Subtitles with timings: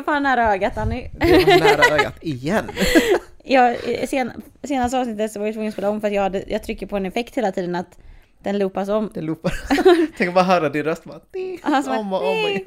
[0.00, 1.10] var fan nära ögat Annie.
[1.20, 2.64] Det var nära ögat igen.
[3.44, 3.76] Jag,
[4.08, 6.62] sen, senaste avsnittet så var jag tvungen att spela om för att jag, hade, jag
[6.62, 7.98] trycker på en effekt hela tiden att
[8.42, 9.10] den loopas om.
[9.14, 9.52] Det loopar.
[10.16, 11.20] Tänk att bara höra din röst bara.
[11.62, 12.62] Alltså, Om och om igen.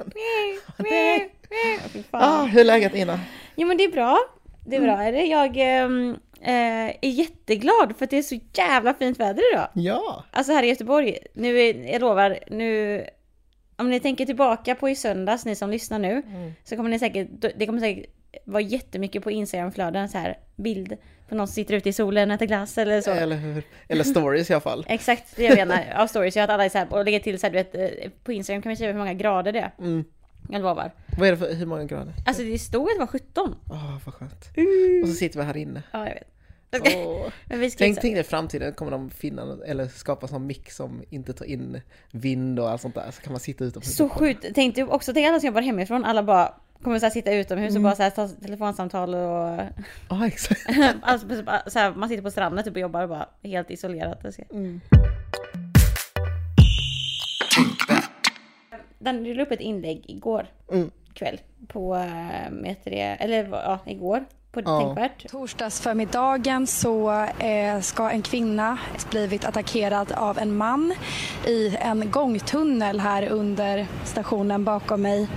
[2.10, 3.20] Ah, hur är läget Ina?
[3.56, 4.18] Jo men det är bra.
[4.66, 5.24] Det är bra det.
[5.24, 9.68] Jag ehm, eh, är jätteglad för att det är så jävla fint väder idag.
[9.72, 10.24] Ja.
[10.30, 13.00] Alltså här i Göteborg, nu är, jag lovar, nu
[13.76, 16.22] om ni tänker tillbaka på i söndags, ni som lyssnar nu,
[16.64, 18.06] så kommer ni säkert, det kommer säkert
[18.44, 20.96] vara jättemycket på Instagramflöden så här bild
[21.28, 23.10] på någon som sitter ute i solen och äter glass eller så.
[23.10, 23.62] Eller hur?
[23.88, 24.86] Eller stories i alla fall.
[24.88, 26.36] Exakt, det jag menar av stories.
[26.36, 28.62] Jag att alla så här, och lägger till så här, du vet, eh, på Instagram
[28.62, 29.72] kan vi skriva hur många grader det är.
[29.78, 30.04] Mm.
[30.50, 30.90] Jag lovar.
[31.18, 32.14] Vad är det för, hur många grader?
[32.26, 33.54] Alltså det stod att det var 17.
[33.70, 34.48] Åh, vad skönt.
[35.02, 35.82] Och så sitter vi här inne.
[35.92, 36.33] Ja, jag vet.
[36.80, 37.26] Åh.
[37.48, 41.46] Men Tänk, dig i framtiden kommer de finna eller skapa sån mix som inte tar
[41.46, 43.10] in vind och allt sånt där.
[43.10, 43.96] Så kan man sitta utomhus.
[43.96, 44.46] Så sjukt.
[44.54, 47.70] Tänk dig också, tänk alla som jobbar hemifrån, alla bara kommer så här sitta utomhus
[47.70, 47.84] Mm.
[47.84, 49.60] och bara så här ta telefonsamtal och...
[50.10, 50.60] Ja, exakt.
[51.02, 51.26] alltså,
[51.66, 54.24] så här, man sitter på stranden typ och jobbar och bara helt isolerat.
[54.52, 54.80] Mm.
[58.98, 60.90] Den la upp ett inlägg igår Mm.
[61.14, 62.52] kväll på, äh,
[63.20, 64.80] eller ja, igår på Ja.
[64.80, 65.30] Tänkvärt.
[65.30, 68.78] Torsdagsförmiddagen så eh, ska en kvinna
[69.10, 70.94] blivit attackerad av en man
[71.46, 75.28] i en gångtunnel här under stationen bakom mig.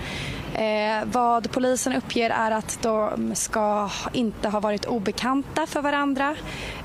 [0.56, 6.36] Eh, vad polisen uppger är att de ska inte ha varit obekanta för varandra.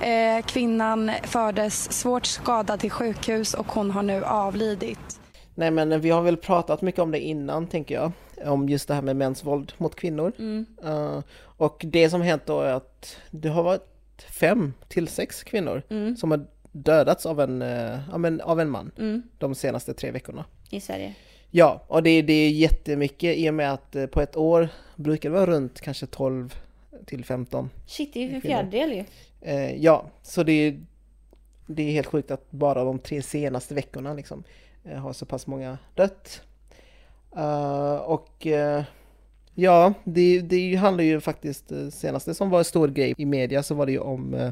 [0.00, 5.20] Eh, kvinnan fördes svårt skadad till sjukhus och hon har nu avlidit.
[5.54, 8.12] Nej men vi har väl pratat mycket om det innan tänker jag.
[8.46, 10.32] Om just det här med mäns våld mot kvinnor.
[10.84, 13.88] Eh, och det som hänt då är att det har varit
[14.30, 15.82] fem till sex kvinnor
[16.16, 18.90] som har dödats av en, eh, ja, men, av en man
[19.38, 20.44] de senaste tre veckorna.
[20.70, 21.14] i Sverige.
[21.54, 25.30] Ja, och det, det är jättemycket i och med att eh, på ett år brukar
[25.30, 26.54] det vara runt kanske 12
[27.06, 27.70] till 15.
[27.86, 29.04] Shit, det är ju en fjärdedel ju.
[29.40, 30.80] Eh, ja, så det är,
[31.66, 34.44] det är helt sjukt att bara de tre senaste veckorna liksom
[34.84, 36.42] eh, har så pass många dött.
[37.36, 38.82] Eh, och eh,
[39.54, 43.62] ja, det, det handlar ju faktiskt, det senaste som var en stor grej i media
[43.62, 44.50] så var det ju om eh,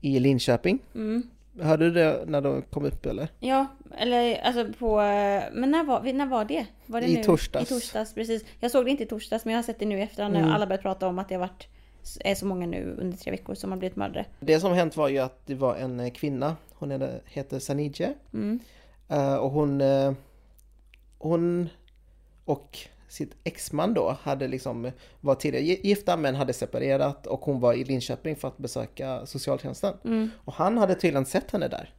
[0.00, 0.78] i Linköping.
[0.94, 1.22] Mm.
[1.60, 3.28] Hörde du det när de kom upp eller?
[3.40, 3.66] Ja,
[3.98, 4.96] eller alltså på...
[5.52, 6.66] Men när var, när var det?
[6.86, 7.22] Var det I nu?
[7.24, 7.70] torsdags.
[7.70, 8.44] I torsdags, precis.
[8.60, 10.48] Jag såg det inte i torsdags, men jag har sett det nu i efterhand Mm.
[10.48, 11.68] när alla börjat prata om att det har varit
[12.20, 14.24] är så många nu under tre veckor som har blivit mördare.
[14.40, 18.14] Det som hänt var ju att det var en eh, kvinna, hon heter, Sanije.
[18.34, 18.58] Mm.
[19.08, 20.12] Eh, och hon, eh,
[21.18, 21.68] hon
[22.44, 27.60] och sitt exman då hade liksom var tidigare gi- gifta men hade separerat och hon
[27.60, 29.94] var i Linköping för att besöka socialtjänsten.
[30.04, 30.30] Mm.
[30.44, 31.94] Och han hade tydligen sett henne där.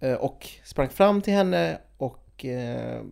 [0.00, 3.02] Eh, och sprang fram till henne och eh,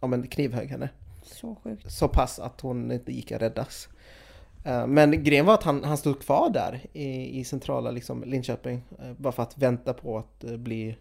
[0.00, 0.88] ja, men knivhögg henne.
[1.22, 1.92] Så sjukt.
[1.92, 3.88] Så pass att hon inte gick att räddas.
[4.64, 8.82] Eh, Men grejen var att han, han stod kvar där i, i centrala liksom, Linköping.
[9.16, 10.96] Bara för att vänta på att bli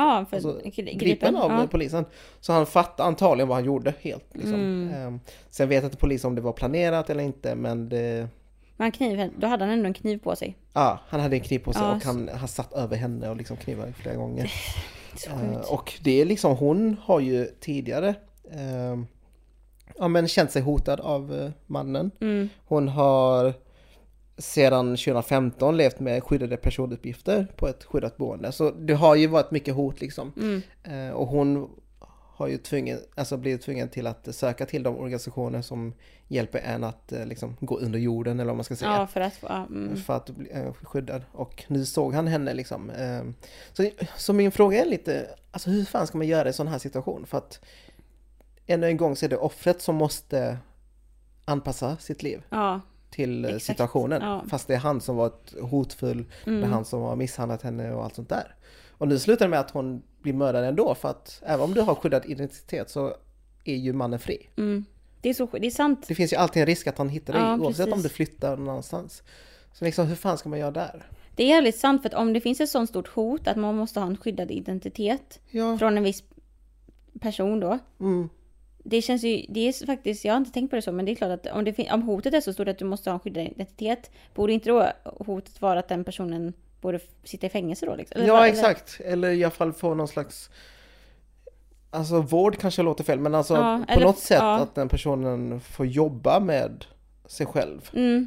[0.00, 1.66] Ja, för alltså, gri- gripen av ja.
[1.70, 2.04] polisen.
[2.40, 4.24] Så han fattade antagligen vad han gjorde helt.
[4.34, 4.54] Liksom.
[4.54, 4.94] Mm.
[4.94, 5.20] Ehm,
[5.50, 8.28] Sen vet inte polisen om det var planerat eller inte men det,
[8.76, 10.56] Men kniv, då hade han ändå en kniv på sig.
[10.72, 13.36] ja, han hade en kniv på sig Ja, och han, han satt över henne och
[13.36, 14.52] liksom knivade flera gånger.
[15.16, 15.68] Så Eh, sjukt.
[15.70, 18.14] och det är liksom, hon har ju tidigare
[18.52, 19.06] ehm,
[19.98, 22.10] ja, men känt sig hotad av eh, mannen.
[22.20, 22.48] Mm.
[22.64, 23.54] Hon har
[24.38, 28.52] sedan 2015 levt med skyddade personuppgifter på ett skyddat boende.
[28.52, 30.32] Så det har ju varit mycket hot liksom.
[30.36, 30.62] Mm.
[30.82, 31.70] Eh, och hon
[32.34, 35.94] har ju tvungen, alltså blivit tvungen till att söka till de organisationer som
[36.28, 38.92] hjälper en att eh, liksom gå under jorden eller vad man ska säga.
[38.92, 39.42] Ja, för att...
[39.42, 39.96] Mm.
[39.96, 41.22] För att bli eh, skyddad.
[41.32, 42.92] Och nu såg han henne liksom.
[43.72, 46.78] Så, så min fråga är lite, alltså hur fan ska man göra i sån här
[46.78, 47.26] situation?
[47.26, 47.60] För att
[48.66, 50.58] ännu en gång så är det offret som måste
[51.44, 52.80] anpassa sitt liv ja.
[53.10, 54.22] Till eh, Exakt, situationen.
[54.22, 54.44] ja.
[54.48, 56.72] Fast det är han som varit hotfull, det är Mm.
[56.72, 58.54] han som har misshandlat henne och allt sånt där.
[58.90, 61.80] Och nu slutar det med att hon blir mördad ändå för att även om du
[61.80, 63.14] har skyddad identitet så
[63.64, 64.48] är ju mannen fri.
[64.56, 64.84] Mm.
[65.20, 65.46] Det är så.
[65.52, 66.04] Det är sant.
[66.08, 68.02] Det finns ju alltid en risk att han hittar dig Ja, oavsett om precis.
[68.10, 69.22] du flyttar någon annanstans.
[69.72, 71.06] Så liksom hur fan ska man göra där?
[71.34, 73.76] Det är jävligt sant för att om det finns ett sånt stort hot att man
[73.76, 76.22] måste ha en skyddad identitet Ja, från en viss
[77.20, 77.78] person då.
[78.00, 78.28] mm,
[78.90, 81.12] Det känns ju, det är faktiskt, jag har inte tänkt på det så, men det
[81.12, 83.20] är klart att om, det, om hotet är så stort att du måste ha en
[83.20, 87.94] skyddad identitet, borde inte då hotet vara att den personen borde sitta i fängelse då?
[87.94, 88.16] Liksom?
[88.20, 89.00] Eller ja eller- exakt.
[89.04, 90.50] Eller i alla fall få någon slags
[91.90, 94.56] Alltså vård kanske låter fel men alltså Ja, på eller- något sätt ja.
[94.58, 96.84] att den personen får jobba med
[97.26, 97.90] sig själv.
[97.94, 98.26] Mm,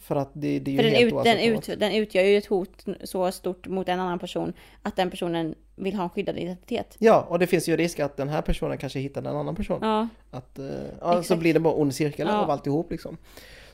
[0.00, 2.84] För att det, det är ju helt ut, den, ut, den utgör ju ett hot
[3.04, 4.52] så stort mot en annan person
[4.82, 6.96] att den personen vill ha en skyddad identitet.
[6.98, 9.78] Ja, och det finns ju risk att den här personen kanske hittar en annan person.
[9.82, 10.64] Ja, Att, eh,
[11.00, 11.40] ja, så Exakt.
[11.40, 12.42] blir det bara ond cirkel Ja.
[12.42, 13.16] av alltihop liksom.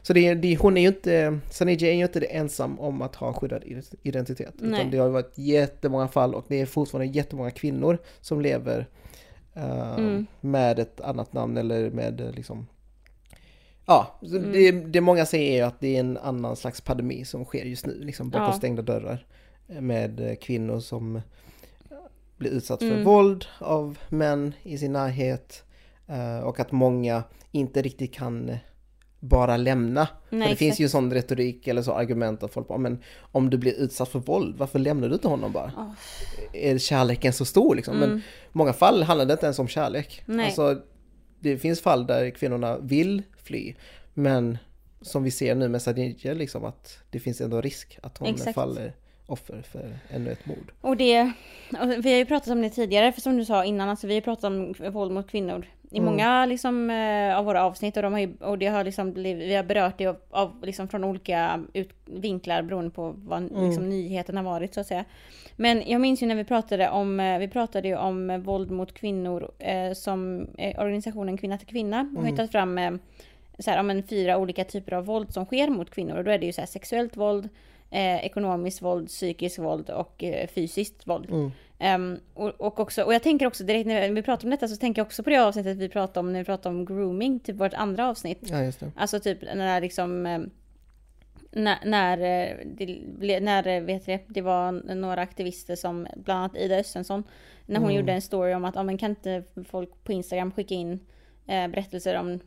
[0.02, 3.28] Så det, det, hon är ju inte, Sanija är ju inte ensam om att ha
[3.28, 4.54] en skyddad ident- identitet.
[4.58, 4.80] Nej.
[4.80, 8.86] Utan det har varit jättemånga fall och det är fortfarande jättemånga kvinnor som lever
[9.54, 10.26] eh, Mm.
[10.40, 12.66] med ett annat namn eller med eh, liksom
[13.88, 14.52] Ja, Mm.
[14.52, 17.64] det, det många säger är ju att det är en annan slags pandemi som sker
[17.64, 18.52] just nu, liksom bakom Ja.
[18.52, 19.26] stängda dörrar.
[19.68, 21.22] eh, Med eh, kvinnor som eh,
[22.36, 23.04] blir utsatt för Mm.
[23.04, 25.64] våld av män i sin närhet.
[26.44, 28.56] Och att många inte riktigt kan
[29.20, 30.08] bara lämna.
[30.30, 33.58] nej, det finns ju sån retorik eller så argument att folk bara, men om du
[33.58, 35.72] blir utsatt för våld, varför lämnar du inte honom bara?
[35.76, 35.94] Ja.
[36.52, 37.96] Är kärleken så stor liksom?
[37.96, 38.18] Men Mm.
[38.18, 40.22] i många fall handlar det inte ens om kärlek.
[40.26, 40.46] Nej.
[40.46, 40.82] Alltså,
[41.40, 43.74] det finns fall där kvinnorna vill fly,
[44.14, 44.58] men
[45.00, 48.54] som vi ser nu med Sadinja, liksom att det finns ändå risk att hon Exakt.
[48.54, 48.92] faller
[49.26, 50.72] offer för ännu ett mord.
[50.80, 51.20] Och det,
[51.80, 54.14] och vi har ju pratat om det tidigare, för som du sa innan, alltså vi
[54.14, 56.10] har pratat om våld mot kvinnor i Mm.
[56.10, 59.54] många liksom, eh, av våra avsnitt och, de har ju, och det har liksom vi
[59.54, 63.64] har berört det av, av liksom från olika ut, vinklar beroende på vad Mm.
[63.66, 65.04] liksom, nyheten har varit så att säga.
[65.56, 68.70] Men jag minns ju när vi pratade om, eh, vi pratade ju om eh, våld
[68.70, 72.36] mot kvinnor eh, som eh, organisationen Kvinna till Kvinna har Mm.
[72.36, 72.90] tagit fram eh,
[73.58, 76.38] så här, men fyra olika typer av våld som sker mot kvinnor och då är
[76.38, 77.48] det ju så här sexuellt våld,
[77.90, 80.24] eh, ekonomiskt våld, psykiskt våld och
[80.54, 81.30] fysiskt våld.
[81.30, 81.50] Mm.
[81.78, 84.76] Ehm, och, och, också, och jag tänker också direkt när vi pratar om detta så
[84.76, 87.56] tänker jag också på det avsnittet vi pratade om när vi pratade om grooming, typ
[87.56, 88.38] vårt andra avsnitt.
[88.42, 88.92] Ja, just det.
[88.96, 90.40] Alltså typ när liksom eh,
[91.50, 96.56] när, när, eh, det, när eh, vet det, det var några aktivister som, bland annat
[96.56, 97.24] Ida Östensson,
[97.66, 97.96] när hon Mm.
[98.00, 101.00] gjorde en story om att ja, men kan inte folk på Instagram skicka in
[101.46, 102.40] eh, berättelser om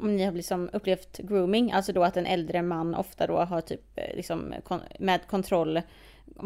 [0.00, 3.60] om ni har liksom upplevt grooming, alltså då att en äldre man ofta då har
[3.60, 5.80] typ eh, liksom kon- med kontroll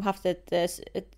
[0.03, 1.17] haft ett, ett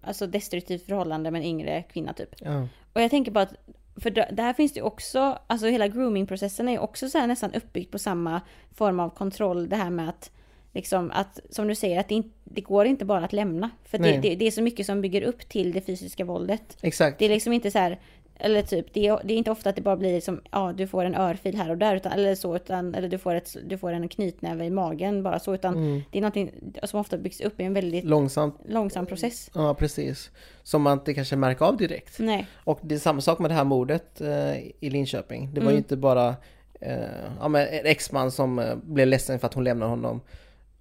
[0.00, 2.34] alltså destruktivt förhållande med en yngre kvinna typ.
[2.38, 2.68] Ja.
[2.92, 3.54] Och jag tänker på att,
[3.96, 7.54] för där finns det ju också, alltså hela groomingprocessen är ju också så här nästan
[7.54, 8.40] uppbyggd på samma
[8.74, 9.68] form av kontroll.
[9.68, 10.30] Det här med att,
[10.72, 13.70] liksom att, som du säger, att det, inte, det går inte bara att lämna.
[13.84, 16.76] För det, det, det är så mycket som bygger upp till det fysiska våldet.
[16.80, 17.18] Exakt.
[17.18, 17.98] Det är liksom inte så här,
[18.38, 20.86] eller typ, det är, det är inte ofta att det bara blir som, ja du
[20.86, 23.78] får en örfil här och där, utan, eller så, utan, eller du får, ett, du
[23.78, 26.02] får en knytnäve i magen bara så, utan Mm.
[26.10, 26.50] det är någonting
[26.82, 28.56] som ofta byggs upp i en väldigt Långsamt.
[28.68, 29.50] långsam process.
[29.54, 30.30] Ja, precis.
[30.62, 32.18] Som man inte kanske märker av direkt.
[32.18, 35.50] Nej, Och det är samma sak med det här mordet eh, i Linköping.
[35.54, 35.78] Det var ju Mm.
[35.78, 36.34] inte bara
[36.80, 36.96] eh,
[37.40, 40.20] ja, men en exman som eh, blev ledsen för att hon lämnade honom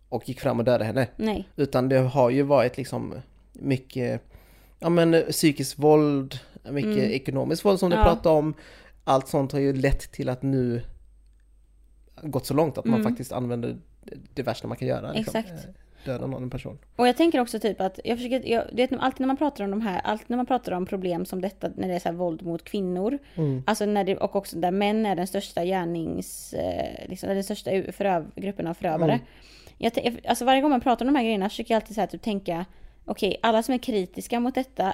[0.10, 1.08] och gick fram och dödade henne.
[1.16, 3.14] nej, Utan det har ju varit liksom
[3.54, 4.22] mycket
[4.86, 6.40] ja, men, eh, psykiskt våld,
[6.70, 7.12] mycket Mm.
[7.12, 8.04] ekonomiskt våld som du Ja.
[8.04, 8.54] pratade om.
[9.04, 10.82] Allt sånt har ju lett till att nu
[12.22, 13.12] gått så långt att man Mm.
[13.12, 13.78] faktiskt använder
[14.34, 15.12] det- värsta man kan göra.
[15.14, 15.66] Liksom, Exakt.
[15.66, 15.72] eh,
[16.06, 16.78] Döda någon person.
[16.96, 19.72] Och jag tänker också typ att, jag försöker, jag, är alltid när man pratar om
[19.72, 22.16] de här, alltid när man pratar om problem som detta, när det är så här
[22.16, 23.64] våld mot kvinnor, Mm.
[23.68, 27.72] alltså när det, och också där män är den största gärnings, eh, liksom, den största
[27.92, 29.12] föröv, gruppen av förövare.
[29.12, 29.26] Mm.
[29.78, 32.08] Jag, alltså varje gång man pratar om de här grejerna försöker jag alltid så här,
[32.08, 32.66] typ tänka,
[33.06, 34.94] okej, alla som är kritiska mot detta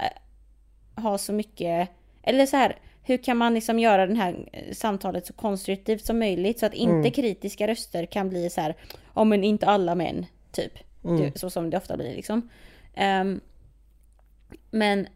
[0.95, 1.89] har så mycket,
[2.23, 6.19] eller så här, hur kan man liksom göra det här eh, samtalet så konstruktivt som
[6.19, 7.11] möjligt så att inte Mm.
[7.11, 8.75] kritiska röster kan bli så här,
[9.15, 10.73] ja men inte alla män, typ.
[11.03, 11.17] Mm.
[11.21, 12.49] Det, så som det ofta blir liksom.
[12.93, 13.41] Ehm,
[14.71, 15.07] men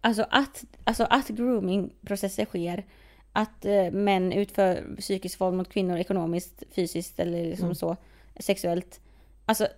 [0.00, 2.84] alltså att, alltså att groomingprocesser sker,
[3.32, 7.74] att eh, män utför psykiskt våld mot kvinnor ekonomiskt, fysiskt eller liksom Mm.
[7.74, 7.96] så
[8.40, 9.00] sexuellt.
[9.46, 9.68] Alltså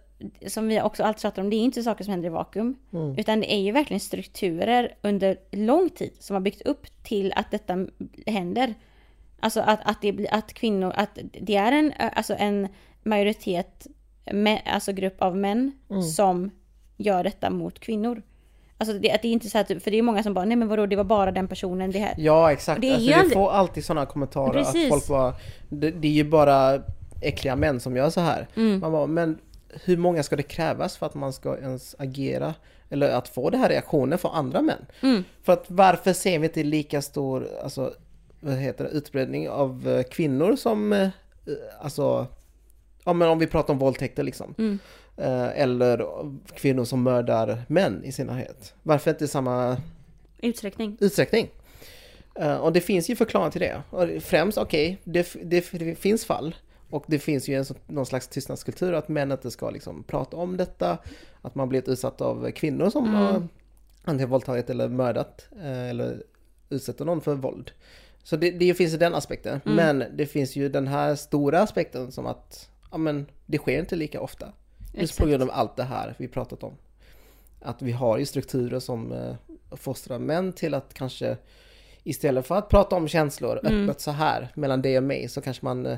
[0.47, 2.77] som vi också alltid pratar om, det är inte saker som händer i vakuum.
[2.93, 3.19] Mm.
[3.19, 7.51] Utan det är ju verkligen strukturer under lång tid som har byggt upp till att
[7.51, 7.87] detta
[8.27, 8.75] händer.
[9.41, 12.69] Alltså att, att, det att kvinnor, att det är en, alltså en
[13.03, 13.87] majoritet,
[14.33, 16.03] med, alltså grupp av män Mm.
[16.03, 16.51] som
[16.97, 18.23] gör detta mot kvinnor.
[18.79, 20.45] Alltså det, att det är inte så här, typ- för det är många som bara,
[20.45, 22.15] nej men vadå det var bara den personen, det här.
[22.19, 24.85] Ja exakt, Det alltså, ju du aldrig- får alltid sådana kommentarer Precis.
[24.85, 25.35] att folk bara
[25.69, 26.83] det, det är ju bara
[27.23, 28.49] äckliga män som gör så här.
[28.57, 28.81] Mm.
[28.81, 29.39] Man bara, men
[29.85, 32.55] hur många ska det krävas för att man ska ens agera?
[32.91, 34.87] Eller att få den här reaktionen från andra män?
[35.01, 35.25] Mm.
[35.43, 37.95] För att varför ser vi inte lika stor alltså,
[38.41, 41.09] vad heter det, utbredning av eh, kvinnor som eh,
[41.81, 42.27] alltså
[43.05, 44.55] Ja men om vi pratar om våldtäkter liksom.
[44.59, 44.79] Mm.
[45.17, 46.07] Eh, eller
[46.55, 48.75] kvinnor som mördar män i sin närhet.
[48.83, 49.77] Varför inte samma
[50.39, 50.97] Utsträckning.
[51.01, 51.49] utsträckning.
[52.61, 53.83] Och det finns ju förklaring till det.
[54.21, 56.55] Främst, okej, det, det, det finns fall.
[56.90, 60.57] Och det finns ju en, någon slags tystnadskultur att män inte ska liksom prata om
[60.57, 60.99] detta.
[61.42, 63.14] Att man blivit utsatt av kvinnor som Mm.
[63.14, 63.49] har
[64.04, 65.49] antingen våldtagit eller mördat.
[65.61, 66.23] eh, eller
[66.71, 67.71] utsätter någon för våld.
[68.23, 69.61] Så det, det finns ju den aspekten.
[69.66, 69.76] Mm.
[69.76, 73.97] Men det finns ju den här stora aspekten som att ja men det sker inte
[73.97, 74.52] lika ofta.
[74.95, 75.18] Just Exakt.
[75.18, 76.73] på grund av allt det här vi pratat om.
[77.61, 79.35] Att vi har ju strukturer som eh,
[79.76, 81.37] fostrar män till att kanske
[82.04, 83.88] istället för att prata om känslor Mm.
[83.88, 85.97] öppet så här mellan dig och mig så kanske man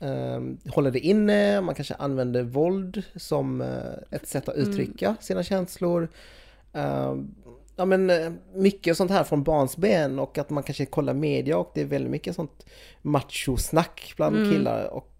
[0.00, 0.40] eh,
[0.74, 3.68] håller det inne, man kanske använder våld som eh,
[4.16, 4.70] ett sätt att Mm.
[4.70, 6.08] uttrycka sina känslor.
[6.72, 7.14] Eh,
[7.76, 11.70] ja men eh, mycket sånt här från barnsben och att man kanske kollar media och
[11.74, 12.66] det är väldigt mycket sånt
[13.02, 14.50] machosnack bland Mm.
[14.50, 14.84] killar.
[14.84, 15.10] Och,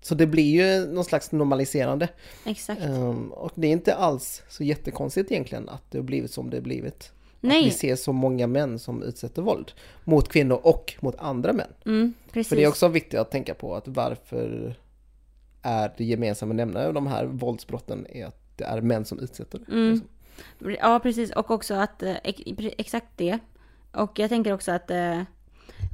[0.00, 2.08] så det blir ju någon slags normaliserande.
[2.46, 2.82] Exakt.
[2.84, 6.56] Um, och det är inte alls så jättekonstigt egentligen att det har blivit som det
[6.56, 7.12] har blivit.
[7.38, 9.72] Att vi Nej, ser så många män som utsätter våld
[10.04, 11.72] mot kvinnor och mot andra män.
[11.86, 12.14] mm.
[12.32, 14.74] För det är också viktigt att tänka på att varför
[15.62, 19.58] är det gemensamma nämnare av de här våldsbrotten är att det är män som utsätter
[19.58, 19.72] det.
[19.72, 19.90] Mm.
[19.92, 20.08] liksom.
[20.80, 21.30] Ja, precis.
[21.30, 22.42] Och också att, eh, ex-
[22.78, 23.38] exakt det.
[23.92, 25.22] Och jag tänker också att, eh,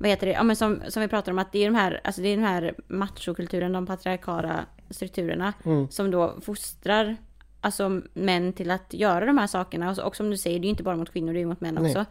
[0.01, 2.01] vad heter det, ja men som, som vi pratar om att det är de här,
[2.05, 5.89] alltså det är den här machokulturen, de patriarkala strukturerna Mm.
[5.91, 7.17] som då fostrar
[7.63, 9.91] alltså män till att göra de här sakerna.
[9.91, 11.47] Och, och som du säger, det är ju inte bara mot kvinnor, det är ju
[11.47, 11.87] mot män Nej.
[11.87, 12.05] också.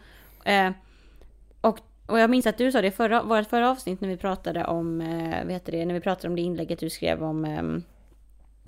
[0.45, 0.71] Eh,
[1.61, 4.17] och, och jag minns att du sa det i förra, vårt förra avsnitt när vi
[4.17, 7.45] pratade om, eh, vad heter det, när vi pratade om det inlägget du skrev om,
[7.45, 7.63] eh,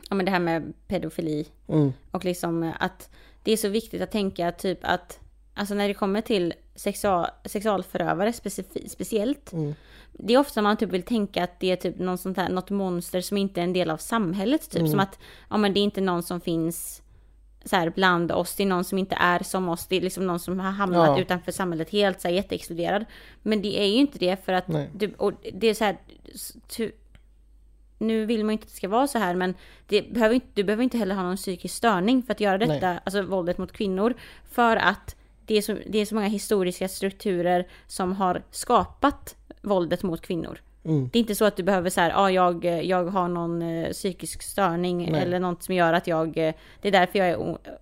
[0.10, 1.48] ja men det här med pedofili.
[1.68, 1.94] Mm.
[2.12, 3.10] Och liksom att
[3.44, 5.20] det är så viktigt att tänka typ att
[5.54, 9.51] Alltså när det kommer till sexual, sexualförövare specifi- speciellt.
[9.53, 9.75] Mm.
[10.13, 12.70] Det är ofta man typ vill tänka att det är typ någon sånt här, något
[12.70, 14.70] monster som inte är en del av samhället.
[14.70, 14.92] Typ Mm.
[14.92, 17.01] som att, ja men det är inte någon som finns
[17.65, 18.56] så här bland oss.
[18.56, 19.88] Det är någon som inte är som oss.
[19.88, 21.20] Det är liksom någon som har hamnat Ja.
[21.22, 23.06] utanför samhället helt så här jätteexkluderad.
[23.42, 25.98] Men det är ju inte det för att du, och det är så här,
[26.68, 26.92] tu,
[27.98, 29.53] nu vill man ju inte att det ska vara så här men
[29.89, 33.00] behöver inte, du behöver inte heller ha någon psykisk störning för att göra detta, Nej.
[33.03, 34.13] alltså våldet mot kvinnor.
[34.51, 40.03] För att det är, så, det är så många historiska strukturer som har skapat våldet
[40.03, 40.59] mot kvinnor.
[40.85, 41.09] Mm.
[41.13, 43.91] Det är inte så att du behöver så här, ja jag, jag har någon eh,
[43.91, 45.21] psykisk störning Nej.
[45.21, 47.29] eller något som gör att jag, eh, det är därför jag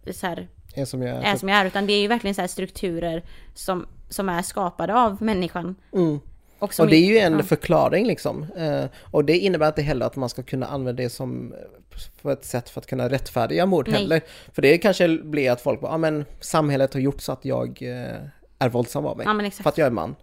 [0.05, 1.65] är så här, Är som jag är som jag är.
[1.65, 5.75] Utan det är ju verkligen så här strukturer som, som är skapade av människan.
[5.93, 6.19] Mm.
[6.59, 7.43] Och, Och det är ju en ja.
[7.43, 8.45] förklaring liksom.
[8.57, 11.53] Eh, och det innebär inte heller att man ska kunna använda det som
[11.93, 14.01] eh, för ett sätt för att kunna rättfärdiga mord Nej.
[14.01, 14.21] heller.
[14.53, 17.81] För det kanske blir att folk bara, ja men samhället har gjort så att jag
[17.81, 18.15] eh,
[18.59, 19.25] är våldsam av mig.
[19.25, 19.51] Ja.
[19.63, 20.15] För att jag är man.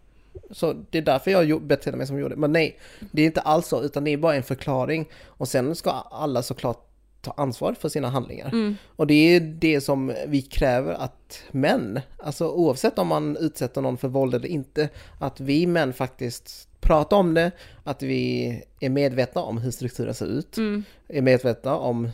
[0.51, 2.37] Så det är därför jag betedde mig som jag gjorde.
[2.37, 2.79] Men nej,
[3.11, 5.09] det är inte alls så, utan det är bara en förklaring.
[5.27, 6.85] Och sen ska alla såklart
[7.21, 8.49] ta ansvar för sina handlingar.
[8.49, 8.77] Mm.
[8.97, 13.99] Och det är det som vi kräver att män, alltså oavsett om man utsätter någon
[13.99, 17.51] för våld eller inte, att vi män faktiskt pratar om det,
[17.85, 20.85] att vi är medvetna om hur strukturen ser ut, Mm.
[21.09, 22.09] är medvetna om,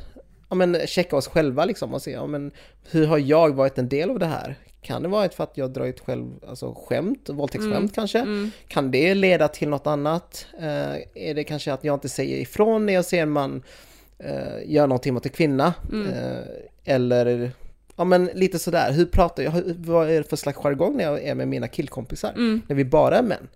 [0.49, 2.51] ja men checka oss själva liksom och se, ja men
[2.91, 4.55] hur har jag varit en del av det här?
[4.81, 7.89] Kan det vara för att jag dragit själv, alltså skämt, våldtäktsskämt Mm.
[7.89, 8.19] kanske?
[8.19, 8.51] Mm.
[8.69, 10.47] Kan det leda till något annat?
[10.59, 13.63] Eh, är det kanske att jag inte säger ifrån när jag ser en man
[14.19, 15.75] eh, göra någonting mot en kvinna?
[15.93, 16.07] Mm.
[16.13, 16.39] Eh,
[16.85, 17.51] eller,
[17.97, 21.23] ja men lite sådär, hur pratar jag, vad är det för slags jargong när jag
[21.23, 22.31] är med mina killkompisar?
[22.37, 22.63] Mm.
[22.69, 23.49] När vi bara är män.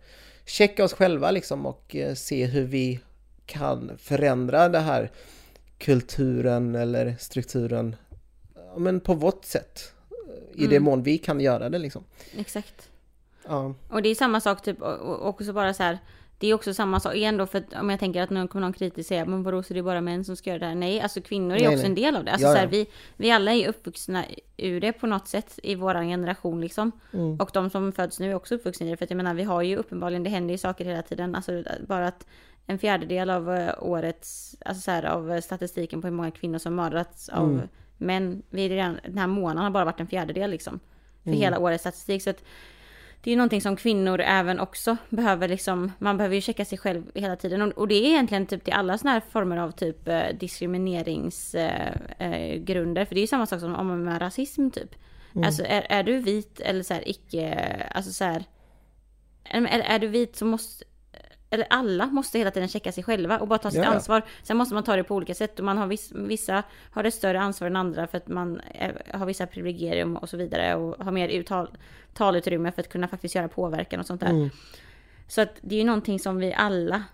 [0.49, 3.01] Checka oss själva liksom och eh, se hur vi
[3.47, 5.11] kan förändra det här
[5.79, 7.97] kulturen eller strukturen
[8.55, 9.93] ja, men på vårt sätt.
[10.55, 10.83] I det Mm.
[10.83, 12.05] mån vi kan göra det liksom.
[12.37, 12.89] Exakt.
[13.49, 13.75] Ja.
[13.89, 15.99] Och det är samma sak typ, och också bara så här.
[16.41, 18.61] Det är också samma sak igen då för att om jag tänker att någon kommer
[18.67, 20.75] någon kritiskt säga men vadå så det är bara män som ska göra det här?
[20.75, 21.87] Nej, alltså kvinnor är Nej, också nej.
[21.87, 22.31] en del av det.
[22.31, 24.25] Alltså Ja, så här, vi, vi alla är uppvuxna
[24.57, 26.93] ur det på något sätt i våran generation liksom.
[27.13, 27.37] Mm.
[27.41, 28.97] Och de som föds nu är också uppvuxna i det.
[28.97, 31.35] För att jag menar vi har ju uppenbarligen, det händer ju saker hela tiden.
[31.35, 32.27] Alltså bara att
[32.67, 36.59] en fjärdedel av eh, årets, alltså så här, av eh, statistiken på hur många kvinnor
[36.59, 37.69] som mördats av Mm.
[37.97, 38.43] män.
[38.51, 40.81] Vi redan, den här månaden har bara varit en fjärdedel liksom.
[41.23, 41.41] För Mm.
[41.41, 42.23] hela årets statistik.
[42.23, 42.43] Så att
[43.23, 46.79] det är ju någonting som kvinnor även också behöver liksom, man behöver ju checka sig
[46.79, 47.63] själv hela tiden.
[47.63, 53.03] Och, och det är egentligen typ till alla sådana här former av typ eh, diskrimineringsgrunder.
[53.03, 53.07] Eh.
[53.07, 54.95] För det är ju samma sak som om med rasism typ.
[55.35, 55.47] Mm.
[55.47, 57.55] Alltså är, är du vit eller så här icke,
[57.95, 58.45] alltså så här.
[59.45, 60.85] Är, är du vit så måste,
[61.51, 64.23] eller alla måste hela tiden checka sig själva och bara ta sitt Ja, ansvar.
[64.43, 67.15] Sen måste man ta det på olika sätt och man har viss, vissa har ett
[67.15, 71.05] större ansvar än andra för att man är, har vissa privilegium och så vidare och
[71.05, 71.69] har mer uttal,
[72.19, 74.31] talutrymme för att kunna faktiskt göra påverkan och sånt där.
[74.31, 74.51] Mm.
[75.27, 77.05] Så att det är ju någonting som vi alla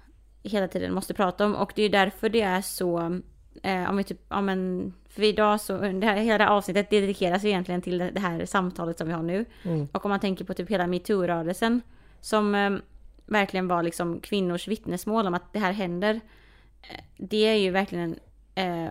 [0.42, 3.20] hela tiden måste prata om och det är därför det är så
[3.62, 6.90] eh, om vi typ, ja men för idag så, det här, hela det här avsnittet
[6.90, 9.44] dedikeras ju egentligen till det det här samtalet som vi har nu.
[9.62, 9.88] Mm.
[9.92, 11.80] Och om man tänker på typ hela metoo-rörelsen
[12.20, 12.70] som eh,
[13.26, 16.20] verkligen var liksom kvinnors vittnesmål om att det här händer.
[16.90, 18.18] eh, Det är ju verkligen
[18.54, 18.88] eh,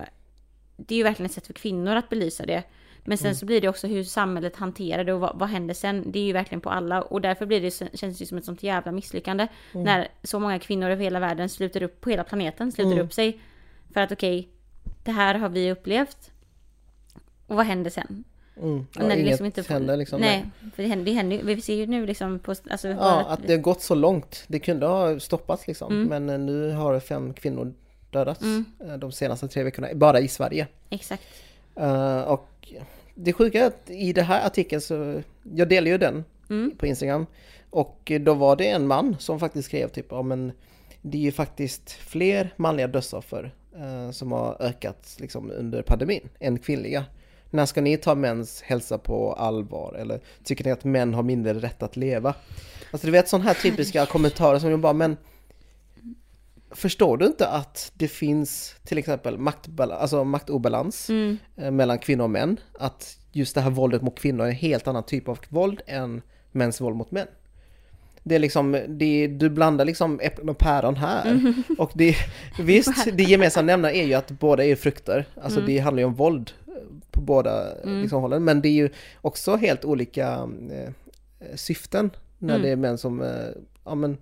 [0.77, 2.63] det är ju verkligen ett sätt för kvinnor att belysa det.
[3.05, 6.11] Men sen så blir det också hur samhället hanterar det och vad, vad händer sen.
[6.11, 8.63] Det är ju verkligen på alla och därför blir det, känns det som ett sånt
[8.63, 9.47] jävla misslyckande.
[9.71, 13.05] När så många kvinnor över hela världen sluter upp, på hela planeten sluter Mm.
[13.05, 13.39] upp sig
[13.93, 14.47] För att okej,
[15.03, 16.31] det här har vi upplevt.
[17.47, 18.23] Och vad händer sen?
[18.61, 18.87] Mm.
[18.95, 20.21] Ja, när det liksom inte händer liksom.
[20.21, 20.45] Nej,
[20.75, 22.51] för det händer, det händer Vi ser ju nu liksom på...
[22.69, 24.43] Alltså, Ja, bara- att det har gått så långt.
[24.47, 25.91] Det kunde ha stoppats liksom.
[25.93, 26.07] Mm.
[26.07, 27.73] Men eh, nu har fem kvinnor
[28.11, 28.65] dödats Mm.
[28.79, 30.67] eh, de senaste tre veckorna, bara i Sverige.
[30.89, 31.23] Exakt.
[31.75, 32.49] Eh, och
[33.15, 36.71] det sjuka är att i den här artikeln så, jag delar ju den Mm.
[36.77, 37.25] på Instagram.
[37.69, 40.51] Och då var det en man som faktiskt skrev typ, ja men
[41.01, 46.59] det är ju faktiskt fler manliga dödsoffer eh, som har ökat liksom under pandemin än
[46.59, 47.05] kvinnliga.
[47.49, 49.93] När ska ni ta mäns hälsa på allvar?
[49.99, 52.35] Eller tycker ni att män har mindre rätt att leva?
[52.91, 55.17] Alltså du vet sådana här typiska kommentarer som jag bara, men
[56.75, 61.37] Förstår du inte att det finns till exempel maktbal- alltså maktobalans Mm.
[61.57, 62.59] eh, mellan kvinnor och män?
[62.79, 66.21] Att just det här våldet mot kvinnor är en helt annan typ av våld än
[66.51, 67.27] mäns våld mot män.
[68.23, 71.53] Det är liksom, det, du blandar liksom äpplen och päron här.
[71.77, 72.15] Och det,
[72.59, 75.25] visst, det gemensamma nämnaren är ju att båda är frukter.
[75.41, 76.73] Alltså det handlar ju om våld eh,
[77.11, 78.43] på båda eh, liksom, hållen.
[78.43, 78.89] Men det är ju
[79.21, 80.93] också helt olika eh,
[81.55, 82.61] syften när Mm.
[82.61, 83.29] det är män som, eh,
[83.85, 84.17] ja men,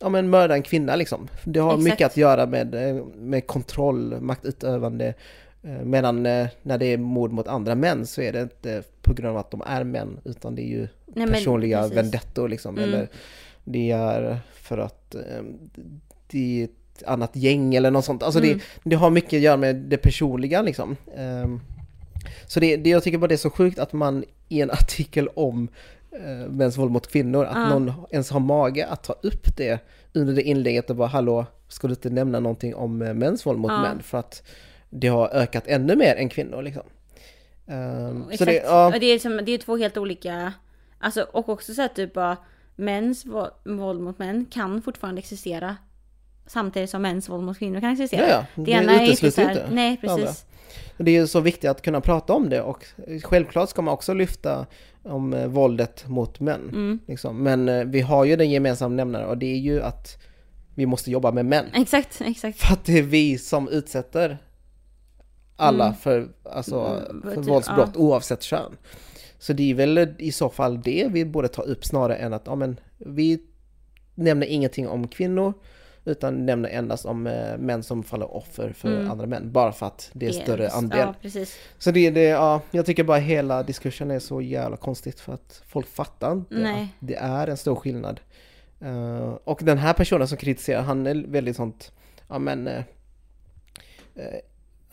[0.00, 1.28] ja men mördar en kvinna liksom.
[1.44, 1.84] Det har Exakt.
[1.84, 5.14] mycket att göra med, eh, med kontroll, maktutövande.
[5.62, 9.12] Eh, Medan eh, när det är mord mot andra män så är det inte på
[9.14, 10.88] grund av att de är män utan det är ju Nej,
[11.26, 11.96] men personliga precis.
[11.96, 12.78] vendettor liksom.
[12.78, 12.88] Mm.
[12.88, 13.08] Eller
[13.64, 15.16] det är för att
[16.30, 18.22] det är ett annat gäng eller något sånt.
[18.22, 18.58] Alltså Mm.
[18.58, 20.96] det, det har mycket att göra med det personliga liksom.
[22.46, 25.28] Så det, det, jag tycker bara det är så sjukt att man i en artikel
[25.34, 25.68] om
[26.20, 27.68] eh, mäns våld mot kvinnor, att Ja.
[27.68, 29.80] någon ens har mage att ta upp det
[30.12, 33.58] under det inlägget och bara hallå, ska du inte nämna någonting om eh, mäns våld
[33.58, 33.80] mot Ja.
[33.82, 34.02] män?
[34.02, 34.42] För att
[34.90, 36.82] det har ökat ännu mer än kvinnor liksom.
[37.66, 38.50] Så Exakt.
[38.50, 40.52] det, ja, Och det är, som, det är två helt olika...
[40.98, 42.36] Alltså, och också så att typ bara
[42.76, 43.26] mäns
[43.64, 45.76] våld mot män kan fortfarande existera.
[46.46, 48.20] Samtidigt som mäns våld mot kvinnor kan existera.
[48.20, 48.46] Ja, ja.
[48.54, 50.46] Det Det ena är inte utesluter så här, Nej, precis.
[50.98, 52.84] Det är ju så viktigt att kunna prata om det och
[53.22, 54.66] självklart ska man också lyfta
[55.02, 56.68] om eh, våldet mot män.
[56.68, 56.98] Mm.
[57.06, 57.42] Liksom.
[57.42, 60.22] Men eh, vi har ju den gemensamma nämnaren och det är ju att
[60.74, 61.66] vi måste jobba med män.
[61.74, 62.60] Exakt, exakt.
[62.60, 64.38] För att det är vi som utsätter
[65.56, 65.96] alla Mm.
[65.96, 68.76] för, alltså, Mm, för typ, våldsbrott oavsett kön.
[69.38, 72.42] Så det är väl i så fall det vi borde ta upp snarare än att
[72.46, 73.40] ja, men, vi
[74.14, 75.52] nämner ingenting om kvinnor
[76.04, 79.10] utan nämner endast om eh, män som faller offer för Mm.
[79.10, 79.52] andra män.
[79.52, 80.74] Bara för att det är större Yes.
[80.74, 80.98] andel.
[80.98, 81.58] Ja, precis.
[81.78, 85.62] Så det, det, ja, jag tycker bara hela diskursen är så jävla konstigt för att
[85.66, 86.82] folk fattar inte Nej.
[86.82, 88.20] att det är en stor skillnad.
[88.80, 91.92] Eh, och den här personen som kritiserar, han är väldigt sånt,
[92.28, 92.82] ja men, eh,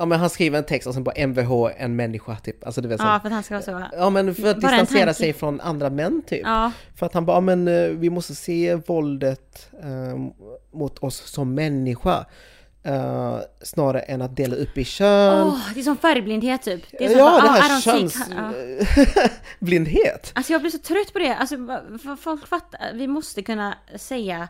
[0.02, 2.66] ja men han skriver en text och sen bara MVH, en människa typ.
[2.66, 3.84] Alltså du vet Ja, för att han ska vara så.
[3.98, 6.42] Ja men för att Bara distansera sig från andra män typ.
[6.44, 10.20] Ja, För att han bara, ja, men eh, vi måste se våldet eh,
[10.74, 12.26] mot oss som människa.
[12.84, 15.48] eh, snarare än att dela upp i kön.
[15.48, 16.82] Åh, det är som färgblindhet typ.
[16.92, 18.54] Det är som ja, bara, det ah, här don't see- ja.
[19.60, 20.32] könsblindhet.
[20.36, 21.36] Alltså jag blir så trött på det.
[21.36, 21.56] Alltså
[22.22, 24.48] folk fattar, vi måste kunna säga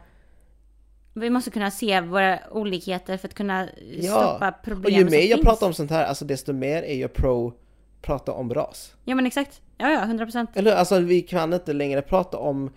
[1.14, 3.68] vi måste kunna se våra olikheter för att kunna
[4.02, 5.42] stoppa Och problemen ju mer jag finns.
[5.46, 7.54] pratar om sånt här, alltså desto mer är jag pro
[8.02, 8.96] prata om ras.
[9.06, 9.62] Ja men exakt.
[9.78, 10.50] Ja ja, 100 procent.
[10.58, 12.70] Eller alltså vi kan inte längre prata om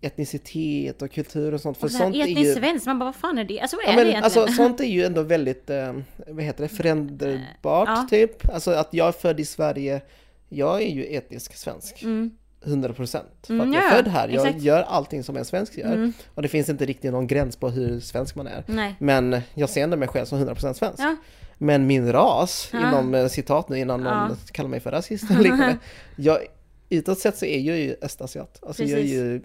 [0.00, 1.78] etnicitet och kultur och sånt.
[1.78, 2.54] För Och sånt är etnisk ju...
[2.54, 3.60] svensk, man bara vad fan är det?
[3.60, 4.24] Alltså vad är Ja, det men, egentligen?
[4.42, 5.92] alltså, sånt är ju ändå väldigt, eh,
[6.26, 8.06] vad heter det, föränderbart Ja.
[8.10, 8.48] typ.
[8.54, 10.00] Alltså att jag är född i Sverige,
[10.48, 12.02] jag är ju etnisk svensk.
[12.02, 12.30] Mm.
[12.64, 13.28] 100 procent.
[13.46, 14.62] För Mm, att jag är ja, född här, jag exakt.
[14.64, 15.92] gör allting som en svensk gör.
[15.92, 16.12] Mm.
[16.34, 18.64] Och det finns inte riktigt någon gräns på hur svensk man är.
[18.66, 18.94] Nej.
[18.98, 21.00] Men jag ser ändå mig själv som 100% svensk.
[21.02, 21.16] Ja.
[21.58, 22.88] Men min ras, Ja.
[22.88, 24.36] inom eh, citat nu innan någon Ja.
[24.52, 25.78] kallar mig för rasist eller liknande.
[26.16, 26.38] jag,
[26.88, 28.58] utåt sett så är jag ju östasiat.
[28.66, 29.42] Alltså jag är ju,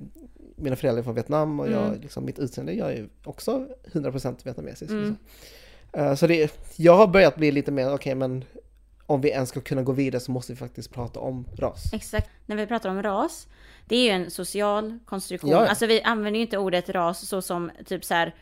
[0.56, 2.02] mina föräldrar är från Vietnam och jag, Mm.
[2.02, 4.92] liksom, mitt utseende, jag är också 100% vietnamesisk.
[4.92, 5.04] Mm.
[5.04, 5.18] Liksom.
[6.06, 8.44] Eh, så det, jag har börjat bli lite mer, okej men
[9.08, 11.94] om vi ens ska kunna gå vidare så måste vi faktiskt prata om ras.
[11.94, 12.30] Exakt.
[12.46, 13.48] När vi pratar om ras,
[13.86, 15.50] det är ju en social konstruktion.
[15.52, 15.68] Ja, ja.
[15.70, 18.36] Alltså vi använder ju inte ordet ras så som typ så här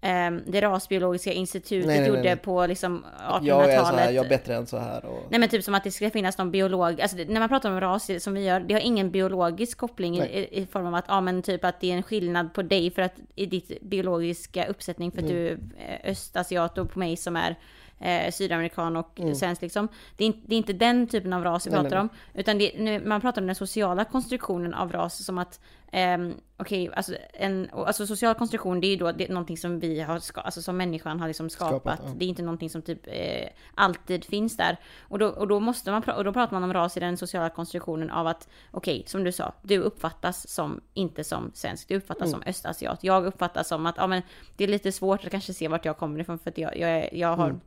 [0.00, 2.36] ehm, det rasbiologiska institutet Nej, nej, gjorde nej.
[2.36, 4.14] på liksom Att jag är så här, 1800-talet.
[4.14, 5.04] jag är bättre än så här.
[5.04, 5.26] Och...
[5.30, 7.80] Nej men typ som att det ska finnas någon biolog, alltså när man pratar om
[7.80, 11.20] ras som vi gör, det har ingen biologisk koppling i, i form av att, ja
[11.20, 15.10] men typ att det är en skillnad på dig för att i ditt biologiska uppsättning
[15.12, 15.36] för att Mm.
[15.36, 17.56] du är östasiat och på mig som är
[18.00, 19.88] eh, sydamerikan och svensk liksom.
[20.16, 22.00] Det är, inte, det är inte den typen av ras vi Nej, pratar nej.
[22.00, 22.08] om.
[22.34, 25.60] Utan det, nu, man pratar om den sociala konstruktionen av ras som att
[25.92, 29.56] Um, Okej, alltså, en, och alltså social konstruktion det är ju då det är någonting
[29.56, 31.80] som vi har, ska, alltså som människan har liksom skapat.
[31.80, 32.14] Skapat, ja.
[32.18, 34.76] Det är inte någonting som typ eh, alltid finns där.
[35.00, 37.50] Och då, och då måste man, och då pratar man om ras i den sociala
[37.50, 42.30] konstruktionen av att, okej, som du sa, du uppfattas som, inte som svensk, du uppfattas
[42.30, 43.04] som östasiat.
[43.04, 44.22] Jag uppfattas som att, ja men
[44.56, 47.14] det är lite svårt att kanske se vart jag kommer ifrån för att jag, jag,
[47.14, 47.60] jag har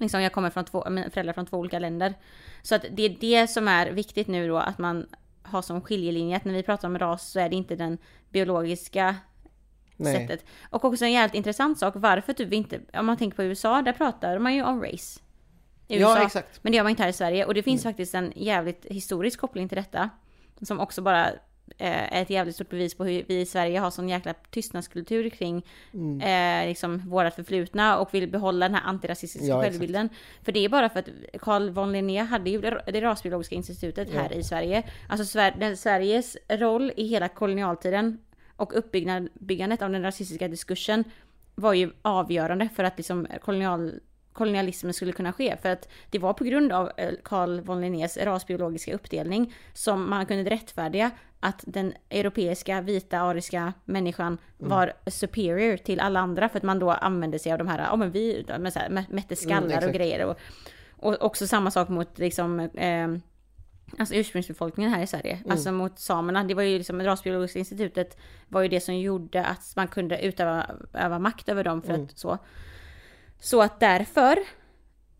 [0.00, 2.14] Liksom jag kommer från två, mina föräldrar från två olika länder.
[2.62, 5.06] Så att det är det som är viktigt nu då, att man
[5.42, 7.98] har som skiljelinje, att när vi pratar om ras så är det inte den
[8.30, 9.16] biologiska
[9.96, 10.16] Nej.
[10.16, 10.44] sättet.
[10.70, 13.92] Och också en jävligt intressant sak, varför typ inte, om man tänker på USA, där
[13.92, 15.20] pratar man ju om race.
[15.88, 16.26] I Ja, USA.
[16.26, 16.58] exakt.
[16.62, 17.44] Men det gör man inte här i Sverige.
[17.44, 20.10] Och det finns faktiskt en jävligt historisk koppling till detta.
[20.62, 21.30] Som också bara
[21.78, 26.20] ett jävligt stort bevis på hur vi i Sverige har sån jäkla tystnadskultur kring Mm.
[26.62, 29.72] eh, liksom våra förflutna och vill behålla den här antirasistiska Ja, exakt.
[29.72, 30.08] självbilden.
[30.42, 31.08] För det är bara för att
[31.40, 34.82] Carl von Linné hade ju det rasbiologiska institutet här i Sverige.
[35.08, 38.18] Alltså Sver- Sveriges roll i hela kolonialtiden
[38.56, 41.04] och uppbyggandet av den rasistiska diskursen
[41.54, 43.92] var ju avgörande för att liksom kolonial,
[44.32, 45.56] kolonialismen skulle kunna ske.
[45.62, 50.26] För att det var på grund av eh, Carl von Linnés rasbiologiska uppdelning som man
[50.26, 56.62] kunde rättfärdiga att den europeiska vita ariska människan var superior till alla andra för att
[56.62, 59.36] man då använde sig av de här, ja men vi men så här, mä- mätte
[59.36, 59.94] skallar och exakt.
[59.94, 60.26] grejer.
[60.26, 60.36] Och,
[60.96, 63.08] och också samma sak mot liksom eh,
[63.98, 66.44] Alltså ursprungsbefolkningen här i Sverige, alltså mot samerna.
[66.44, 68.18] Det var ju liksom, rasbiologiska institutet
[68.48, 72.18] var ju det som gjorde att man kunde utöva öva makt över dem för att
[72.18, 72.38] så.
[73.42, 74.38] Så att därför,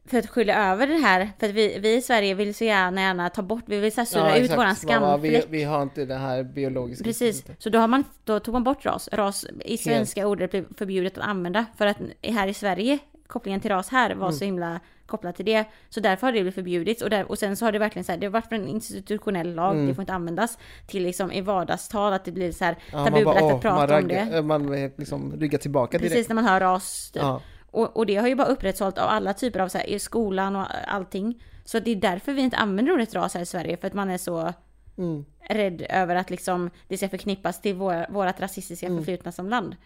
[0.07, 3.01] för att skylla över det här, för att vi, vi i Sverige vill så gärna,
[3.01, 4.59] gärna ta bort, vi vill så här sudda ut exakt.
[4.59, 5.47] våran Ja, vi, skamfläck.
[5.51, 8.85] vi har inte det här biologiska Precis, så då, har man, då tog man bort
[8.87, 9.09] ras.
[9.13, 11.67] Ras i svenska ordet blev förbjudet att använda.
[11.79, 14.39] För att här i Sverige, kopplingen till ras här var Mm.
[14.39, 15.65] så himla kopplad till det.
[15.89, 17.03] Så därför har det blivit förbjudits.
[17.03, 19.55] Och, där, och sen så har det verkligen så här, det har varit en institutionell
[19.55, 19.87] lag, Mm.
[19.87, 20.59] det får inte användas.
[20.87, 23.89] Till liksom i vardagstal, att det blir så här Ja, tabubelagt att prata man, om
[24.09, 24.37] raggar, det.
[24.37, 26.13] eh, man liksom ryggar tillbaka direkt.
[26.15, 27.11] Precis när man hör ras.
[27.11, 27.23] Typ.
[27.23, 27.41] Ja.
[27.73, 30.57] Och, och det har ju bara upprätthållit av alla typer av så här, i skolan
[30.57, 31.43] och allting.
[31.65, 34.11] Så det är därför vi inte använder ordet ras här i Sverige, för att man
[34.11, 34.53] är så
[34.99, 35.25] Mm.
[35.49, 39.77] rädd över att liksom det ska förknippas till vår, vårat rasistiska förflutna som land.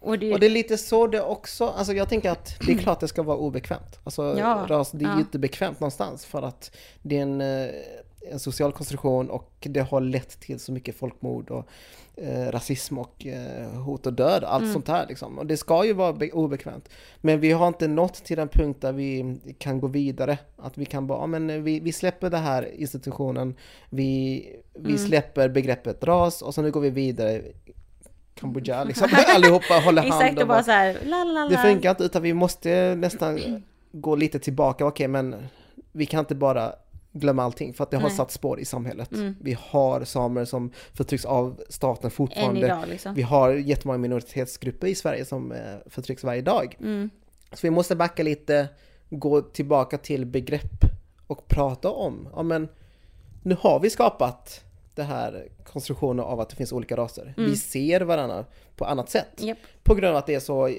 [0.00, 0.34] Och det, Mm.
[0.34, 3.08] Och det är lite så det också, alltså jag tänker att det är klart det
[3.08, 4.00] ska vara obekvämt.
[4.04, 5.18] Alltså Ja, ras, det är ja.
[5.18, 7.68] inte bekvämt någonstans för att det är en, eh,
[8.30, 11.68] en social konstruktion och det har lett till så mycket folkmord och
[12.16, 14.72] eh, rasism och eh, hot och död, allt Mm.
[14.72, 15.38] sånt här liksom.
[15.38, 16.88] Och det ska ju vara be- obekvämt.
[17.20, 20.38] Men vi har inte nått till den punkt där vi kan gå vidare.
[20.56, 23.54] Att vi kan bara, ja, men vi, vi släpper den här institutionen,
[23.90, 24.98] vi, vi Mm.
[24.98, 27.42] släpper begreppet ras och så nu går vi vidare
[28.34, 31.48] Kambodja liksom, allihopa håller hand Exakt, och bara så här, la la la.
[31.48, 35.36] Det funkar inte utan vi måste nästan gå lite tillbaka, okej men
[35.92, 36.72] vi kan inte bara
[37.12, 38.10] glömma allting för att det har Nej.
[38.10, 38.16] Mm.
[38.16, 39.08] satt spår i samhället.
[39.40, 42.60] Vi har samer som förtrycks av staten fortfarande.
[42.60, 43.14] idag liksom.
[43.14, 46.76] Vi har jättemånga minoritetsgrupper i Sverige som eh, förtrycks varje dag.
[46.80, 47.10] Mm.
[47.52, 48.68] Så vi måste backa lite,
[49.10, 50.84] gå tillbaka till begrepp
[51.26, 52.68] och prata om, ja men
[53.42, 57.34] nu har vi skapat det här konstruktionen av att det finns olika raser.
[57.36, 57.50] Mm.
[57.50, 58.44] Vi ser varandra
[58.76, 59.32] på annat sätt.
[59.36, 59.58] Japp.
[59.82, 60.70] På grund av att det är så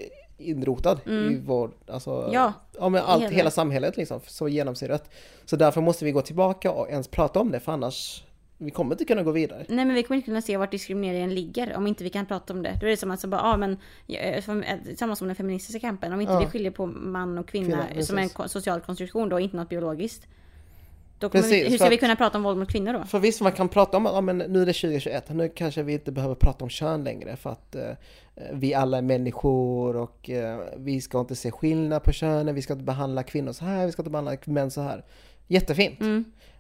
[0.44, 2.34] inrotad i vår, alltså, Mm.
[2.34, 5.10] Ja, ja men allt, hela- hela samhället liksom, så genomsyrat.
[5.46, 8.24] Så därför måste vi gå tillbaka och ens prata om det, för annars,
[8.58, 9.66] vi kommer inte kunna gå vidare.
[9.70, 12.54] Nej men vi kommer inte kunna se vart diskrimineringen ligger om inte vi kan prata
[12.54, 12.78] om det.
[12.82, 13.78] Då är det som att så bara, ja men,
[14.08, 16.14] ja, som- eh, samma som den feministiska kampen.
[16.14, 16.40] Om inte Ja.
[16.40, 20.28] vi skiljer på man och kvinna, Kvinna, som en social konstruktion då, inte något biologiskt.
[21.24, 23.04] Då kommer Precis, vi, hur ska vi kunna prata om våld mot kvinnor då?
[23.04, 25.84] För visst, man kan prata om att ja, men nu är det 2021, nu kanske
[25.84, 27.82] vi inte behöver prata om kön längre för att eh,
[28.54, 32.74] vi alla är människor och eh, vi ska inte se skillnad på könen, vi ska
[32.74, 35.04] inte behandla kvinnor så här, vi ska inte behandla män så här.
[35.48, 36.00] Jättefint.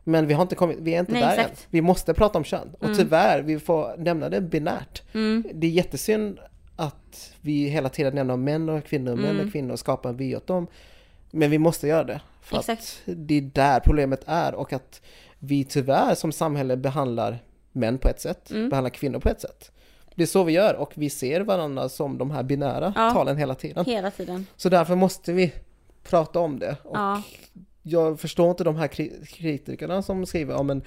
[0.03, 1.21] Men vi har inte kommit, vi är inte Mm.
[1.21, 1.59] Nej, där exakt.
[1.63, 1.67] än.
[1.69, 2.75] Vi måste prata om kön.
[2.79, 5.01] Och tyvärr, vi får nämna det binärt.
[5.13, 5.43] Mm.
[5.53, 6.39] Det är jättesynd
[6.75, 9.45] att vi hela tiden nämner män och kvinnor, män Mm.
[9.45, 10.67] och kvinnor och skapar en vy åt dem.
[11.31, 12.21] Men vi måste göra det.
[12.43, 12.81] För Exakt.
[13.07, 15.01] att det är där problemet är och att
[15.39, 17.39] vi tyvärr som samhälle behandlar
[17.71, 18.69] män på ett sätt, Mm.
[18.69, 19.71] behandlar kvinnor på ett sätt.
[20.15, 23.11] Det är så vi gör och vi ser varandra som de här binära Ja.
[23.11, 23.85] talen hela tiden.
[23.85, 24.45] Hela tiden.
[24.55, 25.53] Så därför måste vi
[26.03, 26.75] prata om det.
[26.83, 27.21] Och Ja.
[27.81, 30.81] jag förstår inte de här kri- kritikerna som skriver om en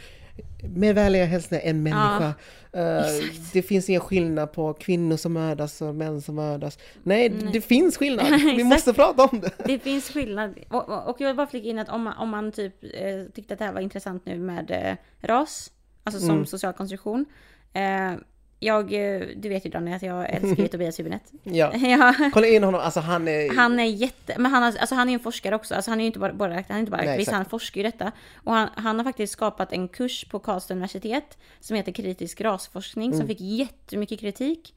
[0.69, 2.35] med vänliga hälsningar, en människa.
[2.73, 3.53] Eh, exakt.
[3.53, 6.79] det finns ingen skillnad på kvinnor som mördas och män som mördas.
[7.03, 7.51] Nej, Nej.
[7.53, 8.27] det finns skillnad.
[8.57, 9.51] Vi måste prata om det.
[9.67, 10.55] Det finns skillnad.
[10.69, 13.33] Och, och och jag vill bara flika in att om man, om man typ eh,
[13.35, 15.73] tyckte att det här var intressant nu med eh, ras,
[16.05, 16.47] alltså som Mm.
[16.47, 17.25] social konstruktion.
[17.73, 18.13] Eh,
[18.59, 21.33] jag, eh, du vet ju Daniel att jag älskar ju Tobias Hübinette.
[21.43, 21.77] Ja.
[21.77, 22.15] ja.
[22.33, 23.57] Kolla in honom, alltså han är...
[23.57, 26.05] Han är jätte, men han, alltså han är ju en forskare också, alltså han är
[26.05, 28.13] ju inte bara, bara han är inte bara aktivist, han forskar ju detta.
[28.37, 33.07] Och han, han har faktiskt skapat en kurs på Karlstad universitet som heter kritisk rasforskning
[33.07, 33.19] Mm.
[33.19, 34.73] som fick jättemycket kritik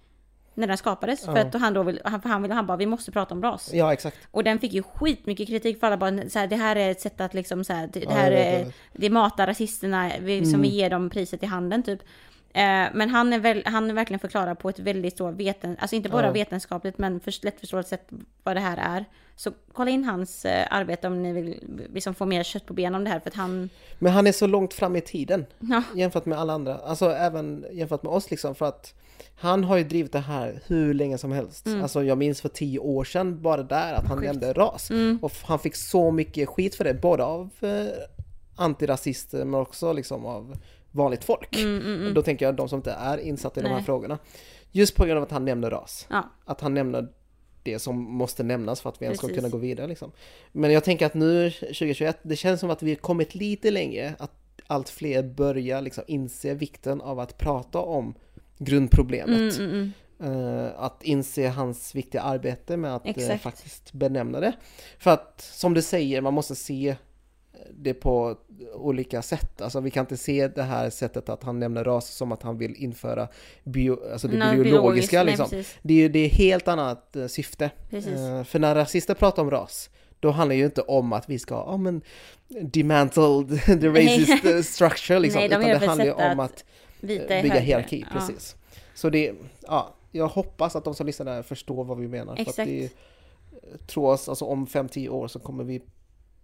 [0.53, 1.25] när den skapades.
[1.25, 3.43] För att han då vill, han, för han vill, han bara vi måste prata om
[3.43, 3.73] ras.
[3.73, 4.17] Ja, exakt.
[4.31, 7.01] Och den fick ju skitmycket kritik för alla bara så här, det här är ett
[7.01, 8.59] sätt att liksom så här, det, det Ja, här vet, är.
[8.59, 8.71] Mm.
[8.93, 11.99] det matar rasisterna vi, som vi ger dem priset i handen typ.
[12.53, 15.95] Eh, men han är, väl, han är verkligen förklarar på ett väldigt så veten, alltså
[15.95, 16.31] inte bara Ja.
[16.31, 18.07] vetenskapligt men för lättförståeligt sätt
[18.43, 19.05] vad det här är.
[19.35, 22.95] Så kolla in hans eh, arbete om ni vill liksom få mer kött på benen
[22.95, 25.83] om det här för att han, Men han är så långt fram i tiden ja,
[25.95, 26.75] jämfört med alla andra.
[26.75, 28.55] Alltså även jämfört med oss liksom.
[28.55, 28.93] För att
[29.35, 31.67] han har ju drivit det här hur länge som helst.
[31.81, 34.89] Alltså jag minns för tio år sedan bara där att han nämnde ras.
[35.21, 36.93] Och f- han fick så mycket skit för det.
[36.93, 37.69] Både av eh,
[38.55, 40.55] antirasister men också liksom av
[40.91, 41.57] vanligt folk.
[42.15, 43.85] Då tänker jag de som inte är insatta i de här Nej.
[43.85, 44.17] frågorna.
[44.71, 46.07] Just på grund av att han nämner ras.
[46.09, 47.07] ja, Att han nämner
[47.63, 49.87] det som måste nämnas för att vi ens ska kunna gå vidare.
[49.87, 50.11] Liksom.
[50.51, 54.15] Men jag tänker att nu 2021, det känns som att vi har kommit lite längre.
[54.19, 54.31] Att
[54.67, 58.13] allt fler börjar liksom inse vikten av att prata om
[58.57, 59.59] grundproblemet.
[59.59, 59.91] mm, mm, mm.
[60.23, 63.43] Eh, att inse hans viktiga arbete med att Exakt.
[63.43, 64.53] faktiskt benämna det.
[64.97, 66.95] För att som du säger, man måste se
[67.73, 68.37] det på
[68.73, 69.61] olika sätt.
[69.61, 72.57] Alltså vi kan inte se det här sättet att han nämner ras som att han
[72.57, 73.27] vill införa
[73.63, 75.17] bio, alltså det Nej, biologiska.
[75.17, 75.49] nej, liksom.
[75.49, 75.77] precis.
[75.81, 77.65] Det är det är helt annat eh, syfte.
[77.91, 81.39] Eh, för när rasister pratar om ras, då handlar det ju inte om att vi
[81.39, 82.01] ska, ja men,
[82.61, 85.39] dismantle the racist eh, structure liksom.
[85.39, 86.65] Nej, de utan det handlar ju om att
[87.01, 87.59] bygga högre.
[87.59, 88.19] hierarki, Ja.
[88.19, 88.55] precis.
[88.93, 89.33] Så det,
[89.67, 92.35] ja, jag hoppas att de som lyssnar där förstår vad vi menar.
[92.35, 92.69] För att Exakt.
[92.69, 92.89] det,
[93.87, 95.81] tror oss, alltså om 5-10 år så kommer vi,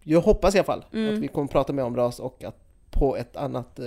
[0.08, 1.14] jag hoppas i alla fall, Mm.
[1.14, 2.56] att vi kommer prata mer om ras och att
[2.92, 3.86] på ett annat, eh,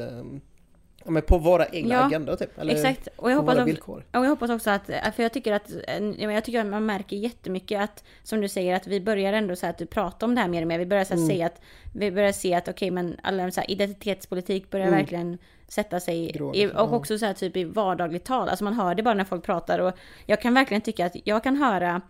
[1.05, 2.59] ja men på våra egna Ja, agendor typ.
[2.59, 3.09] Eller Exakt.
[3.17, 4.05] Och jag hoppas våra också, villkor.
[4.13, 5.71] Och jag hoppas också att, för jag tycker att,
[6.19, 9.67] jag tycker att man märker jättemycket att, som du säger, att vi börjar ändå så
[9.67, 10.79] här att du pratar om det här mer och mer.
[10.79, 11.27] Vi börjar så Mm.
[11.27, 11.61] säga att,
[11.95, 14.99] vi börjar se att okej men alla så här, identitetspolitik börjar Mm.
[14.99, 18.49] verkligen sätta sig, i, och också så här typ i vardagligt tal.
[18.49, 19.93] Alltså man hör det bara när folk pratar och
[20.27, 22.01] jag kan verkligen tycka att jag kan höra,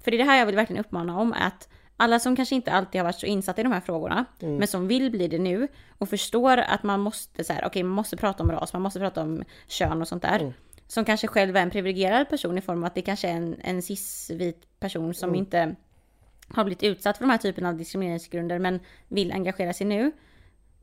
[0.00, 1.68] för det är det här jag vill verkligen uppmana om, att
[2.00, 4.56] alla som kanske inte alltid har varit så insatta i de här frågorna, Mm.
[4.56, 7.92] men som vill bli det nu och förstår att man måste så här, okej, man
[7.94, 10.40] måste prata om ras, man måste prata om kön och sånt där.
[10.40, 10.52] Mm.
[10.86, 13.56] Som kanske själv är en privilegierad person i form av att det kanske är en,
[13.60, 15.38] en cis-vit person som Mm.
[15.40, 15.74] inte
[16.48, 20.12] har blivit utsatt för de här typen av diskrimineringsgrunder men vill engagera sig nu.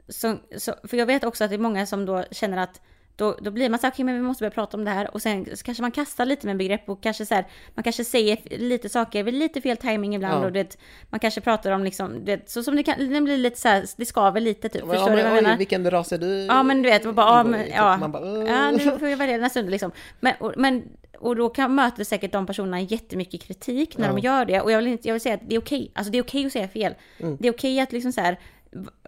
[0.08, 2.82] Så, så, för jag vet också att det är många som då känner att
[3.16, 5.14] då, då blir man så här, okej men vi måste börja prata om det här
[5.14, 8.04] och sen så kanske man kastar lite med begrepp och kanske så här, man kanske
[8.04, 10.46] säger lite saker vid lite fel timing ibland Ja.
[10.46, 10.78] och det,
[11.10, 13.86] man kanske pratar om liksom, det, så som det kan, det blir lite så här,
[13.98, 15.56] det skaver lite typ, Men, förstår ja, du men, vad jag menar?
[15.56, 16.46] oj, vilken ras är du?
[16.46, 17.98] Ja men du vet, och bara, ja, men, ja.
[17.98, 19.92] Man bara, ja nu får jag välja nästa liksom.
[20.20, 20.84] Men, och, men,
[21.20, 24.24] och då kan möter säkert de personerna jättemycket kritik när de Ja.
[24.24, 24.62] gör det.
[24.62, 25.92] Och jag vill, inte, jag vill säga att det är okej.
[25.96, 26.94] Alltså det är okej att säga fel.
[27.20, 27.38] Mm.
[27.40, 28.40] Det är okej att liksom så här,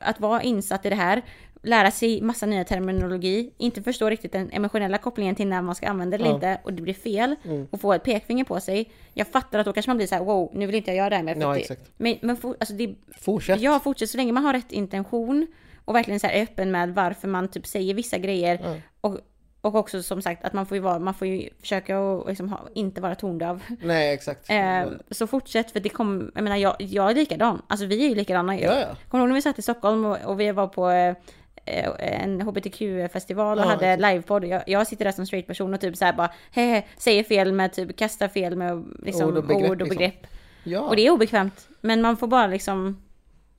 [0.02, 1.22] att vara insatt i det här,
[1.64, 5.88] lära sig massa nya terminologi, inte förstå riktigt den emotionella kopplingen till när man ska
[5.88, 6.36] använda det eller Ja.
[6.36, 7.68] inte och det blir fel Mm.
[7.72, 8.92] och få ett pekfinger på sig.
[9.14, 11.10] Jag fattar att då kanske man blir så här: wow, nu vill inte jag göra
[11.10, 11.82] det här för Ja, det, exakt.
[11.98, 13.62] Men, men for, alltså det, Fortsätt.
[13.62, 15.48] Ja, fortsätt så länge man har rätt intention
[15.86, 18.60] och verkligen så här är öppen med varför man typ säger vissa grejer.
[18.64, 18.76] Ja.
[19.02, 19.18] Och,
[19.62, 22.50] och också som sagt att man får ju, vara, man får ju försöka att liksom
[22.50, 23.64] ha, inte vara tondöv.
[23.82, 24.50] Nej, exakt.
[24.50, 27.62] Eh, så fortsätt för det kommer, jag menar jag, jag är likadan.
[27.68, 28.64] Alltså vi är ju likadana ju.
[28.64, 28.88] Ja, ja.
[29.10, 31.16] Kommer du ihåg när vi satt i Stockholm och, och vi var på eh,
[32.00, 34.46] en hbtq-festival och Ja, hade livepodd.
[34.46, 37.52] Jag, jag sitter där som straight person och typ så här bara hehe, säger fel
[37.54, 40.14] med typ kastar fel med liksom, Ord ord och och begrepp, begrepp.
[40.22, 40.38] liksom.
[40.64, 40.82] Ja.
[40.82, 41.68] Och det är obekvämt.
[41.82, 43.02] Men man får bara liksom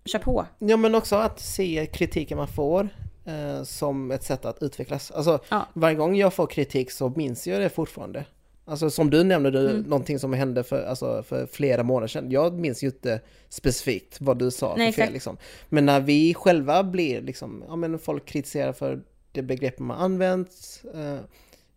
[0.04, 0.46] köra på.
[0.58, 2.88] ja, men också att se kritiken man får
[3.26, 5.10] eh, som ett sätt att utvecklas.
[5.10, 5.66] Alltså, Ja.
[5.72, 8.24] varje gång jag får kritik så minns jag det fortfarande.
[8.68, 9.82] Alltså som du nämnde, du, Mm.
[9.82, 12.30] någonting som hände för, alltså, för flera månader sedan.
[12.30, 15.12] Jag minns ju inte specifikt vad du sa Nej, för fel.
[15.12, 15.36] Liksom.
[15.68, 19.00] Men när vi själva blir, liksom, ja men folk kritiserar för
[19.32, 20.82] det begrepp man använt.
[20.94, 21.16] Eh,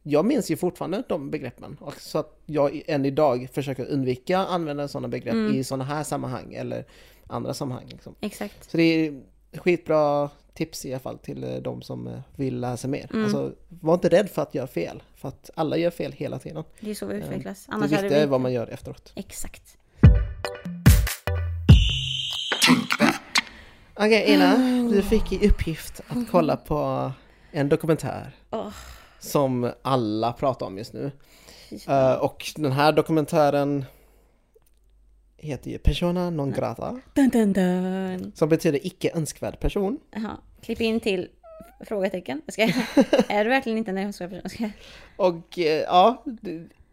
[0.04, 1.78] jag minns ju fortfarande de begreppen.
[1.98, 5.56] Så att jag än idag försöker undvika att använda sådana begrepp Mm.
[5.56, 6.86] i sådana här sammanhang eller
[7.28, 7.88] andra sammanhang.
[7.90, 8.16] Liksom.
[8.22, 8.72] Exakt.
[8.72, 9.22] Så det är
[9.54, 13.08] skitbra tips i alla fall till eh, de som eh, vill lära sig mer.
[13.14, 13.24] Mm.
[13.24, 16.64] Alltså, var inte rädd för att göra fel, för att alla gör fel hela tiden.
[16.80, 17.66] Det är så vi utvecklas.
[17.66, 19.12] det Annars hade viktiga vi är vad man gör efteråt.
[19.16, 19.78] Exakt.
[23.94, 24.58] Okej Ina,
[24.92, 27.12] du fick i uppgift att kolla på
[27.52, 28.70] en dokumentär Åh.
[29.20, 31.12] som alla pratar om just nu.
[31.88, 33.86] Eh, och den här dokumentären
[35.42, 38.32] heter ju Persona non grata, Dun, dun, dun.
[38.36, 40.00] som betyder icke önskvärd person.
[40.12, 40.38] Jaha.
[40.62, 41.30] Klipp in till
[41.86, 42.42] Frågetecken.
[42.46, 42.62] Jag ska,
[43.34, 44.42] är du verkligen inte en önskvärd person?
[44.44, 44.70] Jag Ska,
[45.16, 46.24] Och eh, ja,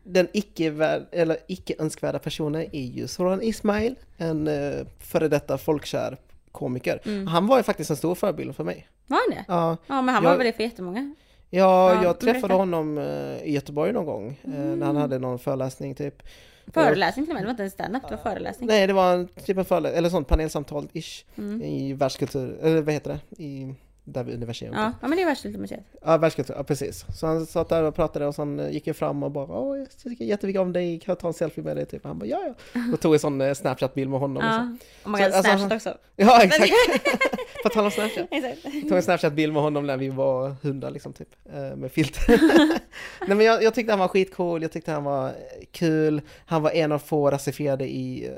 [0.05, 0.67] den icke,
[1.13, 6.17] eller icke önskvärda personen är ju Soran Ismail, en eh, före detta folkkär
[6.53, 7.01] komiker.
[7.05, 7.27] Mm.
[7.27, 8.89] Han var ju faktiskt en stor förebild för mig.
[9.07, 9.45] var han det?
[9.49, 11.15] Ja, Ja, men han Jag- var väl det för jättemånga?
[11.51, 12.55] ja, Ja, jag träffade berätta.
[12.55, 12.59] Mm.
[12.59, 16.23] honom eh, i Göteborg någon gång eh, när han hade någon föreläsning typ.
[16.75, 18.67] Föreläsning till och med, det var inte en standup, det var föreläsning.
[18.69, 21.63] Nej, det var en typ av föreläsning, eller sånt panelsamtal-ish Mm.
[21.63, 23.43] i världskultur, eller vad heter det?
[23.43, 24.73] I, där vid universum.
[24.75, 25.85] Ja, ja, men det är Världslittermuseet.
[26.03, 27.05] Ja, världskultur, ja precis.
[27.19, 29.79] Så han satt där och pratade och sen eh, gick jag fram och bara Åh,
[29.79, 31.87] jag tycker jättemycket om dig, kan jag ta en selfie med dig?
[31.87, 32.05] Typ.
[32.05, 32.81] Han bara ja, ja.
[32.93, 34.43] Och tog en sån eh, Snapchat-bild med honom.
[34.45, 34.79] Ja, Liksom.
[35.05, 35.99] och man kan Så, alltså, Snapchat också.
[36.17, 36.73] Ja, exakt.
[37.63, 38.27] På tal om Snapchat.
[38.31, 42.41] Jag tog en Snapchat-bild med honom när vi var hundar liksom typ, eh, med filter.
[43.27, 45.33] Nej men jag, jag tyckte han var skitcool, jag tyckte han var
[45.73, 48.31] kul, han var en av få rasifierade i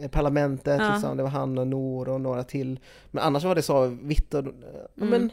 [0.00, 0.92] eh, parlamentet, Ja.
[0.92, 1.16] liksom.
[1.16, 2.80] det var han och Nor och några till.
[3.10, 4.54] Men annars var det så vitt och, Mm.
[4.96, 5.30] men,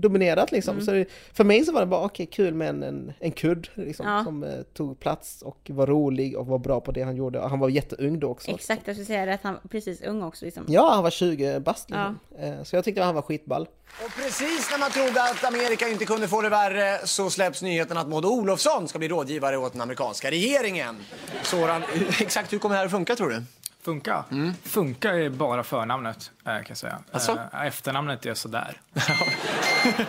[0.00, 0.80] dominerat liksom.
[0.80, 3.68] Så det, för mig så var det bara okej, kul med en, en, en kudd
[3.74, 4.24] liksom, Ja.
[4.24, 7.40] som eh, tog plats och var rolig och var bra på det han gjorde.
[7.40, 8.50] Och han var jätteung då också.
[8.50, 10.64] Exakt, jag skulle säga det att han var precis ung också liksom.
[10.68, 12.18] Ja, han var 20 bast liksom.
[12.38, 13.68] Eh, Så jag tyckte han var skitball.
[14.04, 17.96] Och precis när man trodde att Amerika inte kunde få det värre så släpps nyheten
[17.98, 20.96] att Maud Olofsson ska bli rådgivare åt den amerikanska regeringen.
[21.42, 21.82] Soran,
[22.20, 23.42] exakt hur kommer det här att funka tror du?
[23.84, 24.24] Funka?
[24.62, 26.98] Funka är bara förnamnet, eh, kan jag säga.
[27.12, 27.32] Asså?
[27.52, 28.80] Eh, Efternamnet är sådär.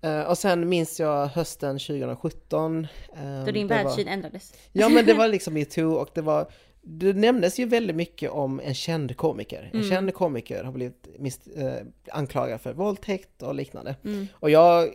[0.00, 2.86] Eh, och sen minns jag hösten 2017.
[3.16, 4.54] eh, Då din det var- världssyn ändrades.
[4.72, 6.50] Ja men det var liksom metoo och det var
[6.82, 9.70] det nämndes ju väldigt mycket om en känd komiker.
[9.74, 13.96] En känd komiker har blivit mis, eh, anklagad för våldtäkt och liknande.
[14.32, 14.88] Och jag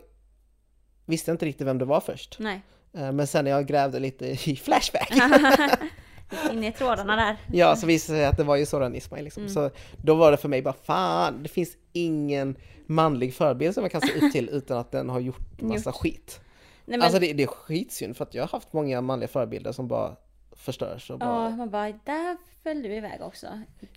[1.06, 2.36] visste inte riktigt vem det var först.
[2.40, 2.62] Nej.
[2.94, 5.12] Eh, men sen när jag grävde lite i Flashback,
[6.52, 7.38] Inne i trådarna där.
[7.52, 9.50] ja så visade det sig att det var ju Soran Ismail liksom.
[9.50, 9.69] Så
[10.04, 14.02] då var det för mig bara fan, det finns ingen manlig förebild som jag kan
[14.02, 16.39] se upp till utan att den har gjort massa skit.
[16.86, 19.72] Nej, men, Alltså det, det är skitsynd för att jag har haft många manliga förebilder
[19.72, 20.15] som bara
[20.52, 21.43] förstörs och bara...
[21.43, 23.48] Ja, man bara, där föll du iväg också.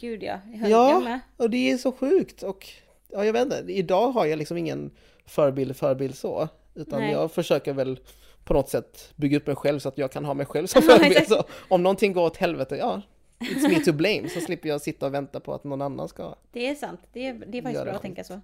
[0.01, 1.21] Gud ja, jag höll Ja, med.
[1.37, 2.67] och det är så sjukt och
[3.09, 4.91] ja, jag vet inte, idag har jag liksom ingen
[5.27, 7.13] förebild, förebild så, utan Nej.
[7.13, 7.99] jag försöker väl
[8.47, 10.83] på något sätt bygga upp mig själv så att jag kan ha mig själv som
[10.89, 11.29] Ja, förebild.
[11.29, 13.03] så om någonting går åt helvete, ja,
[13.39, 16.35] it's me to blame, så slipper jag sitta och vänta på att någon annan ska...
[16.53, 18.41] Det är sant, det är, det är faktiskt bra att tänka så.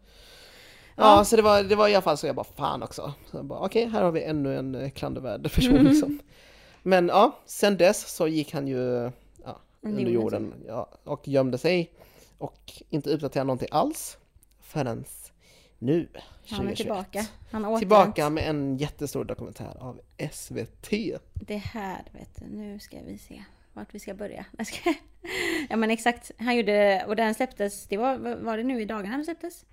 [0.97, 3.13] Ja, så det var, det var i alla fall så jag bara fan också.
[3.49, 5.87] Okej, här har vi ännu en eh, klandervärd person Mm.
[5.87, 6.19] liksom.
[6.83, 9.11] Men ja, sen dess så gick han ju
[9.45, 11.93] ja, Under jorden ja, och gömde sig
[12.39, 14.17] och inte uppdaterade någonting alls
[14.61, 15.05] förrän
[15.83, 16.23] nu, 2021.
[16.51, 17.27] Han är tillbaka.
[17.51, 20.01] Han har Tillbaka med en jättestor dokumentär av
[20.33, 20.91] SVT.
[21.35, 23.43] Det här, vet du, nu ska vi se
[23.73, 24.45] vart vi ska börja.
[25.69, 29.17] Ja men exakt, han gjorde, och den släpptes, det var, var det nu i dagarna
[29.17, 29.65] den släpptes?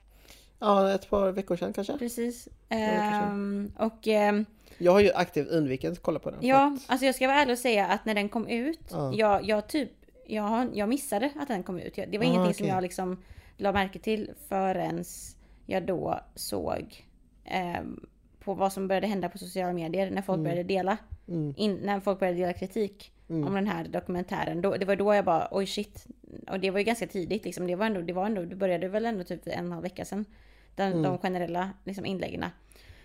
[0.60, 1.98] Ja, ett par veckor sedan kanske.
[1.98, 2.43] Precis.
[2.43, 2.52] sedan.
[2.80, 4.45] Ehm, och ehm,
[4.78, 6.39] Jag har ju aktivt undvikit att kolla på den.
[6.45, 9.13] ja, att- alltså jag ska vara ärlig och säga att när den kom ut, Ja.
[9.13, 9.91] jag, jag typ,
[10.28, 11.95] jag, jag missade att den kom ut.
[11.95, 12.76] Det var Ah, ingenting som okej.
[12.76, 13.24] jag liksom
[13.58, 15.04] la märke till förrän
[15.69, 17.05] jag då såg
[17.45, 18.05] ehm,
[18.39, 20.43] på vad som började hända på sociala medier när folk Mm.
[20.43, 20.97] började dela.
[21.55, 24.62] In, när folk började dela kritik om den här dokumentären.
[24.62, 26.08] Då, det var då jag bara oj shit.
[26.47, 27.67] Och det var ju ganska tidigt liksom.
[27.67, 29.84] Det var ändå, det var ändå, det började väl ändå typ en och en halv
[29.84, 30.25] vecka sedan.
[30.75, 32.45] Den, De generella liksom, inläggen.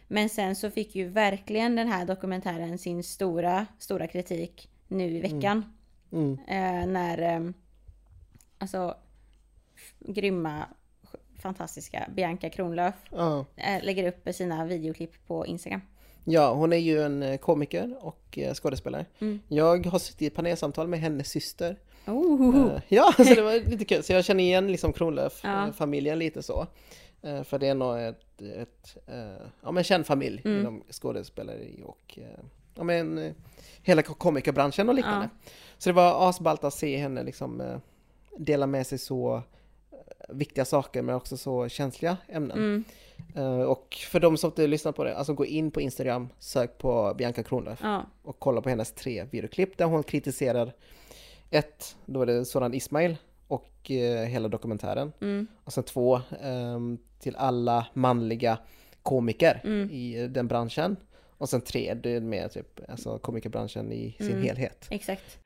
[0.08, 5.20] Men sen så fick ju verkligen den här dokumentären sin stora, stora kritik nu i
[5.20, 5.64] veckan.
[6.12, 6.38] Mm.
[6.48, 7.50] Eh, när eh,
[8.58, 8.94] alltså
[9.98, 10.64] grymma,
[11.48, 13.44] fantastiska Bianca Kronlöf Ja.
[13.56, 15.80] eh, lägger upp sina videoklipp på Instagram.
[16.24, 19.06] Ja, hon är ju en eh, komiker och eh, skådespelare.
[19.20, 19.40] Mm.
[19.48, 21.76] Jag har suttit i panelsamtal med hennes syster.
[22.06, 22.78] Oh.
[22.88, 24.02] Ja, så det var lite kul.
[24.02, 24.94] Så jag känner igen liksom Ja.
[24.98, 26.66] Kronlöf-familjen lite så.
[27.44, 28.96] För det är nog ett, ett
[29.62, 30.60] ja, men känd familj Mm.
[30.60, 32.18] inom skådespeleri och
[32.74, 33.34] ja, men,
[33.82, 35.28] hela komikerbranschen och liknande.
[35.78, 37.80] Så det var asballt att se henne liksom
[38.38, 39.42] dela med sig så
[40.28, 42.58] viktiga saker men också så känsliga ämnen.
[42.58, 42.84] Mm.
[43.36, 46.78] Eh, Och för de som inte lyssnar på det, alltså gå in på Instagram, sök
[46.78, 48.06] på Bianca Kronlöf Ja.
[48.22, 50.72] och kolla på hennes tre videoklipp där hon kritiserar
[51.50, 53.16] ett, då är det Soran Ismail
[53.48, 55.12] och eh, hela dokumentären.
[55.20, 55.46] Mm.
[55.64, 58.58] Och sen två, ehm, till alla manliga
[59.02, 59.90] komiker Mm.
[59.90, 60.96] i den branschen.
[61.38, 64.42] Och sen tre, det är mer typ alltså komikerbranschen i sin Mm.
[64.42, 64.86] helhet.
[64.90, 65.38] Exakt.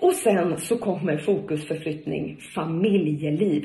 [0.00, 3.64] Och sen så kommer fokusförflyttning familjeliv.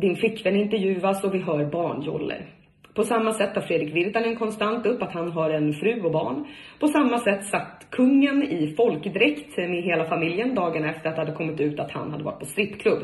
[0.00, 2.46] Din flickvän intervjuas och vi hör barnjoller.
[2.94, 6.46] På samma sätt tar Fredrik Virtanen konstant upp att han har en fru och barn.
[6.80, 11.32] På samma sätt satt kungen i folkdräkt med hela familjen dagen efter att det hade
[11.32, 13.02] kommit ut att han hade varit på strippklubb.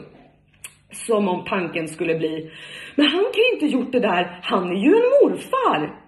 [0.90, 2.50] Som om tanken skulle bli,
[2.96, 6.00] men han kan ju inte gjort det där, han är ju en morfar.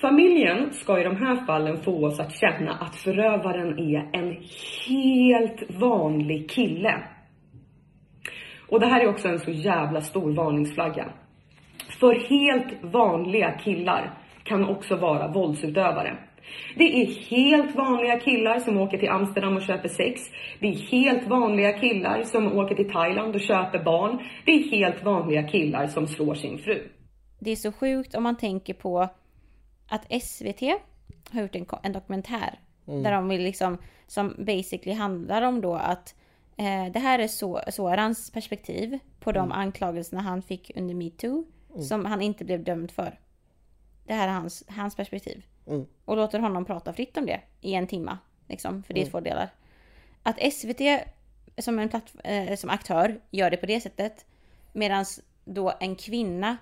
[0.00, 4.36] Familjen ska i de här fallen få oss att känna att förövaren är en
[4.88, 7.15] helt vanlig kille.
[8.68, 11.12] Och det här är också en så jävla stor varningsflagga.
[12.00, 16.18] För helt vanliga killar kan också vara våldsutövare.
[16.76, 20.20] Det är helt vanliga killar som åker till Amsterdam och köper sex.
[20.60, 24.18] Det är helt vanliga killar som åker till Thailand och köper barn.
[24.44, 26.88] Det är helt vanliga killar som slår sin fru.
[27.38, 29.08] Det är så sjukt om man tänker på
[29.88, 30.60] att SVT
[31.32, 32.58] har gjort en, en dokumentär.
[32.84, 36.14] Där de vill liksom, som basically handlar om då att
[36.56, 41.44] eh, det här är så, Sorans perspektiv på de anklagelserna han fick under metoo.
[41.82, 43.20] Som han inte blev dömd för.
[44.04, 45.44] Det här är hans, hans perspektiv.
[46.04, 48.18] Och låter honom prata fritt om det i en timma.
[48.48, 49.50] Liksom, för det är två delar.
[50.22, 50.80] Att SVT
[51.58, 54.26] som, en platt, eh, som aktör gör det på det sättet.
[54.72, 55.04] Medan
[55.44, 56.56] då en kvinna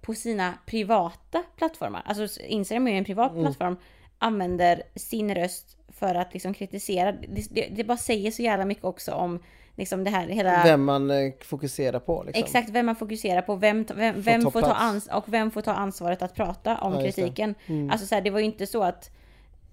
[0.00, 3.76] på sina privata plattformar, alltså Instagram är ju en privat plattform,
[4.18, 7.12] använder sin röst för att liksom kritisera.
[7.12, 9.40] Det, det, det bara säger så jävla mycket också om
[9.76, 10.62] liksom det här hela...
[10.64, 12.44] Vem man eh, fokuserar på liksom.
[12.44, 15.72] Exakt vem man fokuserar på, vem, vem, vem får ta ans och vem får ta
[15.72, 17.54] ansvaret att prata om Ja, kritiken.
[17.90, 19.10] Alltså så här, det var ju inte så att,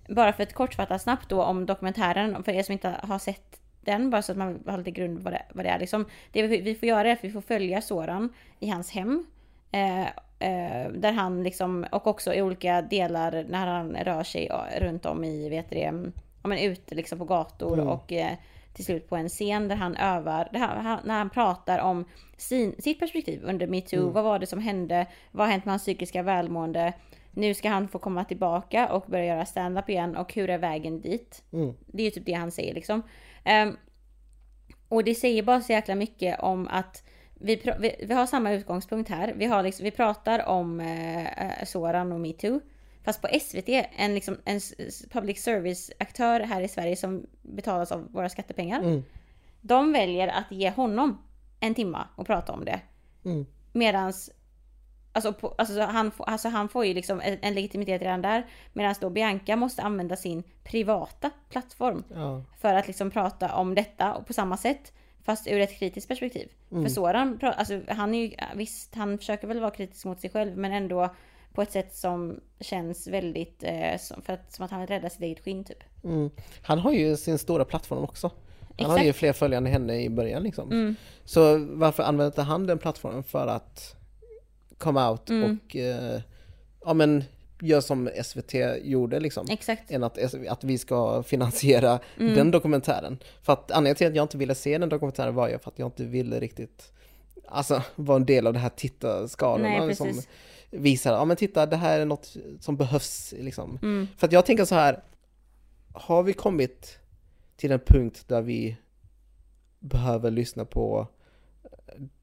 [0.10, 4.10] bara för att kortfatta snabbt då om dokumentären, för er som inte har sett den,
[4.10, 6.06] bara så att man har lite grund vad det, vad det är liksom.
[6.32, 9.26] Det vi, får göra är att vi får följa Soran i hans hem.
[9.72, 10.08] Eh,
[10.94, 15.24] där han liksom, och också i olika delar när han rör sig eh, runt om
[15.24, 18.34] i, vet du det, ja men ute liksom på gator och eh,
[18.74, 22.06] till slut på en scen där han övar, där han, när han pratar om
[22.38, 24.10] sin, sitt perspektiv under metoo.
[24.10, 25.08] Vad var det som hände?
[25.32, 26.94] Vad har hänt med hans psykiska välmående?
[27.32, 31.02] Nu ska han få komma tillbaka och börja göra stand-up igen och hur är vägen
[31.02, 31.44] dit?
[31.86, 33.04] Det är ju typ det han säger liksom.
[33.44, 33.78] Ehm,
[34.90, 37.04] och det säger bara så jäkla mycket om att
[37.44, 39.34] vi, vi, vi har samma utgångspunkt här.
[39.38, 42.60] Vi, har liksom, vi pratar om eh, eh, Soran och metoo.
[43.04, 44.60] Fast på SVT, en, liksom, en
[45.12, 48.82] public service-aktör här i Sverige som betalas av våra skattepengar.
[49.62, 51.18] De väljer att ge honom
[51.60, 52.80] en timma och prata om det.
[53.72, 54.32] Medans
[55.16, 58.46] Alltså, på, alltså, han, får- alltså han får ju liksom en, en legitimitet redan där.
[58.74, 62.04] Medan då Bianca måste använda sin privata plattform.
[62.16, 62.44] Ja.
[62.62, 64.94] För att liksom prata om detta och på samma sätt.
[65.24, 66.48] Fast ur ett kritiskt perspektiv.
[66.70, 70.58] För Soran, alltså, han är ju, visst han försöker väl vara kritisk mot sig själv
[70.58, 71.16] men ändå
[71.54, 75.10] på ett sätt som känns väldigt, eh, som, för att, som att han vill rädda
[75.10, 75.84] sitt eget skinn typ.
[76.04, 76.30] Mm.
[76.62, 78.32] Han har ju sin stora plattform också.
[78.78, 79.08] Han har Exakt.
[79.08, 80.96] ju fler följare än henne i början liksom.
[81.26, 83.96] Så varför använder inte han den plattformen för att
[84.78, 86.22] komma out och eh,
[86.86, 87.24] ja men
[87.64, 89.46] gör som SVT gjorde liksom.
[89.50, 89.92] Exakt.
[89.92, 90.18] Än att,
[90.50, 93.20] att vi ska finansiera den dokumentären.
[93.42, 95.80] För att anledningen till att jag inte ville se den dokumentären var ju för att
[95.80, 96.94] jag inte ville riktigt
[97.48, 100.28] Alltså vara en del av det här tittarskarorna Nej, som precis.
[100.70, 103.80] visar, ja men titta det här är något som behövs liksom.
[104.18, 105.04] För att jag tänker så här,
[105.94, 107.00] har vi kommit
[107.56, 108.78] till en punkt där vi
[109.80, 111.08] behöver lyssna på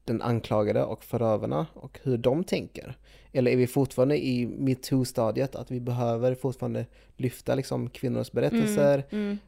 [0.05, 2.97] den anklagade och förövarna och hur de tänker?
[3.31, 6.85] Eller är vi fortfarande i metoo-stadiet, att vi behöver fortfarande
[7.17, 9.03] lyfta liksom kvinnors berättelser,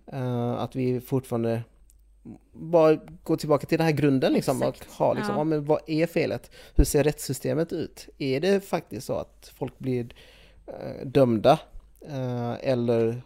[0.05, 1.63] eh, att vi fortfarande
[2.51, 5.39] bara går tillbaka till den här grunden liksom Exakt, och ha liksom, ja.
[5.39, 5.43] ja.
[5.43, 6.51] men vad är felet?
[6.75, 8.09] Hur ser rättssystemet ut?
[8.17, 10.15] Är det faktiskt så att folk blir
[10.67, 11.59] eh, dömda
[12.01, 13.21] eh, eller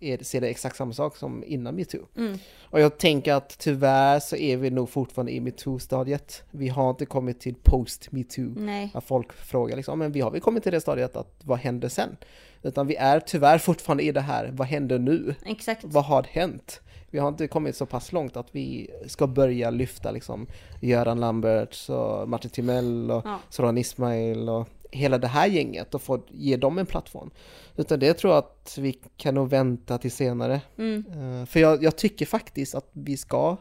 [0.00, 2.06] är ser det exakt samma sak som innan metoo?
[2.16, 2.38] Mm.
[2.62, 6.42] Och jag tänker att tyvärr så är vi nog fortfarande i metoo-stadiet.
[6.50, 8.54] Vi har inte kommit till post-metoo.
[8.94, 11.88] När folk frågar liksom, men vi har väl kommit till det stadiet att vad händer
[11.88, 12.16] sen?
[12.62, 15.34] Utan vi är tyvärr fortfarande i det här, vad händer nu?
[15.44, 15.84] Exakt.
[15.84, 16.80] Vad har hänt?
[17.10, 20.46] Vi har inte kommit så pass långt att vi ska börja lyfta liksom
[20.80, 23.38] Göran Lamberts och Martin Timell och Ja.
[23.48, 27.30] Soran Ismail och hela det här gänget och få ge dem en plattform.
[27.76, 30.60] Utan det tror jag att vi kan nog vänta till senare.
[30.78, 31.04] Mm.
[31.08, 33.56] Eh, för jag, jag tycker faktiskt att vi ska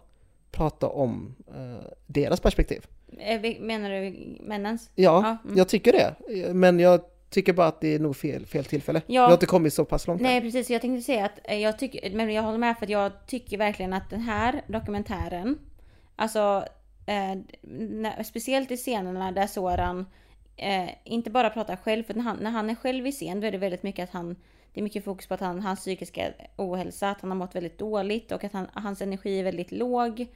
[0.51, 2.85] prata om eh, deras perspektiv.
[3.17, 4.91] Eh, Menar du männens?
[4.95, 5.57] Ja, Ja, mm.
[5.57, 6.15] jag tycker det.
[6.53, 9.01] Men jag tycker bara att det är nog fel, fel tillfälle.
[9.07, 9.21] Ja.
[9.21, 10.21] Vi har inte kommit så pass långt.
[10.21, 13.11] Nej precis, jag tänkte säga att jag tycker, men jag håller med för att jag
[13.27, 15.57] tycker verkligen att den här dokumentären,
[16.15, 16.65] alltså
[17.05, 20.05] eh, när, speciellt i scenerna där Soran
[20.59, 23.47] eh, inte bara pratar själv, för när han, när han är själv i scen då
[23.47, 24.35] är det väldigt mycket att han
[24.73, 27.77] det är mycket fokus på att han, hans psykiska ohälsa, att han har mått väldigt
[27.77, 30.27] dåligt och att han, hans energi är väldigt låg.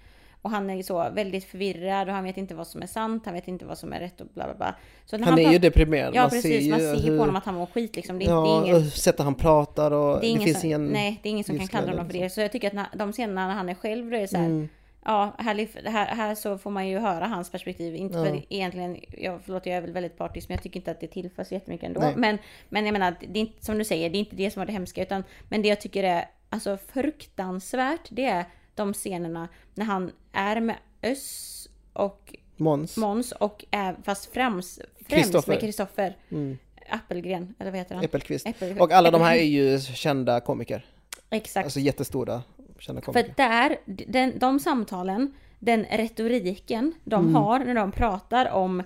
[0.42, 3.34] Och han är så väldigt förvirrad och han vet inte vad som är sant, han
[3.34, 4.76] vet inte vad som är rätt och bla bla bla.
[5.06, 6.16] Så när Han är ju deprimerad.
[6.16, 8.20] Ja man precis, ser man ser hur, på honom att han mår skit liksom.
[8.20, 8.92] Det, ja, det är ingen...
[8.92, 10.86] sättet han pratar och Det det, är ingen finns som, ingen...
[10.86, 12.30] nej, det är ingen som kan kalla honom för det.
[12.30, 14.46] Så jag tycker att när, de scenerna när han är själv, då är så här,
[14.46, 14.70] Mm.
[15.06, 17.96] Ja, här, här, här så får man ju höra hans perspektiv.
[17.96, 18.26] Inte Ja.
[18.26, 21.08] för egentligen, jag, förlåt jag är väl väldigt partisk men jag tycker inte att det
[21.08, 22.00] tillför så jättemycket ändå.
[22.02, 22.14] Nej.
[22.16, 22.38] Men,
[22.70, 24.66] men jag menar, det är inte, som du säger, det är inte det som var
[24.66, 28.46] det hemska utan Men det jag tycker är alltså fruktansvärt det är
[28.76, 32.98] de scenerna när han är med Öss och Måns.
[32.98, 36.58] Måns och är, fast främst, främst med Kristoffer Mm.
[36.90, 38.04] Appelgren, eller vad heter han?
[38.04, 38.46] Äppelqvist.
[38.48, 40.86] Äppel- Och alla de här är ju kända komiker.
[41.30, 41.66] Exakt.
[41.66, 42.42] Alltså jättestora
[42.84, 43.34] kända För komiker.
[43.38, 47.36] där, den, de samtalen, den retoriken de Mm.
[47.36, 48.84] har när de pratar om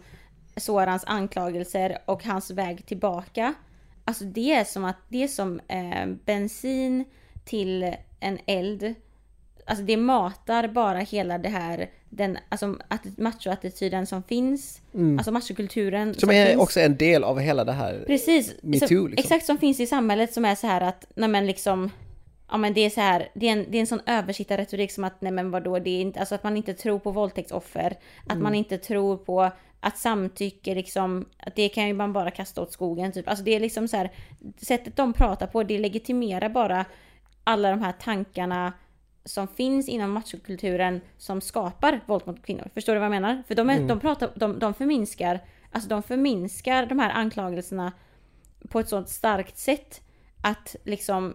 [0.56, 3.54] Sorans anklagelser och hans väg tillbaka.
[4.06, 7.06] Alltså det är som att det är som eh, bensin
[7.46, 8.94] till en eld.
[9.66, 14.82] Alltså det matar bara hela det här, den alltså att- machoattityden som finns.
[15.18, 16.14] Alltså machokulturen Mm.
[16.16, 16.62] Som är finns.
[16.62, 18.04] också en del av hela det här.
[18.08, 18.56] Precis.
[18.62, 19.24] metoo, Som- liksom.
[19.24, 21.92] Exakt som finns i samhället som är så här att, nej men liksom,
[22.50, 25.04] ja men det är så här, det är en, det är en sån översittarretorik som
[25.04, 28.32] att, nej men vadå, det är inte, alltså att man inte tror på våldtäktsoffer, att
[28.32, 28.44] Mm.
[28.44, 32.72] man inte tror på att samtycke liksom, att det kan ju man bara kasta åt
[32.72, 33.28] skogen typ.
[33.28, 34.12] Alltså det är liksom så här,
[34.58, 36.86] sättet de pratar på, det legitimerar bara
[37.44, 38.74] alla de här tankarna
[39.26, 42.70] som finns inom machokulturen som skapar våld mot kvinnor.
[42.74, 43.44] Förstår du vad jag menar?
[43.48, 45.40] För de, är, de, pratar, de, de förminskar,
[45.72, 47.92] alltså de förminskar de här anklagelserna
[48.70, 50.02] på ett sånt starkt sätt
[50.44, 51.34] att liksom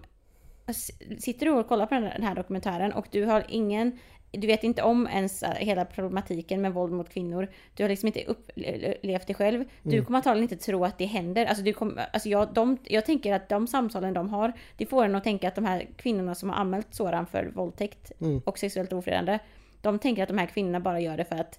[1.19, 3.99] Sitter du och kollar på den här- dokumentären och du har ingen
[4.35, 7.49] Du vet inte om ens eh, hela problematiken med våld mot kvinnor.
[7.75, 9.65] Du har liksom inte upplevt det själv.
[9.83, 11.47] Du kommer antagligen inte tro att det händer.
[11.47, 15.05] Alltså, du kommer, alltså jag, de, jag tänker att de samtalen de har, det får
[15.05, 18.13] en att tänka att de här kvinnorna som har anmält Soran för våldtäkt
[18.45, 19.39] och sexuellt ofredande,
[19.83, 21.59] de tänker att de här kvinnorna bara gör det för att,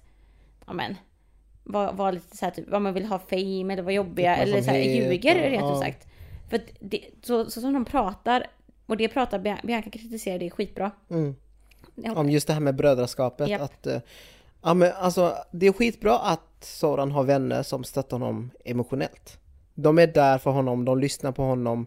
[0.66, 0.94] ja men,
[1.64, 4.62] vara var lite så här, typ, vad man vill ha fame eller vara jobbiga eller
[4.62, 6.06] så här, Uppmärksamhet ljuger och- rent ut sagt.
[6.50, 8.46] För det, så, så som de pratar,
[8.86, 10.90] och det pratar Bia- Bianca kritiserar det skitbra.
[11.10, 11.34] Mm.
[12.16, 13.48] Om just det här med brödraskapet.
[13.48, 13.60] Japp.
[13.62, 14.00] Att, eh,
[14.62, 19.38] ja, men alltså, det är skitbra att Soran har vänner som stöttar honom emotionellt.
[19.74, 21.86] De är där för honom, de lyssnar på honom.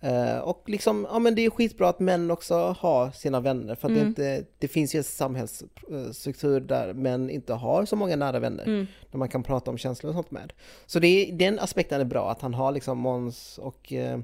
[0.00, 3.74] Eh, och liksom, ja men det är skitbra att män också har sina vänner.
[3.74, 4.02] För att Mm.
[4.02, 8.64] det, inte, det finns ju en samhällsstruktur där män inte har så många nära vänner.
[8.64, 8.86] Mm.
[9.10, 10.52] Där man kan prata om känslor och sånt med.
[10.86, 14.18] Så det den aspekten är bra, att han har liksom Måns och eh,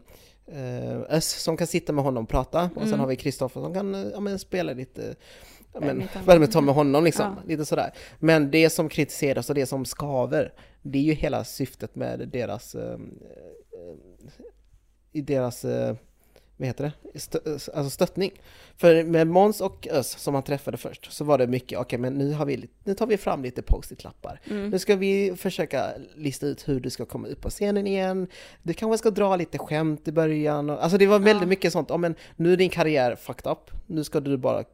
[1.09, 2.71] Öss som kan sitta med honom och prata.
[2.75, 5.15] Och sen har vi Kristoffer som kan eh, ja, men, spela lite
[6.27, 6.65] Badminton.
[6.65, 7.37] med honom liksom.
[7.37, 7.49] Ja.
[7.49, 7.93] Lite sådär.
[8.19, 12.75] Men det som kritiseras och det som skaver, det är ju hela syftet med deras
[12.75, 12.99] eh, eh,
[15.13, 15.97] i deras eh,
[16.59, 17.21] vad heter det?
[17.21, 18.31] Stö, alltså stöttning.
[18.77, 22.15] För med Måns och Öss som han träffade först så var det mycket, okej men
[22.15, 24.41] nu, har vi, nu tar vi fram lite post-it-lappar.
[24.45, 25.87] Nu ska vi försöka
[26.17, 28.27] lista ut hur du ska komma upp på scenen igen.
[28.63, 30.71] Du kanske ska dra lite skämt i början.
[30.71, 33.71] Alltså det var väldigt mycket sånt, ja men nu är din karriär fucked up.
[33.87, 34.65] Nu ska du bara,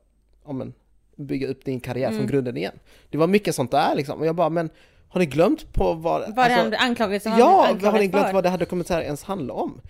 [0.45, 0.74] ja men
[1.16, 2.78] bygga upp din karriär från grunden igen.
[3.11, 4.20] Det var mycket sånt där liksom.
[4.20, 4.70] Och jag bara, men
[5.09, 6.35] har ni glömt på vad...
[6.35, 8.32] Vad alltså- anklagelsen Ja, har ni glömt för?
[8.32, 9.80] vad det här dokumentären ens handlar om?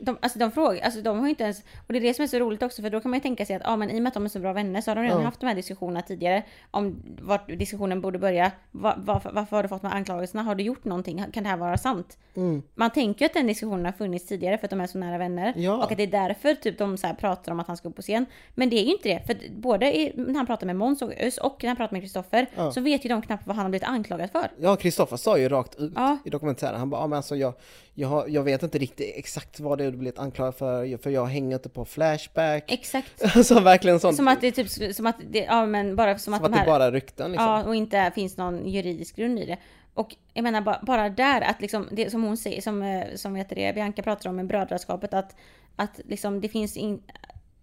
[0.00, 2.26] De, alltså de frågar, alltså de har inte ens, och det är det som är
[2.26, 4.02] så roligt också för då kan man ju tänka sig att, ja men i och
[4.02, 5.24] med att de är så bra vänner så har de redan Ja.
[5.24, 8.52] haft de här diskussionerna tidigare om vart diskussionen borde börja.
[8.70, 10.42] Va, varför, varför har du fått de här anklagelserna?
[10.42, 11.24] Har du gjort någonting?
[11.32, 12.18] Kan det här vara sant?
[12.36, 12.62] Mm.
[12.74, 15.18] Man tänker ju att den diskussionen har funnits tidigare för att de är så nära
[15.18, 15.52] vänner.
[15.56, 15.76] Ja.
[15.76, 17.96] Och att det är därför typ de så här pratar om att han ska upp
[17.96, 18.26] på scen.
[18.54, 19.22] Men det är ju inte det.
[19.26, 22.02] För både i, när han pratar med Måns och Ös och när han pratar med
[22.02, 22.72] Kristoffer Ja.
[22.72, 24.50] så vet ju de knappt vad han har blivit anklagad för.
[24.60, 26.16] Ja, Kristoffer sa ju rakt ut Ja.
[26.24, 27.54] i dokumentären, han bara, ja men alltså jag,
[27.94, 31.56] jag, jag vet inte riktigt exakt vad det du blivit anklagad för, för jag hänger
[31.56, 32.72] inte på Flashback.
[32.72, 33.22] Exakt.
[33.36, 34.16] Alltså verkligen sånt.
[34.16, 36.52] Som att det är typ som att det, ja men bara som, som att att
[36.52, 37.48] de här det bara rykten liksom.
[37.48, 39.56] Ja, och inte finns någon juridisk grund i det.
[39.94, 43.34] Och jag menar bara, bara där att liksom, det som hon säger, som, eh, som
[43.34, 45.36] heter det, Bianca pratar om med brödraskapet, att,
[45.76, 47.02] att liksom det finns in,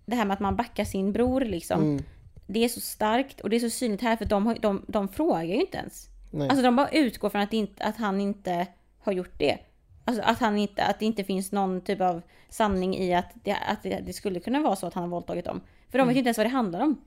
[0.05, 1.81] det här med att man backar sin bror liksom.
[1.81, 2.03] Mm.
[2.47, 5.43] Det är så starkt och det är så synligt här för de, de, de frågar
[5.43, 6.09] ju inte ens.
[6.31, 6.49] Nej.
[6.49, 8.67] Alltså de bara utgår från att, inte, att han inte
[8.99, 9.57] har gjort det.
[10.05, 13.51] Alltså att, han inte, att det inte finns någon typ av sanning i att det,
[13.51, 15.61] att det, skulle kunna vara så att han har våldtagit dem.
[15.91, 17.01] För de vet ju inte ens vad det handlar om.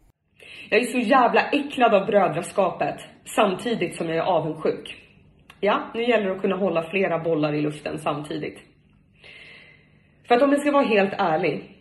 [0.70, 5.04] Jag är så jävla äcklad av brödraskapet samtidigt som jag är avundsjuk.
[5.60, 8.58] Ja, nu gäller det att kunna hålla flera bollar i luften samtidigt.
[10.28, 11.76] För att om jag ska vara helt ärlig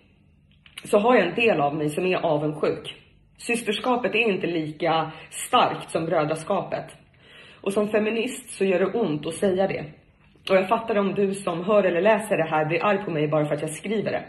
[0.83, 2.95] så har jag en del av mig som är avundsjuk.
[3.37, 6.85] Systerskapet är inte lika starkt som brödraskapet.
[7.61, 9.85] Och som feminist så gör det ont att säga det.
[10.49, 13.27] Och jag fattar om du som hör eller läser det här blir arg på mig
[13.27, 14.23] bara för att jag skriver det.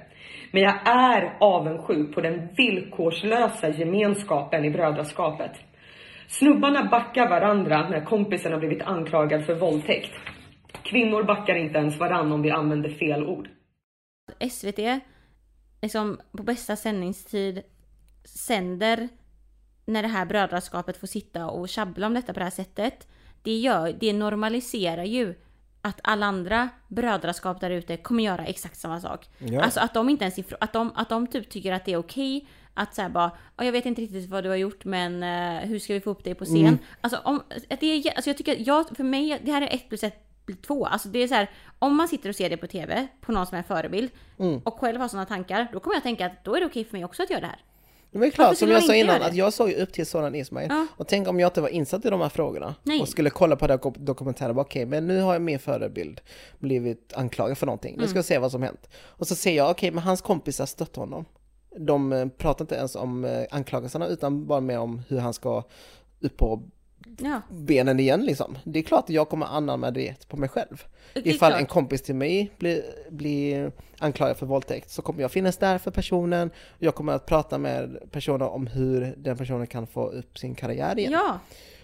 [0.51, 5.53] Men jag är avundsjuk på den villkorslösa gemenskapen i brödraskapet.
[6.29, 10.11] Snubbarna backar varandra när kompisen har blivit anklagad för våldtäkt.
[10.83, 13.49] Kvinnor backar inte ens varandra om vi använder fel ord.
[14.51, 15.03] SVT
[15.83, 17.63] liksom på bästa sändningstid
[18.25, 19.09] sänder
[19.85, 23.09] när det här brödraskapet får sitta och tjabbla om detta på det här sättet.
[23.43, 25.35] Det, gör, det normaliserar ju
[25.89, 29.29] att alla andra brödraskap där ute kommer göra exakt samma sak.
[29.39, 29.63] Ja.
[29.63, 31.97] Alltså att de inte ens ifrå- att de, att de typ tycker att det är
[31.97, 35.69] okej att säga bara "Ja, jag vet inte riktigt vad du har gjort men eh,
[35.69, 36.57] hur ska vi få upp dig på scen?
[36.67, 36.79] Mm.
[37.01, 39.75] Alltså, om, att det är, alltså jag tycker att jag, för mig, det här är
[39.75, 40.25] ett plus ett
[40.67, 40.87] två.
[40.87, 43.47] Alltså det är så här, om man sitter och ser det på TV på någon
[43.47, 44.59] som är förebild Mm.
[44.65, 46.93] och själv har sådana tankar, då kommer jag tänka att då är det okej för
[46.93, 47.61] mig också att göra det här.
[48.11, 49.27] Det är klart, Varför som jag sa innan, det?
[49.27, 50.67] att jag såg ju upp till Soran Ismail.
[50.71, 50.87] Ja.
[50.97, 53.01] Och tänk om jag inte var insatt i de här frågorna Nej.
[53.01, 56.21] och skulle kolla på här dokumentären och bara okej, men nu har jag min förebild
[56.59, 57.93] blivit anklagad för någonting.
[57.93, 58.09] Nu Mm.
[58.09, 58.89] ska jag se vad som hänt.
[59.05, 61.25] Och så ser jag, okej, men hans kompisar stöttar honom.
[61.79, 65.65] De eh, pratar inte ens om eh, anklagelserna utan bara mer om hur han ska
[66.21, 66.63] upp på
[67.21, 68.59] Ja, benen igen liksom.
[68.65, 70.85] Det är klart att jag kommer anamma det på mig själv.
[71.15, 71.61] det Ifall klart.
[71.61, 75.91] en kompis till mig blir, blir anklagad för våldtäkt så kommer jag finnas där för
[75.91, 76.51] personen.
[76.79, 80.99] Jag kommer att prata med personen om hur den personen kan få upp sin karriär
[80.99, 81.13] igen.
[81.13, 81.39] Ja,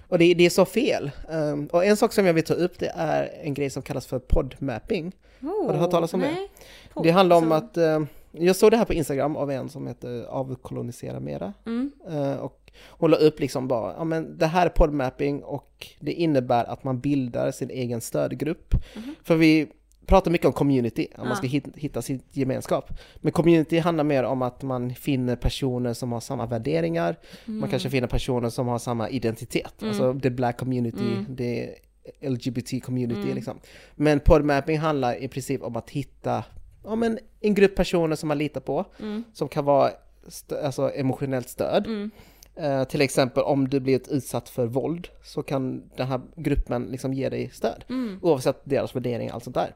[0.09, 1.11] Och det, det är så fel.
[1.29, 4.07] Um, och en sak som jag vill ta upp det är en grej som kallas
[4.07, 5.13] för podmapping.
[5.43, 6.27] oh, Har du hört talas om det?
[6.27, 6.49] nej.
[7.03, 8.01] Det handlar om att, eh,
[8.33, 11.53] jag såg det här på Instagram av en som heter Avkolonisera Mera.
[11.67, 11.93] Mm.
[12.09, 16.13] Eh, och hon la upp liksom bara, ja men det här är podmapping och det
[16.13, 18.75] innebär att man bildar sin egen stödgrupp.
[19.25, 19.67] För vi
[20.07, 21.35] pratar mycket om community, om man Ja.
[21.35, 22.91] ska hit- hitta sin gemenskap.
[23.17, 27.91] Men community handlar mer om att man finner personer som har samma värderingar, man kanske
[27.91, 29.83] finner personer som har samma identitet.
[29.83, 31.75] Alltså the black community, det
[32.21, 33.59] LGBT community liksom.
[33.95, 36.45] Men podmapping handlar i princip om att hitta
[36.85, 38.85] ja, men en grupp personer som man litar på,
[39.33, 39.91] som kan vara
[40.65, 42.11] alltså emotionellt stöd.
[42.57, 47.15] Eh, till exempel om du blivit utsatt för våld så kan den här gruppen liksom
[47.15, 47.85] ge dig stöd.
[48.23, 49.75] Oavsett deras värderingar och allt sånt där.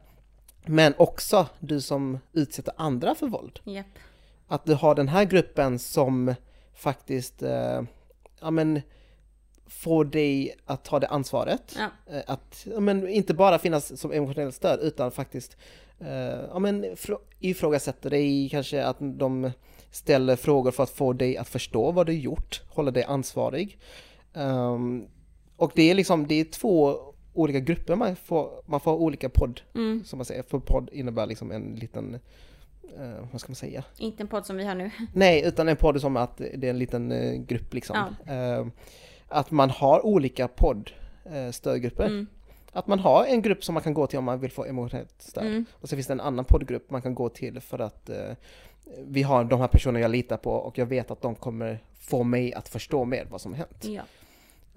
[0.67, 3.61] Men också du som utsätter andra för våld.
[3.65, 3.87] Japp.
[4.47, 6.35] Att du har den här gruppen som
[6.75, 7.83] faktiskt eh,
[8.41, 8.81] ja, men,
[9.67, 11.77] får dig att ta det ansvaret.
[11.79, 12.15] Ja.
[12.15, 15.57] Eh, Att ja, men, inte bara finnas som emotionellt stöd utan faktiskt
[16.01, 16.09] eh,
[16.53, 19.51] ja, men, frå- ifrågasätter dig, kanske att de
[19.91, 23.79] ställer frågor för att få dig att förstå vad du gjort, hålla dig ansvarig.
[24.35, 25.07] Ehm,
[25.57, 26.99] och det är liksom, det är två
[27.35, 30.05] olika grupper man får, man får olika podd, Mm.
[30.05, 32.15] som man säger, för podd innebär liksom en liten,
[32.99, 33.85] eh, vad ska man säga?
[33.99, 34.91] Inte en podd som vi har nu.
[35.13, 37.97] Nej, utan en podd som att det är en liten eh, grupp liksom.
[38.27, 38.67] Eh,
[39.29, 40.91] att man har olika podd,
[41.25, 42.07] eh, stödgrupper.
[42.07, 42.27] Mm.
[42.73, 45.23] Att man har en grupp som man kan gå till om man vill få emotionellt
[45.23, 45.47] stöd.
[45.47, 45.65] Mm.
[45.73, 48.11] Och så finns det en annan poddgrupp man kan gå till för att
[48.99, 52.23] vi har de här personerna jag litar på och jag vet att de kommer få
[52.23, 53.85] mig att förstå mer vad som har hänt.
[53.85, 54.03] Ja.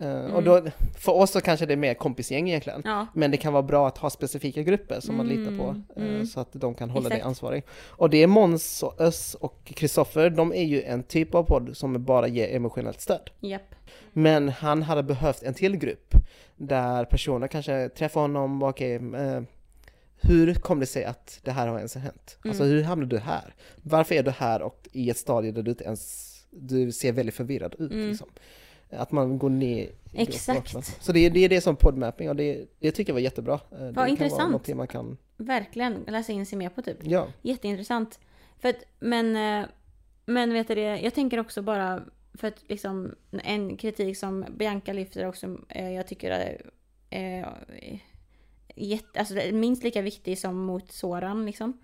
[0.01, 0.61] Eh, Och då,
[0.97, 2.81] för oss så kanske det är mer kompisgäng egentligen.
[2.85, 3.07] Ja.
[3.13, 6.25] Men det kan vara bra att ha specifika grupper som man litar på eh, mm.
[6.25, 7.27] så att de kan hålla dig Exakt.
[7.27, 7.63] ansvarig.
[7.87, 11.77] Och det är Måns och Öss och Kristoffer, de är ju en typ av podd
[11.77, 13.29] som bara ger emotionellt stöd.
[13.39, 13.75] Japp.
[14.13, 16.13] Men han hade behövt en till grupp
[16.55, 19.41] där personer kanske träffar honom och okej, eh,
[20.21, 22.37] hur kom det sig att det här har ens hänt?
[22.45, 23.53] Alltså hur hamnade du här?
[23.83, 27.35] Varför är du här och i ett stadie där du inte ens, du ser väldigt
[27.35, 28.27] förvirrad ut liksom?
[28.89, 30.57] Att man går ner i Exakt.
[30.59, 30.81] grupperna.
[30.99, 33.53] Så det är, det är det som podmapping och det, det tycker jag var jättebra.
[33.53, 34.67] Eh, Det kan vara intressant.
[34.67, 36.97] man kan, Verkligen läsa in sig mer på typ.
[37.03, 37.27] ja.
[37.41, 38.19] Jätteintressant.
[38.59, 39.67] För att, men, eh,
[40.25, 42.03] men vet du det, jag tänker också bara
[42.33, 46.69] för att liksom en kritik som Bianca lyfter också, eh, jag tycker är
[47.09, 47.47] eh,
[48.75, 51.79] jätte, alltså minst lika viktig som mot Soran liksom.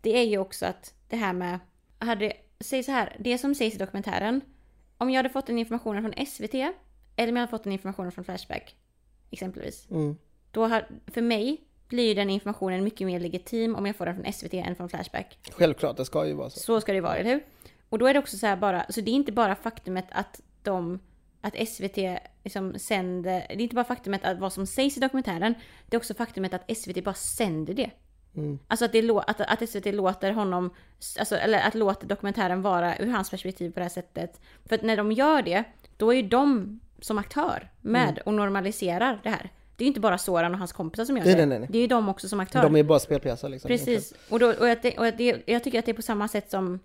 [0.00, 1.58] Det är ju också att det här med,
[1.98, 4.40] hade, säg så här, det som sägs i dokumentären,
[4.98, 6.54] om jag hade fått den informationen från SVT,
[7.16, 8.76] eller om jag hade fått den informationen från Flashback,
[9.30, 9.90] exempelvis.
[9.90, 10.16] Mm.
[10.50, 14.14] Då har, för mig blir ju den informationen mycket mer legitim om jag får den
[14.14, 15.38] från SVT än från Flashback.
[15.52, 16.60] Självklart, det ska ju vara så.
[16.60, 17.44] Så ska det vara, eller hur?
[17.88, 20.40] Och då är det också så här bara, så det är inte bara faktumet att
[20.62, 21.00] de,
[21.44, 21.96] att SVT
[22.44, 25.54] liksom sänder, det är inte bara faktumet att vad som sägs i dokumentären,
[25.86, 27.90] det är också faktumet att SVT bara sänder det.
[28.68, 30.70] Alltså att, det, lå- att, att SVT låter honom,
[31.18, 34.40] alltså, eller att låta dokumentären vara ur hans perspektiv på det här sättet.
[34.68, 35.64] För att när de gör det,
[35.96, 39.50] då är ju de som aktör med och normaliserar det här.
[39.76, 41.46] Det är ju inte bara Soran och hans kompisar som gör Nej, det.
[41.46, 41.68] nej, nej.
[41.72, 42.62] Det är ju de också som aktör.
[42.62, 43.68] De är bara spelpjäser liksom.
[43.68, 44.14] Precis.
[44.30, 46.80] Och, då, och, jag, och det, jag tycker att det är på samma sätt som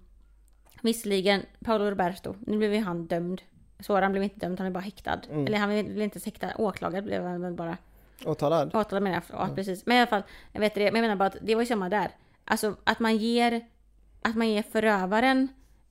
[0.82, 3.42] visserligen Paolo Roberto, nu blev ju han dömd.
[3.80, 5.22] Soran blev inte dömd, han är bara häktad.
[5.30, 5.48] Mm.
[5.48, 7.78] Eller han blev inte häktad, åklagad blev han väl bara.
[8.26, 8.76] Åtalad.
[8.76, 9.86] Åtalad menar jag, ja, precis.
[9.86, 11.66] Men i alla fall, jag vet det, men jag menar bara att det var ju
[11.66, 12.12] samma där.
[12.46, 13.66] Alltså att man ger,
[14.22, 15.48] att man ger förövaren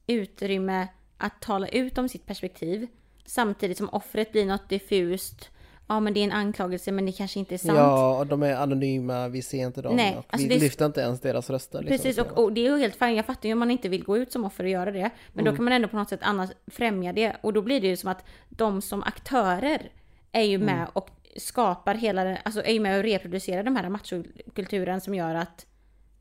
[0.06, 2.86] utrymme att tala ut om sitt perspektiv.
[3.26, 5.50] Samtidigt som offret blir något diffust.
[5.88, 7.78] Ja men det är en anklagelse men det kanske inte är sant.
[7.78, 9.96] Ja, och de är anonyma, vi ser inte dem.
[9.96, 11.82] Nej, och alltså vi lyfter inte ens deras röster.
[11.82, 13.16] Liksom, Precis, och, och det är ju helt fint.
[13.16, 15.10] Jag fattar ju om man inte vill gå ut som offer och göra det.
[15.32, 15.44] Men Mm.
[15.52, 17.36] då kan man ändå på något sätt annars främja det.
[17.40, 19.90] Och då blir det ju som att de som aktörer
[20.32, 20.88] är ju med Mm.
[20.92, 25.34] och skapar hela den, alltså är ju med och reproducerar de här machokulturen som gör
[25.34, 25.66] att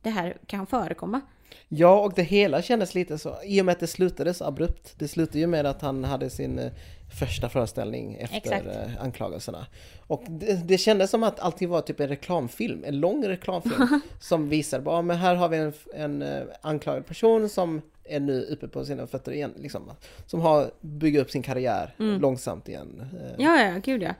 [0.01, 1.21] det här kan förekomma.
[1.67, 4.93] Ja, och det hela kändes lite så, i och med att det slutade så abrupt.
[4.97, 6.71] Det slutade ju med att han hade sin eh,
[7.19, 8.65] första föreställning efter Exakt.
[8.65, 9.65] eh, anklagelserna.
[10.07, 14.49] Och det, det kändes som att allting var typ en reklamfilm, en lång reklamfilm som
[14.49, 18.67] visar bara, men här har vi en, en eh, anklagad person som är nu uppe
[18.67, 19.91] på sina fötter igen, liksom.
[20.25, 23.05] Som har byggt upp sin karriär långsamt igen.
[23.37, 24.13] Ja, ja, gud ja.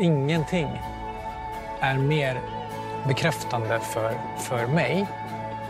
[0.00, 0.68] Ingenting
[1.80, 2.61] är mer
[3.06, 5.06] bekräftande för, för mig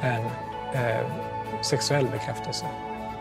[0.03, 0.25] än
[0.75, 1.07] eh,
[1.61, 2.67] sexuell bekräftelse.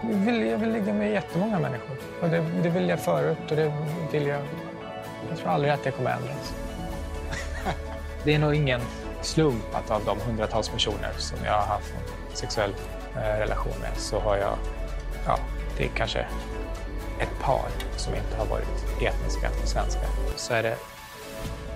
[0.02, 1.98] Jag vill, jag vill ligga med jättemånga människor.
[2.22, 3.74] Och det, det vill jag förut och det
[4.12, 4.42] vill jag...
[5.30, 6.54] Jag tror aldrig att det kommer ändras.
[8.24, 8.82] det är nog ingen
[9.22, 12.74] slump att av de hundratals personer som jag har haft en sexuell
[13.16, 14.58] eh, relation med så har jag...
[15.26, 15.38] Ja,
[15.78, 16.20] det är kanske
[17.20, 20.06] ett par som inte har varit etniska svenskar.
[20.36, 20.76] Så är det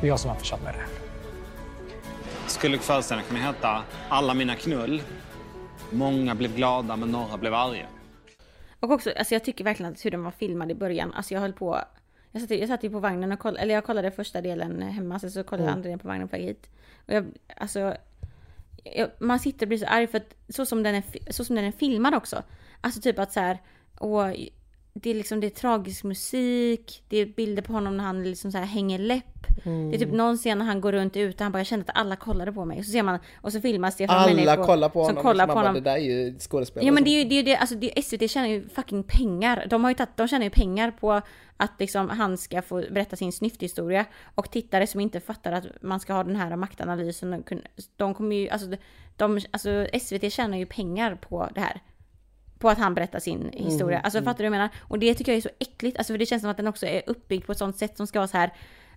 [0.02, 1.05] jag som har försatt mig i det här.
[2.48, 5.02] Skulle föreställningen kunna heta Alla mina knull?
[5.92, 7.88] Många blev glada men några blev arga.
[8.80, 11.42] Och också, alltså jag tycker verkligen att hur den var filmad i början, alltså jag
[11.42, 11.82] höll på
[12.36, 15.20] jag satt, jag satt ju på vagnen och kollade, eller jag kollade första delen hemma,
[15.20, 16.70] sen så kollade jag andra delen på vagnen på väg hit.
[17.08, 17.26] Och jag,
[17.58, 17.96] alltså,
[18.84, 21.56] jag, man sitter och blir så arg för att så som den är, så som
[21.56, 22.44] den är filmad också.
[22.82, 23.62] Alltså typ att så här,
[23.98, 24.36] och
[24.98, 28.52] det är liksom, det är tragisk musik, det är bilder på honom när han liksom
[28.52, 29.26] så här hänger läpp.
[29.64, 31.98] Det är typ någon scen när han går runt ute, han bara jag kände att
[31.98, 32.80] alla kollade på mig.
[32.80, 35.46] Och så ser man, och så filmas från Alla människor kollar på som honom, kollar
[35.46, 35.84] liksom, på man bara, honom.
[35.84, 36.86] det där är ju skådespelare.
[36.86, 39.04] Ja men som- det är ju det, är det alltså det, SVT tjänar ju fucking
[39.04, 39.68] pengar.
[39.70, 41.22] De har ju tagit, de tjänar ju pengar på
[41.58, 44.06] att liksom han ska få berätta sin snyfthistoria.
[44.36, 47.44] Och tittare som inte fattar att man ska ha den här maktanalysen,
[47.96, 48.68] de kommer ju, alltså,
[49.16, 51.82] de, alltså SVT tjänar ju pengar på det här.
[52.66, 54.00] På att han berättar sin historia.
[54.00, 54.70] Alltså fattar du vad jag menar?
[54.82, 56.86] Och det tycker jag är så äckligt, alltså för det känns som att den också
[56.86, 58.54] är uppbyggd på ett sånt sätt som ska vara så här.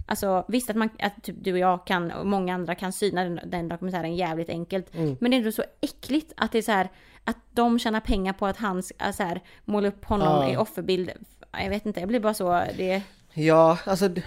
[0.07, 3.25] Alltså visst att man, att typ du och jag kan, och många andra kan syna
[3.25, 4.87] den, den dokumentären jävligt enkelt.
[4.95, 6.89] Men det är ändå så äckligt att det är så här,
[7.25, 10.53] att de tjänar pengar på att han så här, måla upp honom Ja.
[10.53, 11.11] i offerbild.
[11.53, 13.03] Jag vet inte, jag blir bara så, det...
[13.33, 14.23] Ja, alltså det,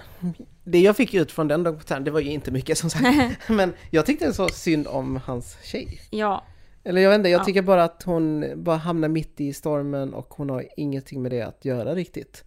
[0.63, 3.05] det jag fick ut från den dokumentären, det var ju inte mycket som sagt.
[3.47, 5.99] Men jag tyckte så synd om hans tjej.
[6.09, 6.43] Ja,
[6.83, 7.45] Eller jag vet inte, jag Ja.
[7.45, 11.41] tycker bara att hon bara hamnar mitt i stormen och hon har ingenting med det
[11.41, 12.43] att göra riktigt.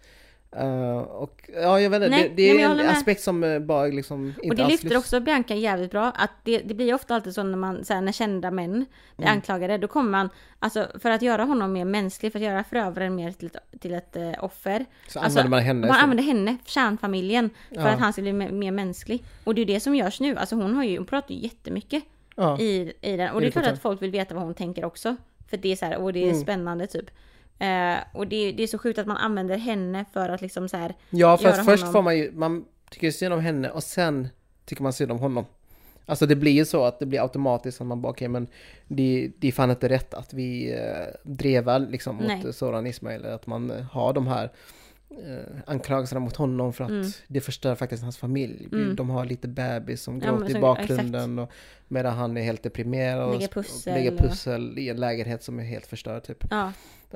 [0.57, 3.59] Eh, och ja, jag vet inte, Nej, det, det nej, är en aspekt som eh,
[3.59, 4.99] bara liksom inte och det alls lyfter lyfts.
[5.13, 6.13] också Bianca jävligt bra.
[6.17, 8.73] Att det, det blir ju ofta alltid så när man, så här, när kända män
[9.17, 9.33] blir Mm.
[9.37, 10.29] anklagade, då kommer man,
[10.59, 13.95] alltså för att göra honom mer mänsklig, för att göra förövaren mer till ett, till
[13.95, 14.85] ett eh, offer.
[15.09, 15.87] Så Alltså, använder man henne.
[15.87, 17.89] Man använder henne, kärnfamiljen, för Ja.
[17.89, 19.25] att han ska bli mer, mer mänsklig.
[19.45, 20.37] Och det är det som görs nu.
[20.37, 22.05] Alltså hon har ju, hon pratar ju jättemycket
[22.35, 22.59] ja.
[22.61, 23.35] i, i den.
[23.35, 25.17] Och det är klart att folk vill veta vad hon tänker också.
[25.49, 26.41] För det är så här, och det är Mm.
[26.43, 27.11] spännande typ.
[27.59, 30.77] Eh, och det, det är så sjukt att man använder henne för att liksom så
[30.77, 30.95] här.
[31.11, 34.29] Ja, för att först honom- får man ju, man tycker synd om henne och sen
[34.65, 35.45] tycker man synd om honom.
[36.07, 38.47] Alltså det blir ju så att det blir automatiskt att man bara okej men
[38.89, 42.53] det, det är fan inte rätt att vi eh, drevar liksom mot Nej.
[42.53, 44.51] Soran Ismail, att man eh, har de här
[45.27, 47.07] eh, anklagelserna mot honom för att Mm.
[47.27, 48.69] det förstör faktiskt hans familj.
[48.73, 48.97] Mm.
[48.97, 51.51] De har lite bebis som Ja, gråter i bakgrunden och
[51.89, 55.43] medan han är helt deprimerad och, Lägger och pussel lägger och- pussel i en lägenhet
[55.43, 56.45] som är helt förstörd typ.
[56.51, 56.73] Ja,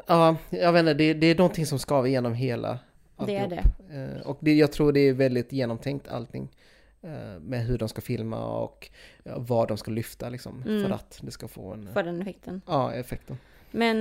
[0.07, 2.79] Ja, jag vet inte, det, det är någonting som skaver igenom hela
[3.27, 3.65] det är det.
[4.21, 6.49] Eh, Och det, jag tror det är väldigt genomtänkt allting.
[7.03, 8.91] eh, Med hur de ska filma och
[9.25, 10.63] ja, vad de ska lyfta liksom.
[10.67, 10.85] Mm.
[10.85, 11.89] För att det ska få en...
[11.93, 12.61] För den effekten.
[12.67, 13.39] Ja, effekten.
[13.71, 13.99] Men,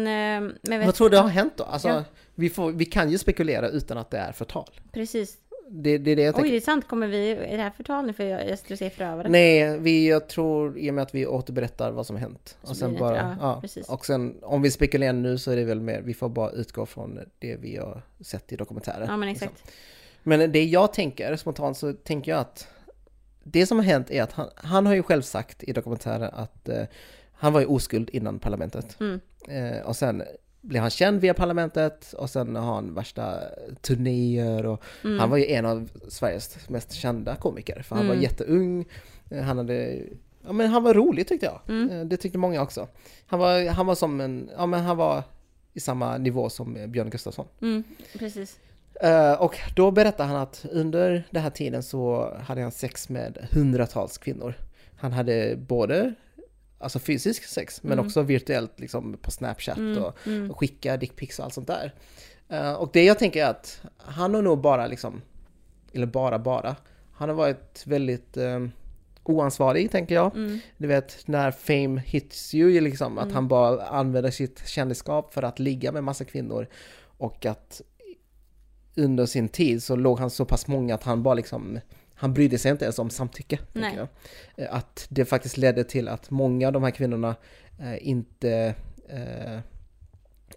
[0.47, 1.63] eh, men Vad tror du har hänt då?
[1.63, 2.03] Alltså, Ja.
[2.35, 4.69] vi, får, vi kan ju spekulera utan att det är förtal.
[4.91, 5.37] Precis.
[5.69, 6.51] Det, det är det jag Oj, tänker.
[6.51, 6.87] det är sant.
[6.87, 7.31] Kommer vi...
[7.31, 8.13] Är det här förtal nu?
[8.13, 9.29] För jag, jag skulle säga förövare.
[9.29, 12.57] Nej, vi, jag tror i och med att vi återberättar vad som hänt.
[12.63, 13.89] Så Och sen bara, ett- ja, ja, precis.
[13.89, 16.85] och sen om vi spekulerar nu så är det väl mer, vi får bara utgå
[16.85, 19.05] från det vi har sett i dokumentären.
[19.09, 19.47] Ja, men liksom.
[19.47, 19.71] exakt.
[20.23, 22.67] Men det jag tänker, spontant så tänker jag att
[23.43, 26.69] det som har hänt är att han, han har ju själv sagt i dokumentären att
[26.69, 26.83] eh,
[27.33, 28.99] han var ju oskuld innan parlamentet.
[28.99, 29.19] Mm.
[29.47, 30.23] Eh, och sen
[30.61, 33.39] blev han känd via parlamentet och sen har han värsta
[33.81, 35.19] turnéer och Mm.
[35.19, 38.15] han var ju en av Sveriges mest kända komiker för han Mm.
[38.17, 38.85] var jätteung,
[39.31, 39.99] eh, han hade
[40.45, 41.59] Ja men han var rolig tyckte jag.
[41.67, 41.89] Mm.
[41.89, 42.87] Eh, Det tyckte många också.
[43.25, 45.23] Han var, han var som en, ja men han var
[45.73, 47.45] i samma nivå som eh, Björn Gustafsson.
[47.61, 47.83] Mm,
[48.19, 48.59] precis.
[49.39, 54.17] Och då berättar han att under den här tiden så hade han sex med hundratals
[54.17, 54.53] kvinnor.
[54.99, 56.13] Han hade både
[56.79, 58.05] alltså fysisk sex men Mm.
[58.05, 60.51] också virtuellt liksom på Snapchat Mm, och, mm.
[60.51, 61.93] och skicka dickpics och allt sånt där.
[62.49, 65.21] Eh, och det jag tänker är att han har nog bara liksom,
[65.93, 66.75] eller bara bara,
[67.13, 68.65] han har varit väldigt eh,
[69.23, 70.35] oansvarig tänker jag.
[70.35, 70.59] Mm.
[70.77, 75.59] Du vet när fame hits you liksom, att han bara använder sitt kändisskap för att
[75.59, 76.67] ligga med massa kvinnor.
[77.17, 77.81] Och att
[78.95, 81.79] under sin tid så låg han så pass många att han bara liksom
[82.17, 83.59] han brydde sig inte ens om samtycke.
[83.73, 84.07] Jag.
[84.55, 87.35] Eh, Att det faktiskt ledde till att många av de här kvinnorna
[87.79, 88.75] eh, inte
[89.09, 89.59] eh,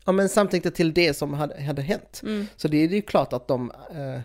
[0.05, 2.21] ja, men samtyckte till det som hade, hade hänt.
[2.25, 2.47] Mm.
[2.57, 4.21] Så det är ju klart att de eh,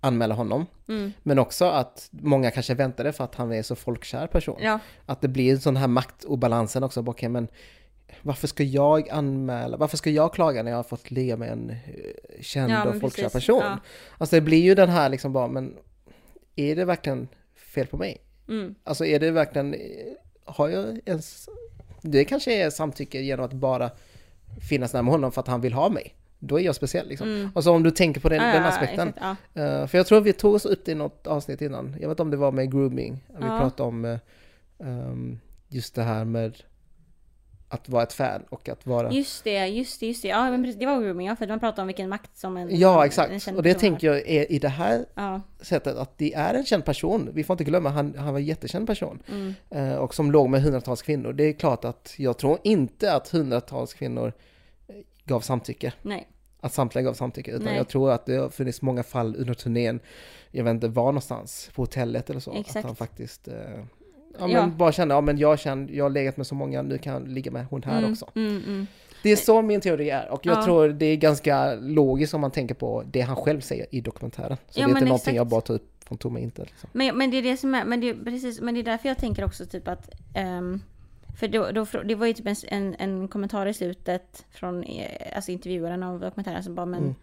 [0.00, 0.66] anmäler honom.
[0.88, 1.12] Mm.
[1.22, 4.58] Men också att många kanske väntade för att han är så folkkär person.
[4.60, 7.02] Ja, Att det blir en sån här maktobalansen också.
[7.02, 7.48] Bara, Okej, men
[8.22, 11.70] varför ska jag anmäla, varför ska jag klaga när jag har fått ligga med en
[11.70, 11.76] eh,
[12.40, 13.62] känd Ja, och folkkär person?
[13.64, 13.78] Ja.
[14.18, 15.74] Alltså det blir ju den här liksom bara, men
[16.56, 18.18] är det verkligen fel på mig?
[18.48, 18.74] mm.
[18.84, 19.74] Alltså är det verkligen,
[20.44, 21.48] har jag ens,
[22.02, 23.90] det kanske är samtycke genom att bara
[24.68, 26.14] finnas nära med honom för att han vill ha mig.
[26.38, 27.28] Då är jag speciell liksom.
[27.28, 27.50] Mm.
[27.54, 29.08] Och så om du tänker på den, Ja, den aspekten.
[29.08, 29.62] exakt, ja.
[29.62, 31.96] Eh, för jag tror vi tog oss upp det i något avsnitt innan.
[32.00, 33.24] Jag vet inte om det var med grooming.
[33.28, 33.58] Vi Ja.
[33.60, 34.18] pratade om eh,
[34.78, 35.38] ehm,
[35.68, 36.56] just det här med
[37.68, 39.12] att vara ett fan och att vara...
[39.12, 40.28] Just det, just det, just det.
[40.28, 42.78] Ja, men precis, det var grooming, ja, för man pratade om vilken makt som en...
[42.78, 43.42] Ja, en exakt.
[43.42, 46.64] känd Och det tänker jag är i det här Ja, sättet att det är en
[46.64, 47.30] känd person.
[47.32, 49.22] Vi får inte glömma, han, han var en jättekänd person.
[49.28, 49.54] mm.
[49.70, 51.32] Eh, och som låg med hundratals kvinnor.
[51.32, 54.32] Det är klart att jag tror inte att hundratals kvinnor
[54.88, 54.94] eh,
[55.24, 55.92] gav samtycke.
[56.02, 56.28] nej.
[56.60, 57.50] Att samtliga gav samtycke.
[57.50, 57.76] Utan Nej.
[57.76, 60.00] jag tror att det har funnits många fall under turnén.
[60.50, 61.70] Jag vet inte var någonstans.
[61.74, 62.52] På hotellet eller så.
[62.52, 62.76] Exakt.
[62.76, 63.48] Att han faktiskt...
[63.48, 63.54] Eh,
[64.38, 64.66] ja, men Ja.
[64.66, 67.28] bara kände, ja men jag kände, jag har legat med så många, nu kan jag
[67.28, 68.26] ligga med hon här Mm, också.
[68.34, 68.86] Mm, mm.
[69.22, 70.28] Det är så min teori är.
[70.30, 70.64] Och jag Ja.
[70.64, 74.56] tror det är ganska logiskt om man tänker på det han själv säger i dokumentären.
[74.56, 75.36] Så det är inte någonting exakt.
[75.36, 76.66] jag bara tar upp från tomma intet.
[76.70, 76.90] Liksom.
[76.92, 79.08] Men, men det är det som är, men det är precis, men det är därför
[79.08, 80.80] jag tänker också typ att ehm,
[81.38, 85.36] för då, då, det var ju typ en, en, en kommentar i slutet från eh,
[85.36, 87.14] alltså intervjuaren av dokumentären som bara men Mm.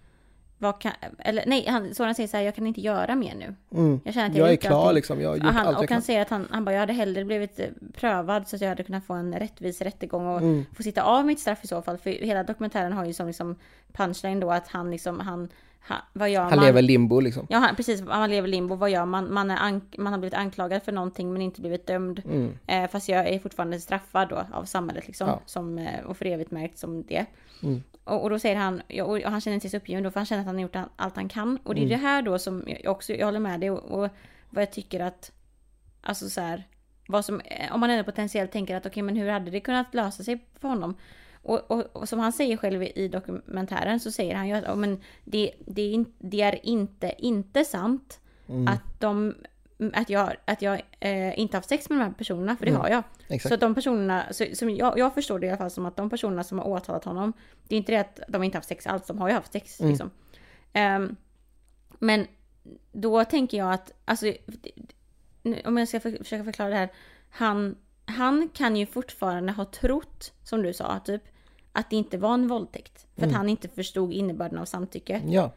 [0.64, 3.56] Vad kan, eller nej, han, Soran säger så här, jag kan inte göra mer nu.
[3.80, 4.00] Mm.
[4.06, 4.96] Jag känner att Jag har är klar allting.
[4.96, 6.02] liksom, jag har gjort han, allt jag och han kan.
[6.02, 8.84] säger att han, han bara, jag hade hellre blivit eh, prövad så att jag hade
[8.84, 10.66] kunnat få en rättvis rättegång och Mm.
[10.76, 11.98] få sitta av mitt straff i så fall.
[11.98, 13.56] För hela dokumentären har ju som liksom
[13.94, 15.50] punchline då att han liksom, han,
[15.86, 16.66] han vad gör Han man?
[16.66, 17.48] lever limbo liksom.
[17.50, 18.02] Ja, han, precis.
[18.02, 18.76] Man lever limbo.
[18.76, 19.34] Vad gör man?
[19.34, 22.22] Man, är man har blivit anklagad för någonting men inte blivit dömd.
[22.26, 22.58] Mm.
[22.68, 25.28] Eh, fast jag är fortfarande straffad då av samhället liksom.
[25.28, 25.42] Ja.
[25.46, 27.26] Som, eh, och för evigt märkt som det.
[27.64, 27.84] Mm.
[28.04, 30.42] Och, och då säger han, och han känner sig så uppgiven då för han känner
[30.42, 31.58] att han har gjort allt han kan.
[31.64, 32.00] Och det är Mm.
[32.00, 34.10] det här då som jag också, jag håller med dig och, och
[34.50, 35.32] vad jag tycker att,
[36.02, 36.64] alltså så här,
[37.08, 39.94] vad som, eh, om man ändå potentiellt tänker att okej men hur hade det kunnat
[39.94, 40.96] lösa sig för honom?
[41.44, 44.76] Och, och, och som han säger själv i dokumentären så säger han ju att ja,
[44.76, 48.68] men det, det, det är inte, inte sant Mm.
[48.68, 49.36] att, de,
[49.94, 52.82] att jag, att jag eh, inte haft sex med de här personerna, för det Mm.
[52.82, 53.04] har jag.
[53.28, 53.54] Exakt.
[53.54, 56.10] Så de personerna, så, som jag, jag förstår det i alla fall som att de
[56.10, 57.34] personerna som har åtalat honom,
[57.68, 59.80] det är inte det att de inte haft sex alls, de har ju haft sex
[59.80, 59.90] Mm.
[59.92, 60.10] liksom.
[60.74, 61.16] Ehm,
[62.00, 62.28] men
[62.92, 64.34] då tänker jag att, alltså,
[65.66, 66.90] om jag ska för, försöka förklara det här.
[67.30, 67.76] Han,
[68.06, 71.22] han kan ju fortfarande ha trott, som du sa, typ,
[71.74, 73.06] att det inte var en våldtäkt.
[73.16, 73.36] För att Mm.
[73.36, 75.22] han inte förstod innebörden av samtycke.
[75.28, 75.52] Ja,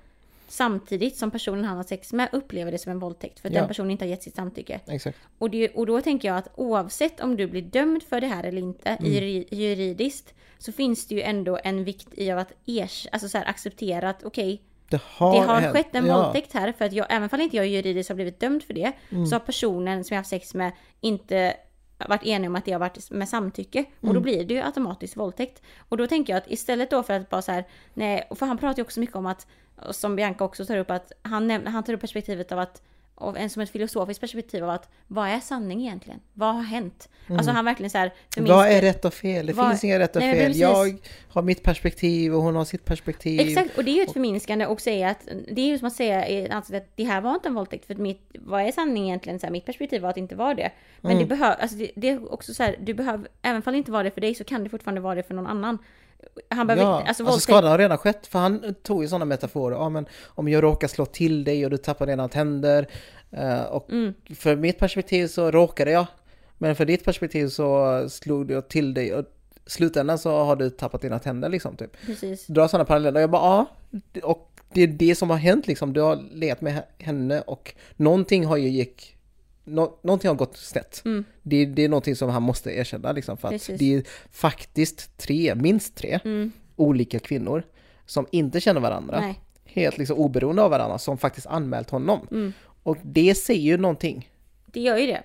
[0.49, 3.41] Samtidigt som personen han har sex med upplever det som en våldtäkt.
[3.41, 3.61] För att Ja.
[3.61, 4.81] den personen inte har gett sitt samtycke.
[4.87, 5.19] exakt.
[5.39, 8.45] Och, det, och då tänker jag att oavsett om du blir dömd för det här
[8.45, 9.13] eller inte Mm.
[9.13, 13.39] juri- juridiskt så finns det ju ändå en vikt i av att ers, alltså så
[13.39, 15.77] här, acceptera att okej, Det har, det har hänt.
[15.77, 16.23] skett en ja.
[16.23, 18.93] våldtäkt här för att jag, även om inte jag juridiskt har blivit dömd för det
[19.11, 19.27] Mm.
[19.27, 21.57] så har personen som jag har haft sex med inte
[21.99, 24.15] varit enig om att det har varit med samtycke och Mm.
[24.15, 25.63] då blir det ju automatiskt våldtäkt.
[25.89, 28.59] Och då tänker jag att istället då för att bara så här, nej, för han
[28.59, 29.47] pratar ju också mycket om att,
[29.91, 32.83] som Bianca också tar upp, att han, han tar upp perspektivet av att
[33.19, 36.21] av en som ett filosofiskt perspektiv av att vad är sanning egentligen?
[36.33, 37.09] Vad har hänt?
[37.29, 38.51] Alltså han verkligen så här Mm.
[38.51, 39.47] Vad är rätt och fel?
[39.47, 40.47] Det Vad- finns inga rätt och Nej, fel.
[40.47, 40.61] precis.
[40.63, 40.99] Jag
[41.29, 43.41] har mitt perspektiv och hon har sitt perspektiv.
[43.41, 45.93] Exakt, och det är ju ett förminskande och säga att det är ju som att
[45.95, 48.73] säga i ansiktet att det här var inte en våldtäkt för att mitt, vad är
[48.73, 49.39] sanningen egentligen?
[49.41, 50.71] Så här, mitt perspektiv var att det inte var det.
[51.01, 51.23] Men Mm.
[51.23, 53.91] det behöver, alltså det, det är också så här, du behöver, även om det inte
[53.93, 55.79] var det för dig så kan det fortfarande vara det för någon annan.
[56.49, 59.77] Han behöver Ja, alltså, alltså, skadan har redan skett, för han tog ju sådana metaforer.
[59.77, 62.87] Ja, men om jag råkar slå till dig och du tappar dina tänder.
[63.31, 64.15] eh, och Mm.
[64.37, 66.07] för mitt perspektiv så råkade jag.
[66.59, 69.25] Men för ditt perspektiv så slog jag till dig och i
[69.71, 71.97] slutändan så har du tappat dina tänder liksom typ.
[72.07, 72.47] precis.
[72.47, 73.21] Dra sådana paralleller.
[73.21, 73.67] Jag bara ja,
[74.23, 75.93] och det är det som har hänt liksom.
[75.93, 79.16] Du har legat med henne och någonting har ju gick
[79.69, 81.03] Nå någonting har gått snett.
[81.05, 81.25] Mm.
[81.43, 83.79] Det, det är någonting som han måste erkänna liksom, för att Precis.
[83.79, 86.53] det är faktiskt tre, minst tre, Mm.
[86.77, 87.63] olika kvinnor
[88.07, 89.41] som inte känner varandra, Nej.
[89.65, 92.27] helt liksom oberoende av varandra, som faktiskt anmält honom.
[92.31, 92.53] Mm.
[92.83, 94.31] Och det säger ju någonting.
[94.67, 95.23] Det gör ju det.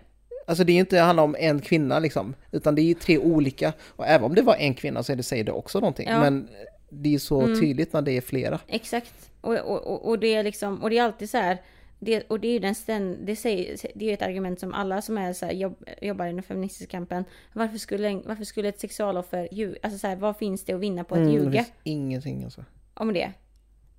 [0.48, 3.18] Alltså det är ju inte handlar om en kvinna liksom, utan det är ju tre
[3.18, 3.74] olika.
[3.88, 6.08] Och även om det var en kvinna så det, säger det också någonting.
[6.10, 6.20] Ja.
[6.20, 6.48] Men
[6.90, 7.60] det är så Mm.
[7.62, 8.60] tydligt när det är flera.
[8.68, 9.14] Exakt.
[9.42, 11.58] Och, och, och det är liksom, och det är alltid så här.
[12.04, 15.02] Det, och det är ju den ständ, det, säger, det är ett argument som alla
[15.02, 17.24] som är så här, jobb, jobbar i den feministiska kampen.
[17.54, 19.78] Varför skulle, varför skulle ett sexualoffer ljuga?
[19.84, 22.44] Alltså så här, vad finns det att vinna på att Mm, det ljuga finns ingenting
[22.44, 22.66] alltså.
[22.94, 23.32] om det?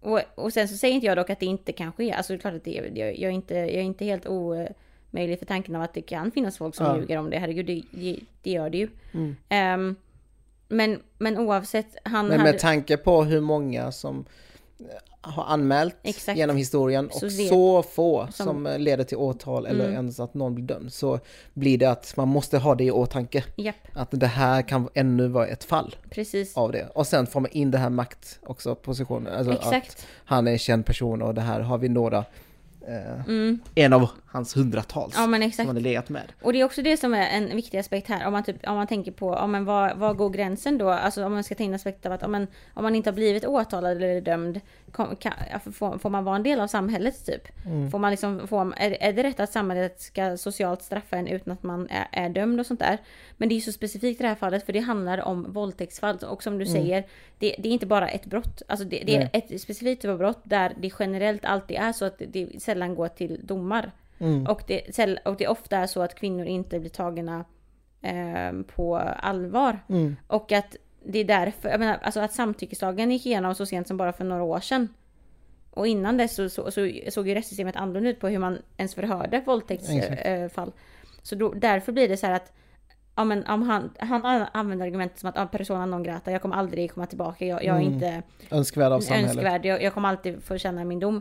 [0.00, 2.12] Och, och sen så säger inte jag dock att det inte kan ske.
[2.12, 5.38] Alltså det är klart att det, jag, jag, är inte, jag är inte helt omöjlig
[5.38, 6.96] för tanken av att det kan finnas folk som Ja.
[6.98, 7.38] ljuger om det.
[7.38, 8.88] Herregud, det, det, det gör det ju.
[9.14, 9.36] Mm.
[9.48, 9.96] Ehm,
[10.68, 12.52] men, men oavsett, han Men hade...
[12.52, 14.24] med tanke på hur många som
[15.22, 16.38] har anmält Exakt.
[16.38, 17.36] genom historien och Så så,
[17.82, 19.94] vet- få som- som, eh, leder till åtal eller Mm.
[19.94, 21.18] ens att någon blir dömd så
[21.54, 23.44] blir det att man måste ha det i åtanke.
[23.56, 26.56] Japp, Att det här kan ännu vara ett fall precis.
[26.56, 26.88] av det.
[26.94, 29.34] Och sen får man in det här makt också, positionen.
[29.34, 30.06] Alltså att Exakt.
[30.24, 32.24] han är en känd person och det här har vi några,
[32.88, 33.60] Mm.
[33.74, 35.66] en av hans hundratals Ja men som exakt.
[35.66, 36.32] han har legat med.
[36.42, 38.26] Och det är också det som är en viktig aspekt här.
[38.26, 40.90] Om man, typ, om man tänker på, ja, men vad, vad går gränsen då?
[40.90, 43.14] Alltså om man ska ta in aspekten av att om man, om man inte har
[43.14, 44.60] blivit åtalad eller dömd,
[44.92, 45.32] kom, kan,
[45.72, 47.48] får, får man vara en del av samhället typ?
[47.90, 51.52] Får man liksom, får, är, är det rätt att samhället ska socialt straffa en utan
[51.52, 52.98] att man är, är dömd och sånt där?
[53.36, 56.16] Men det är ju så specifikt i det här fallet för det handlar om våldtäktsfall
[56.16, 57.04] och som du säger,
[57.38, 58.62] det, det är inte bara ett brott.
[58.68, 62.04] Alltså det, det är ett specifikt typ av brott där det generellt alltid är så
[62.04, 63.90] att det, det sällan går till domar.
[64.48, 67.44] Och, det, och det ofta är så att kvinnor inte blir tagna
[68.02, 69.78] ehm, på allvar.
[70.26, 73.96] Och att det är därför, jag menar, alltså att samtyckeslagen gick igenom så sent som
[73.96, 74.88] bara för några år sedan.
[75.70, 78.94] Och innan dess så, så, så såg ju rättssystemet annorlunda ut på hur man ens
[78.94, 80.72] förhörde våldtäktsfall.
[81.22, 82.52] Så då, därför blir det så här att
[83.16, 86.56] ja, men, om han, han använder argumentet som att ah, persona non grata, jag kommer
[86.56, 87.92] aldrig komma tillbaka, jag, jag är Mm.
[87.94, 89.30] inte Önskvärd av samhället.
[89.30, 89.64] önskvärd.
[89.66, 91.20] Jag, jag kommer alltid få känna min dom.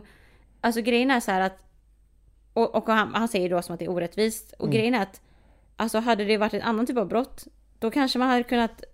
[0.64, 1.58] Alltså grejen är så här att
[2.52, 4.54] och, och han, han säger då som att det är orättvist.
[4.58, 5.20] Och grejen är att
[5.76, 7.46] alltså hade det varit en annan typ av brott
[7.78, 8.84] då kanske man hade kunnat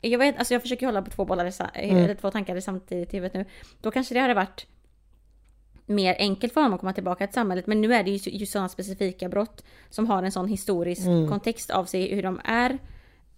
[0.00, 3.16] jag vet, alltså jag försöker hålla på två bollar, sa- eller två tankar samtidigt i
[3.16, 3.44] huvudet nu.
[3.80, 4.66] Då kanske det hade varit
[5.86, 7.66] mer enkelt för honom att komma tillbaka till samhället.
[7.66, 11.70] Men nu är det ju just sådana specifika brott som har en sån historisk kontext
[11.70, 12.78] av sig hur de är.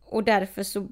[0.04, 0.86] Och därför så,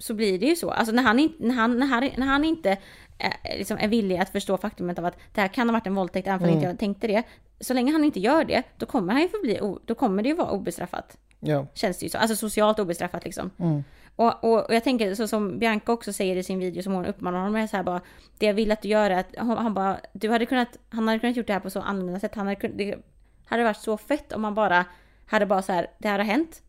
[0.00, 0.70] så blir det ju så.
[0.70, 2.78] Alltså när han, in- när han, när han, när han inte
[3.18, 5.94] är, liksom är villig att förstå faktumet av att det här kan ha varit en
[5.94, 7.22] våldtäkt även om inte jag tänkte det.
[7.60, 10.34] Så länge han inte gör det, då kommer han ju förbli, då kommer det ju
[10.34, 11.16] vara obestraffat.
[11.40, 11.66] Ja.
[11.74, 12.18] Känns det ju så.
[12.18, 13.50] Alltså socialt obestraffat liksom.
[13.58, 13.84] Mm.
[14.16, 17.06] Och, och, och jag tänker så som Bianca också säger i sin video som hon
[17.06, 18.00] uppmanar honom är så här bara
[18.38, 21.08] Det jag vill att du gör är att han, han bara Du hade kunnat Han
[21.08, 22.96] hade kunnat gjort det här på så annorlunda sätt Han hade kunnat, det
[23.44, 24.84] hade varit så fett om man bara
[25.26, 26.62] Hade bara så här Det här har hänt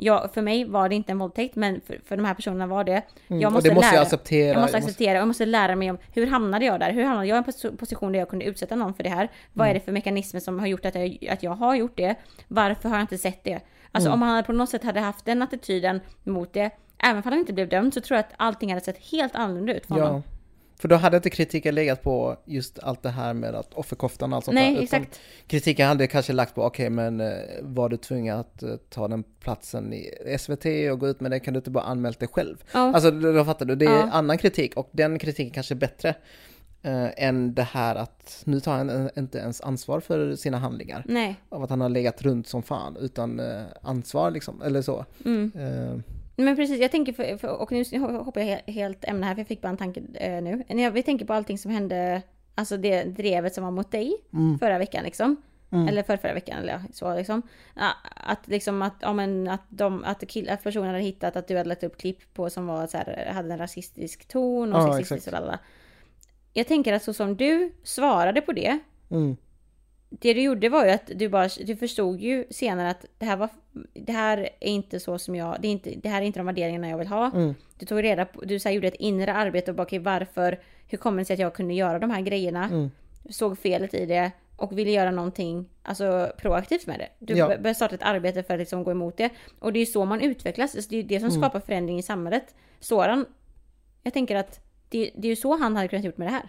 [0.00, 2.84] Ja, för mig var det inte en våldtäkt men för, för de här personerna var
[2.84, 3.02] det.
[3.28, 4.52] Mm, Jag måste det måste lära, jag acceptera.
[4.52, 6.92] Jag måste Jag acceptera och jag måste lära mig om hur hamnade jag där?
[6.92, 9.28] Hur hamnade jag i en pos- position där jag kunde utsätta någon för det här?
[9.52, 9.70] Vad Mm.
[9.76, 12.14] är det för mekanismer som har gjort att jag, att jag har gjort det?
[12.48, 13.60] Varför har jag inte sett det?
[13.92, 14.22] Alltså Mm.
[14.22, 17.52] om han på något sätt hade haft den attityden mot det, även om han inte
[17.52, 20.22] blev dömd, så tror jag att allting hade sett helt annorlunda ut för honom.
[20.26, 20.37] Ja.
[20.80, 24.36] För då hade inte kritiken legat på just allt det här med att offerkoftan och
[24.36, 24.82] allt sånt Nej, där.
[24.82, 25.20] exakt.
[25.46, 29.22] Kritiken hade kanske lagt på, okej men eh, var du tvungen att eh, ta den
[29.40, 32.56] platsen i SVT och gå ut med det, kan du inte bara anmält dig själv?
[32.72, 32.78] Ja.
[32.94, 34.08] Alltså då fattar du, det är Ja.
[34.12, 36.08] annan kritik och den kritiken kanske är bättre
[36.82, 41.02] eh, än det här att nu tar han inte ens ansvar för sina handlingar.
[41.08, 41.36] Nej.
[41.48, 45.04] Av att han har legat runt som fan utan eh, ansvar liksom, eller så.
[45.24, 45.52] Mm.
[45.56, 46.00] Eh,
[46.40, 49.40] Men precis, jag tänker, för, för, och nu hoppar jag he- helt ämne här för
[49.40, 50.62] jag fick bara en tanke eh, nu.
[50.68, 52.22] När vi tänker på allting som hände,
[52.54, 54.58] alltså det drevet som var mot dig Mm.
[54.58, 55.36] förra veckan liksom.
[55.88, 57.42] Eller för förra veckan eller så liksom.
[58.14, 61.56] Att liksom att, ja, men att, de, att, kill, att personen hade hittat att du
[61.56, 64.92] hade lagt upp klipp på som var så här, hade en rasistisk ton och Ja,
[64.96, 65.58] sexistisk och lalala.
[66.52, 68.78] Jag tänker att så som du svarade på det,
[69.10, 69.36] mm,
[70.10, 73.36] det du gjorde var ju att du bara, du förstod ju senare att det här
[73.36, 73.48] var,
[73.94, 76.46] det här är inte så som jag, det, är inte, det här är inte de
[76.46, 77.30] värderingarna jag vill ha.
[77.34, 79.98] mm, Du tog reda på, du så här, gjorde ett inre arbete och bara okej
[79.98, 82.64] varför, hur kommer det sig att jag kunde göra de här grejerna?
[82.64, 82.90] Mm.
[83.30, 87.08] Såg felet i det och ville göra någonting alltså, proaktivt med det.
[87.18, 87.38] Du Ja.
[87.38, 87.46] ja.
[87.46, 89.30] började starta ett arbete för att liksom gå emot det.
[89.58, 91.40] Och det är ju så man utvecklas, alltså, det är ju det som Mm.
[91.42, 92.54] skapar förändring i samhället.
[92.80, 93.26] Soran,
[94.02, 96.48] jag tänker att det, det är ju så han hade kunnat gjort med det här.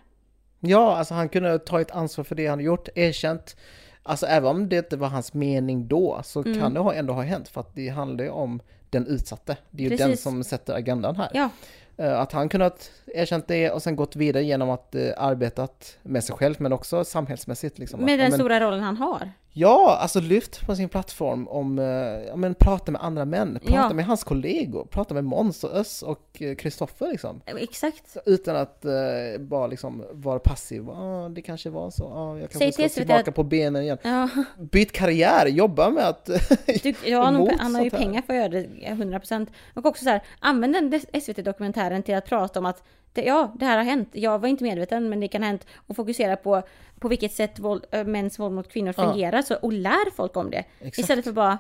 [0.60, 3.56] Ja, alltså han kunde ha tagit ansvar för det han gjort, erkänt.
[4.04, 6.60] Alltså även om det inte var hans mening då så Mm.
[6.60, 9.58] kan det ändå ha hänt för att det handlar ju om den utsatte.
[9.72, 10.24] Det är ju den Precis.
[10.24, 11.30] som sätter agendan här.
[11.34, 11.50] Ja,
[11.98, 16.24] Eh, Att han kunnat erkänt det och sen gått vidare genom att eh, arbetat med
[16.24, 17.80] sig själv men också samhällsmässigt.
[17.80, 18.00] Liksom.
[18.00, 19.32] med den ja, men, stora rollen han har.
[19.60, 21.86] Ja, alltså lyft på sin plattform om, eh,
[22.28, 23.94] ja men prata med andra män, prata Ja.
[23.94, 27.42] med hans kollegor, prata med Måns och Öss och eh, Kristoffer liksom.
[27.46, 28.18] Exakt.
[28.26, 28.92] Utan att eh,
[29.40, 30.90] bara liksom vara passiv.
[30.90, 32.06] Ah, det kanske var så.
[32.08, 33.98] Ah, jag Säg kanske ska tillbaka att- på benen igen.
[34.02, 34.30] Ja.
[34.72, 36.26] Byt karriär, jobba med att...
[36.84, 39.48] Du, ja, han, han har ju pengar för att göra det 100%.
[39.76, 42.84] Och också så här, använd den SVT-dokumentären till att prata om att
[43.14, 44.10] det, ja, det här har hänt.
[44.12, 45.66] Jag var inte medveten, men det kan ha hänt.
[45.88, 46.62] Och fokusera på
[47.00, 49.04] på vilket sätt våld, äh, mäns våld mot kvinnor Ja.
[49.04, 50.64] fungerar så, och lär folk om det.
[50.80, 50.98] Exakt.
[50.98, 51.58] Istället för bara,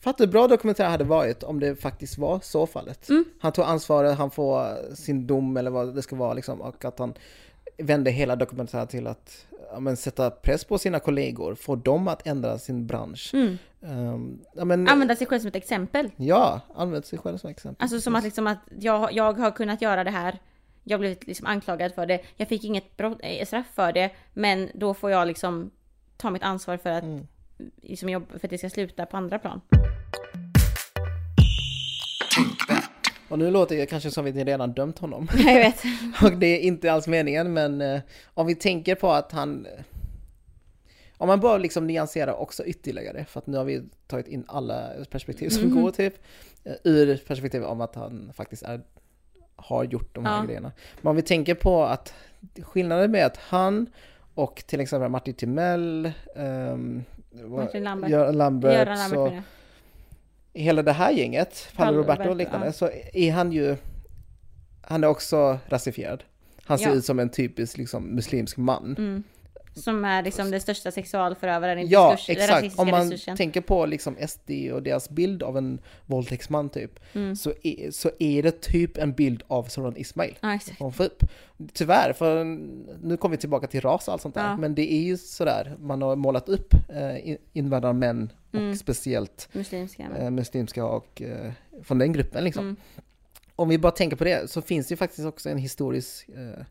[0.00, 3.08] Fattar hur bra dokumentär hade varit om det faktiskt var så fallet.
[3.08, 3.24] Mm.
[3.40, 6.98] Han tog ansvaret, han får sin dom eller vad det ska vara liksom, och att
[6.98, 7.14] han
[7.78, 12.26] vände hela dokumentären till att ja, men, sätta press på sina kollegor, få dem att
[12.26, 13.30] ändra sin bransch.
[13.34, 16.10] mm, Ehm, ja, men, använda sig själv som ett exempel.
[16.16, 17.82] Ja, använd sig själv som exempel.
[17.82, 20.38] Alltså som att liksom att jag, jag har kunnat göra det här.
[20.84, 22.20] Jag blivit liksom anklagad för det.
[22.36, 24.10] Jag fick inget brott, eh, straff för det.
[24.32, 25.70] Men då får jag liksom
[26.16, 27.26] ta mitt ansvar för att, Mm.
[27.82, 29.60] liksom jobb, för att det ska sluta på andra plan.
[33.28, 35.28] Och nu låter det kanske som att vi redan dömt honom.
[35.36, 35.82] Jag vet.
[36.22, 38.00] Och det är inte alls meningen, men eh,
[38.34, 39.66] om vi tänker på att han...
[41.16, 44.90] Om man bara liksom nyanserar också ytterligare, för att nu har vi tagit in alla
[45.10, 45.82] perspektiv som Mhm.
[45.82, 46.14] går typ,
[46.64, 48.80] eh, ur perspektivet om att han faktiskt är,
[49.56, 50.44] har gjort de här Ja.
[50.44, 50.72] grejerna.
[51.00, 52.14] Men om vi tänker på att
[52.62, 53.86] skillnaden med att han
[54.34, 57.04] och till exempel Martin Timell, um,
[57.48, 58.10] Martin Lambert.
[58.10, 59.42] Göran Lambert, Göran Lambert så, menar
[60.54, 62.72] hela det här gänget, Paolo Roberto och liknande, ja.
[62.72, 63.76] så är han ju,
[64.82, 66.24] han är också rasifierad.
[66.64, 66.94] Han ser Ja.
[66.94, 68.94] ut som en typisk liksom, muslimsk man.
[68.98, 69.22] Mm.
[69.74, 72.78] Som är liksom den största sexualförövaren i Ja, diskurs, exakt.
[72.78, 73.36] Om man diskursen.
[73.36, 77.36] tänker på liksom SD och deras bild av en våldtäktsman typ, Mm.
[77.36, 80.38] så, är, så är det typ en bild av Soran Ismail.
[80.40, 80.80] Ja, exakt.
[81.72, 82.44] Tyvärr, för
[83.06, 84.56] nu kommer vi tillbaka till ras och allt sånt där, Ja.
[84.56, 88.76] men det är ju sådär, man har målat upp eh, in- invandrarmän och Mm.
[88.76, 90.08] speciellt Muslimska.
[90.18, 91.52] eh, muslimska och eh,
[91.82, 92.64] från den gruppen liksom.
[92.64, 92.76] Mm.
[93.56, 96.64] Om vi bara tänker på det så finns det ju faktiskt också en historisk eh,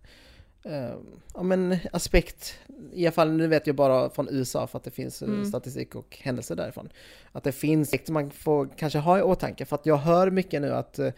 [0.63, 0.93] eh,
[1.33, 2.59] ja, men aspekt,
[2.93, 5.45] i alla fall nu vet jag bara från USA för att det finns eh, Mm.
[5.45, 6.89] statistik och händelser därifrån.
[7.31, 10.71] Att det finns, man får kanske ha i åtanke för att jag hör mycket nu
[10.73, 11.11] att eh,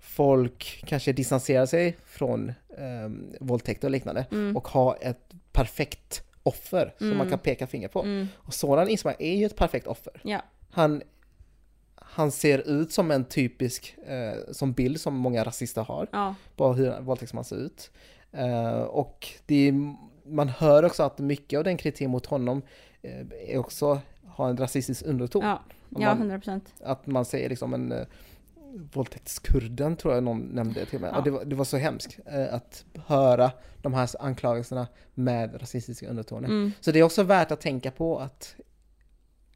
[0.00, 4.56] folk kanske distanserar sig från eh, våldtäkt och liknande Mm.
[4.56, 7.30] och har ett perfekt offer som man Mm.
[7.30, 8.02] kan peka finger på.
[8.02, 8.26] Mm.
[8.36, 10.20] Och Soran Ismail är ju ett perfekt offer.
[10.24, 10.42] Ja.
[10.70, 11.02] Han,
[11.94, 16.34] han ser ut som en typisk eh, som bild som många rasister har Ja.
[16.56, 17.90] på hur våldtäktsman ser ut.
[18.32, 19.94] Eh, och det är,
[20.30, 22.62] man hör också att mycket av den kritik mot honom
[23.02, 25.44] eh, är också har en rasistisk underton.
[25.44, 25.62] Ja.
[25.88, 26.74] Ja, man- 100 procent.
[26.84, 28.06] Att man säger liksom en eh,
[28.92, 31.10] våldtäktskurden tror jag någon nämnde till mig.
[31.14, 31.20] Ja.
[31.20, 33.50] Det, var, det var så hemskt eh, att höra
[33.82, 36.48] de här anklagelserna med rasistiska undertoner.
[36.48, 36.72] Mm.
[36.80, 38.54] Så det är också värt att tänka på att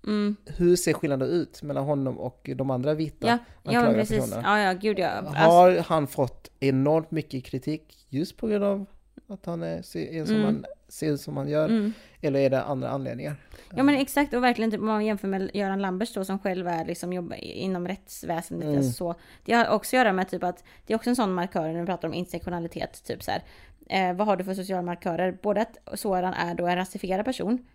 [0.06, 0.36] Mm.
[0.46, 4.18] hur ser skillnaden ut mellan honom och de andra vita Ja, ja anklagade precis.
[4.18, 4.42] personerna?
[4.48, 5.08] Ja, ja, gud ja.
[5.08, 8.86] Alltså, Har han fått enormt mycket kritik just på grund av
[9.28, 10.44] att han är, ser, som Mm.
[10.46, 11.68] han ser ut som han gör?
[11.68, 11.92] mm.
[12.20, 13.36] Eller är det andra anledningar?
[13.74, 16.68] Ja men exakt och verkligen typ, om man jämför med Göran Lambers då som själv
[16.68, 18.66] är liksom jobbar inom rättsväsendet.
[18.66, 18.76] Mm.
[18.78, 19.14] Alltså så.
[19.44, 21.80] Det har också att göra med typ att det är också en sån markör när
[21.80, 23.04] vi pratar om intersektionalitet.
[23.04, 23.42] Typ så här.
[23.88, 25.38] Eh, vad har du för sociala markörer?
[25.42, 27.66] Både att Soran är då en rasifierad person,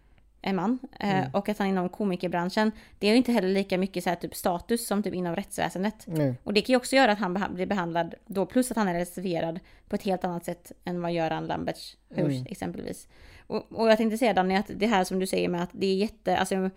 [0.48, 1.30] en man, eh, Mm.
[1.34, 4.36] och att han inom komikerbranschen, det är ju inte heller lika mycket så här typ
[4.36, 6.08] status som typ inom rättsväsendet.
[6.08, 6.36] Mm.
[6.44, 8.88] Och det kan ju också göra att han beha- blir behandlad då, plus att han
[8.88, 12.46] är rasifierad på ett helt annat sätt än vad Göran Lamberts hörs Mm.
[12.50, 13.08] exempelvis.
[13.48, 15.86] Och, och jag tänkte säga Danny att det här som du säger med att det
[15.88, 16.70] är jätte, alltså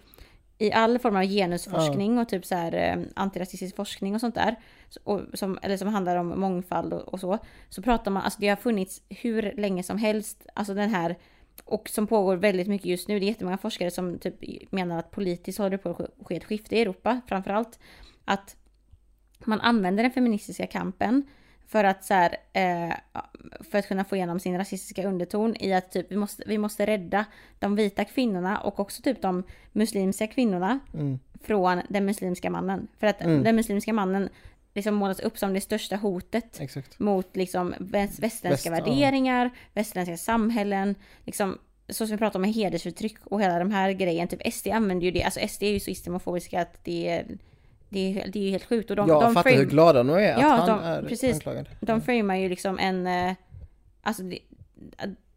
[0.58, 4.56] i all form av genusforskning och typ så här eh, antirasistisk forskning och sånt där,
[5.04, 8.48] och som, eller som handlar om mångfald och, och så, så pratar man, alltså det
[8.48, 11.16] har funnits hur länge som helst, alltså den här
[11.64, 13.18] och som pågår väldigt mycket just nu.
[13.18, 14.34] Det är jättemånga forskare som typ
[14.72, 17.78] menar att politiskt håller det på att ske- ett skifte i Europa framförallt.
[18.24, 18.56] Att
[19.44, 21.22] man använder den feministiska kampen
[21.66, 22.94] för att så här, eh,
[23.60, 26.86] för att kunna få igenom sin rasistiska underton i att typ vi måste, vi måste
[26.86, 27.24] rädda
[27.58, 29.42] de vita kvinnorna och också typ de
[29.72, 31.18] muslimska kvinnorna Mm.
[31.42, 32.88] från den muslimska mannen.
[32.98, 33.42] För att Mm.
[33.42, 34.28] den muslimska mannen
[34.74, 36.98] liksom målas upp som det största hotet Exakt.
[36.98, 38.92] mot liksom väst, västerländska Väst, ja.
[38.92, 40.94] värderingar, västerländska samhällen,
[41.26, 41.58] liksom
[41.88, 44.28] så som vi pratar om med hedersförtryck och hela de här grejen.
[44.28, 47.26] Typ SD använder ju det, alltså SD är ju så islamofobiska att det är,
[47.88, 48.90] det är, det är ju helt sjukt.
[48.90, 51.02] Och de, jag de fattar frame- hur glada de är att Ja, han de- är
[51.02, 51.34] precis.
[51.34, 51.68] anklagad.
[51.80, 53.34] de framar ju liksom en, eh,
[54.02, 54.38] alltså det,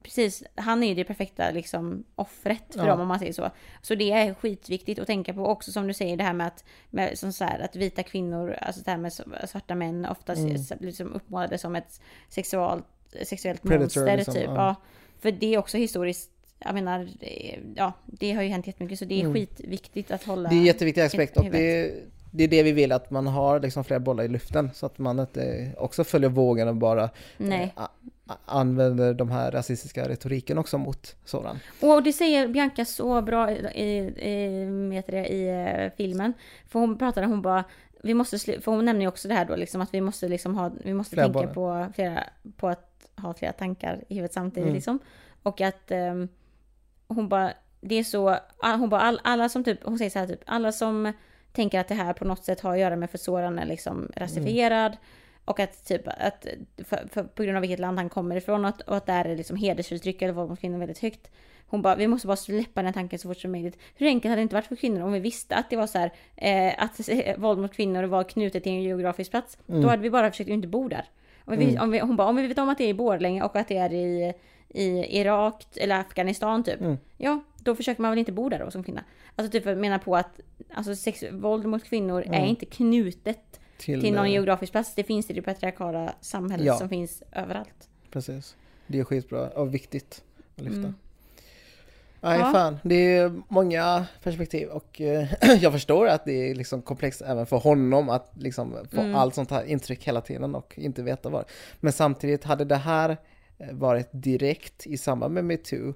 [0.03, 2.85] precis, han är ju det perfekta liksom offret för Ja.
[2.85, 3.49] dem om man säger så.
[3.81, 6.63] Så det är skitviktigt att tänka på också som du säger det här med att,
[6.89, 10.55] med, som så här, att vita kvinnor, alltså det här med svarta män ofta Mm.
[10.79, 12.85] liksom uppmålade som ett sexualt,
[13.23, 14.43] sexuellt Predator, monster liksom, typ.
[14.45, 14.55] ja.
[14.55, 14.75] Ja.
[15.19, 17.09] För det är också historiskt, jag menar,
[17.75, 19.33] ja det har ju hänt jättemycket så det är Mm.
[19.33, 21.93] skitviktigt att hålla Det är en jätteviktig aspekt och det,
[22.31, 24.97] det är det vi vill att man har liksom flera bollar i luften så att
[24.97, 27.61] man inte också följer vågen och bara Nej.
[27.63, 28.09] eh, a- a-
[28.45, 31.59] använder de här rasistiska retoriken också mot sådan.
[31.81, 36.33] Och det säger Bianca så bra i, i, det, i eh, filmen.
[36.67, 37.63] För hon pratade, hon bara
[38.03, 40.55] vi måste, för hon nämner ju också det här då liksom att vi måste liksom
[40.55, 42.23] ha, vi måste Flera tänka på flera,
[42.57, 44.75] på att ha flera tankar i huvudet samtidigt Mm.
[44.75, 44.99] liksom.
[45.43, 46.27] Och att ehm,
[47.07, 50.27] hon bara, det är så, hon bara all, alla som typ, hon säger så här
[50.27, 51.13] typ, alla som
[51.51, 54.11] tänker att det här på något sätt har att göra med för Soran är liksom
[54.15, 54.97] rasifierad.
[55.45, 56.47] Och att typ att
[56.77, 59.25] för, för, på grund av vilket land han kommer ifrån och att, och att där
[59.25, 61.31] är liksom hedersförtryck eller våld mot kvinnor väldigt högt.
[61.67, 63.77] Hon bara, vi måste bara släppa den här tanken så fort som möjligt.
[63.95, 65.97] Hur enkelt hade det inte varit för kvinnor om vi visste att det var så
[65.97, 69.57] här, eh, att eh, våld mot kvinnor var knutet till en geografisk plats.
[69.65, 71.05] Då hade vi bara försökt inte bo där.
[71.45, 73.43] Om vi, om vi, hon bara, om vi vet om att det är i Borlänge
[73.43, 74.33] och att det är i,
[74.69, 76.79] i Irak eller Afghanistan typ.
[77.17, 79.03] Ja, då försöker man väl inte bo där då som kvinna.
[79.35, 80.39] Alltså typ menar på att
[80.73, 84.95] alltså, sex, våld mot kvinnor är inte knutet Till, till någon eh, geografisk plats.
[84.95, 86.77] Det finns i det patriarkala samhället Ja.
[86.77, 87.89] som finns överallt.
[88.11, 88.55] Precis.
[88.87, 90.23] Det är skitbra och viktigt
[90.55, 90.77] att lyfta.
[90.79, 90.95] Mm.
[92.21, 92.51] Nej Ja.
[92.51, 95.27] fan, det är många perspektiv och eh,
[95.61, 99.15] jag förstår att det är liksom komplext även för honom att liksom få Mm.
[99.15, 101.45] allt sånt här intryck hela tiden och inte veta vad.
[101.79, 103.17] Men samtidigt hade det här
[103.57, 105.93] eh, varit direkt i samband med metoo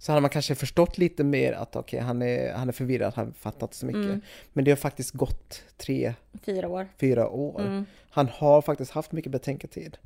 [0.00, 3.26] så hade man kanske förstått lite mer att okej, han, är, han är förvirrad, han
[3.26, 4.04] har fattat så mycket.
[4.04, 4.20] Mm.
[4.52, 6.88] Men det har faktiskt gått tre, Fyra år.
[7.00, 7.60] fyra år.
[7.60, 7.84] Mm.
[8.10, 9.98] Han har faktiskt haft mycket betänketid.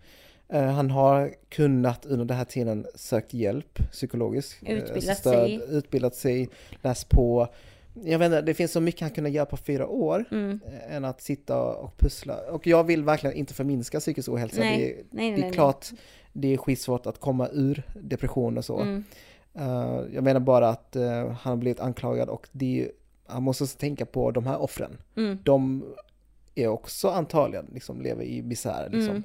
[0.48, 4.62] Eh, han har kunnat under den här tiden sökt hjälp psykologisk.
[4.62, 5.60] eh, Utbildat stöd, sig.
[5.70, 6.48] Utbildat sig,
[6.82, 7.48] läst på.
[8.04, 10.60] Jag vet inte, det finns så mycket han kunde göra på fyra år Mm.
[10.66, 12.36] eh, än att sitta och pussla.
[12.50, 14.60] Och jag vill verkligen inte förminska psykisk ohälsa.
[14.60, 14.78] Nej.
[14.78, 15.86] Det, är- Nej, nej, det är klart
[16.32, 19.02] det är skitsvårt att komma ur depression och så.
[19.54, 19.68] Mm.
[19.68, 22.90] Eh, jag menar bara att eh, han har blivit anklagad och det
[23.26, 24.98] han måste också tänka på de här offren.
[25.16, 25.38] Mm.
[25.44, 25.84] De
[26.54, 29.22] är också antagligen liksom lever i misär liksom.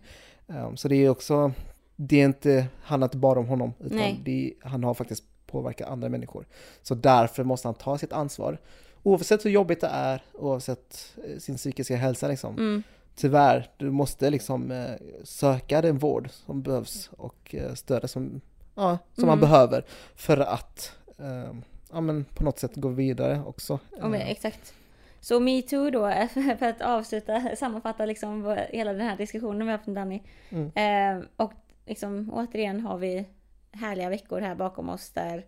[0.47, 0.77] Mm.
[0.77, 1.51] Så det är också,
[1.95, 6.09] det är inte, handlar inte bara om honom, utan det, han har faktiskt påverkat andra
[6.09, 6.45] människor.
[6.81, 8.57] Så därför måste han ta sitt ansvar.
[9.03, 12.57] Oavsett hur jobbigt det är, oavsett sin psykiska hälsa liksom.
[12.57, 12.83] Mm.
[13.15, 14.87] Tyvärr, du måste liksom
[15.23, 18.41] söka den vård som behövs och stödet som,
[18.75, 19.49] ja, som man Mm.
[19.49, 19.83] behöver
[20.15, 21.53] för att eh,
[21.91, 23.79] ja, men på något sätt gå vidare också.
[24.01, 24.73] Och med, Eh, exakt.
[25.21, 26.01] Så metoo då,
[26.59, 30.21] för att avsluta, sammanfatta liksom hela den här diskussionen vi har haft med Danny.
[30.49, 30.71] Mm.
[31.19, 31.53] Eh, och
[31.85, 33.25] liksom återigen har vi
[33.71, 35.45] härliga veckor här bakom oss där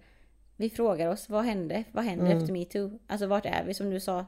[0.57, 1.83] vi frågar oss vad hände?
[1.91, 2.37] Vad händer Mm.
[2.37, 2.99] efter metoo?
[3.07, 3.73] Alltså vart är vi?
[3.73, 4.25] Som du sa,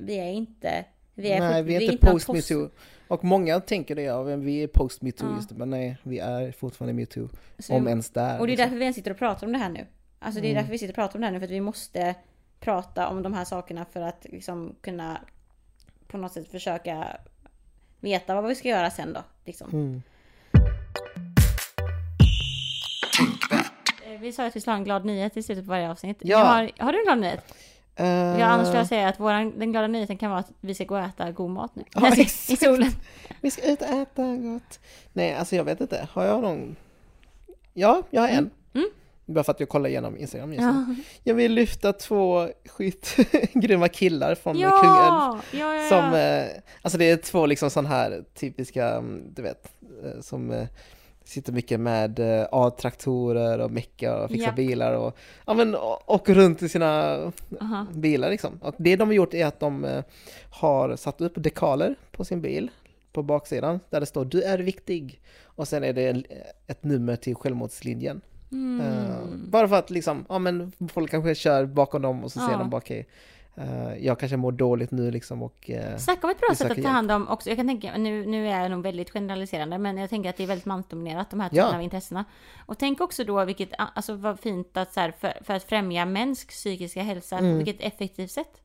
[0.00, 0.84] vi är inte...
[1.18, 2.70] Vi är, nej, vi är inte någon post metoo.
[3.08, 5.36] Och många tänker det, ja, vi är post metoo Ja.
[5.36, 7.28] just men nej, vi är fortfarande metoo.
[7.68, 8.40] Om vi- ens där.
[8.40, 8.64] Och det är liksom.
[8.64, 9.86] därför vi ens sitter och pratar om det här nu.
[10.18, 10.62] Alltså det är Mm.
[10.62, 12.14] därför vi sitter och pratar om det här nu, för att vi måste
[12.60, 15.20] prata om de här sakerna för att liksom kunna
[16.08, 17.16] på något sätt försöka
[18.00, 19.20] veta vad vi ska göra sen då.
[19.44, 19.70] Liksom.
[19.72, 20.02] Mm.
[24.04, 26.16] Eh, Vi sa att vi skulle ha en glad nyhet i slutet på varje avsnitt.
[26.20, 26.38] Ja.
[26.38, 27.54] Har, har du en glad nyhet?
[27.96, 28.06] Eh,
[28.40, 30.84] Ja, annars skulle jag säga att våran, den glada nyheten kan vara att vi ska
[30.84, 31.84] gå och äta god mat nu.
[31.94, 32.60] Ja, I exakt.
[32.62, 32.90] solen.
[33.40, 34.80] Vi ska ut och äta gott.
[35.12, 36.08] Nej, alltså jag vet inte.
[36.12, 36.76] Har jag någon?
[37.74, 38.50] Ja, jag har en.
[38.74, 38.88] Mm.
[39.26, 40.66] Bara för att jag kollar igenom Instagram just nu.
[40.66, 40.94] Ja,
[41.24, 44.72] Jag vill lyfta två skitgrymma killar från Kungälv.
[44.72, 45.88] ja, ja, ja.
[45.88, 49.72] Som, eh, alltså det är två liksom sån här typiska, mm, du vet,
[50.04, 50.66] eh, som
[51.28, 54.56] sitter mycket med eh, A-traktorer och mecka och fixar Japp.
[54.56, 55.16] bilar och,
[55.46, 55.76] ja men,
[56.06, 57.16] åker runt i sina
[57.60, 57.86] Aha.
[57.94, 58.58] bilar liksom.
[58.62, 60.04] Och det de har gjort är att de eh,
[60.50, 62.70] har satt upp dekaler på sin bil
[63.12, 66.22] på baksidan där det står du är viktig och sen är det
[66.66, 68.20] ett nummer till självmordslinjen.
[68.52, 68.80] Mm.
[68.86, 69.16] Eh,
[69.50, 72.58] bara för att liksom, ja men folk kanske kör bakom dem och så ser Ja.
[72.58, 73.06] de bara okej, eh,
[74.00, 76.88] jag kanske mår dåligt nu liksom och eh, Snacka om ett bra sätt att ta
[76.88, 77.48] hand om också.
[77.50, 80.42] Jag kan tänka, nu, nu är jag nog väldigt generaliserande, men jag tänker att det
[80.42, 81.76] är väldigt mansdominerat, de här typerna Ja.
[81.76, 82.24] av intressena.
[82.66, 86.04] Och tänk också då vilket, alltså vad fint att så här, för, för att främja
[86.06, 87.56] mäns psykiska hälsa, Mm.
[87.56, 88.62] vilket effektivt sätt.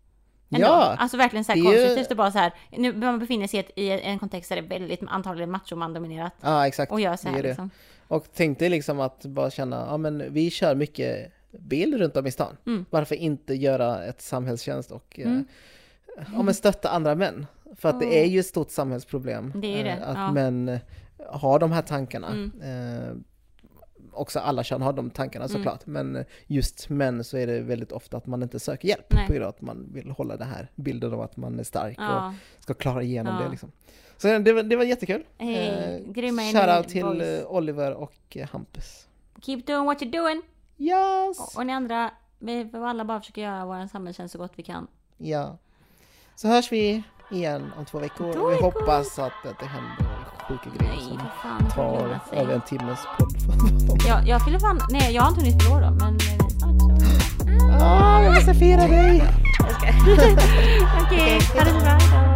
[0.54, 0.68] Ändå.
[0.68, 3.48] Ja, Alltså verkligen så här är ju- konstruktivt och bara så här, nu man befinner
[3.48, 6.34] sig i, ett, i en kontext där det är väldigt antagligen machomandominerat.
[6.42, 6.92] ja exakt.
[6.92, 7.70] Och gör så här liksom.
[8.08, 12.28] Och tänk dig liksom att bara känna, ja men vi kör mycket bil runt om
[12.28, 12.58] i stan.
[12.68, 12.86] Mm.
[12.90, 15.46] Varför inte göra ett samhällstjänst och eh, Mm.
[16.34, 17.46] ja, men stötta andra män?
[17.76, 18.18] För att det Mm.
[18.18, 19.52] är ju ett stort samhällsproblem.
[19.56, 20.32] Det det, eh, Att ja.
[20.32, 20.80] män eh,
[21.30, 22.28] har de här tankarna.
[22.28, 22.52] Mm.
[22.62, 23.14] Eh,
[24.14, 25.58] också alla kön har de tankarna Mm.
[25.58, 25.86] såklart.
[25.86, 29.06] Men just män så är det väldigt ofta att man inte söker hjälp.
[29.14, 29.28] Nej.
[29.28, 31.96] På grund av att man vill hålla den här bilden av att man är stark
[32.00, 32.34] Ja.
[32.58, 33.44] och ska klara igenom Ja.
[33.46, 33.72] det liksom.
[34.18, 35.24] Så det var, det var jättekul.
[35.38, 37.24] Hej, grymma Shoutout till boys.
[37.24, 39.08] eh, Oliver och eh, Hampus.
[39.42, 40.42] Keep doing what you're doing!
[40.82, 41.40] Yes!
[41.40, 44.64] Och, och ni andra, vi får alla bara försöka göra vår samhällstjänst så gott vi
[44.64, 44.88] kan.
[45.18, 45.58] Ja.
[46.36, 48.34] Så hörs vi igen om två veckor.
[48.34, 48.72] Två och vi veckor.
[48.72, 50.06] hoppas att det händer
[50.48, 51.70] sjuka grejer Nej, som fan.
[51.76, 54.02] tar över en timmes podd.
[54.08, 54.80] Jag, jag fyller fan...
[54.90, 56.18] Nej, jag har inte hunnit fylla år då, men
[57.70, 57.82] eh.
[57.84, 59.18] Ah, jag måste fira dig!
[59.60, 59.88] Jag ska.
[61.06, 62.31] Okej, ha det så bra.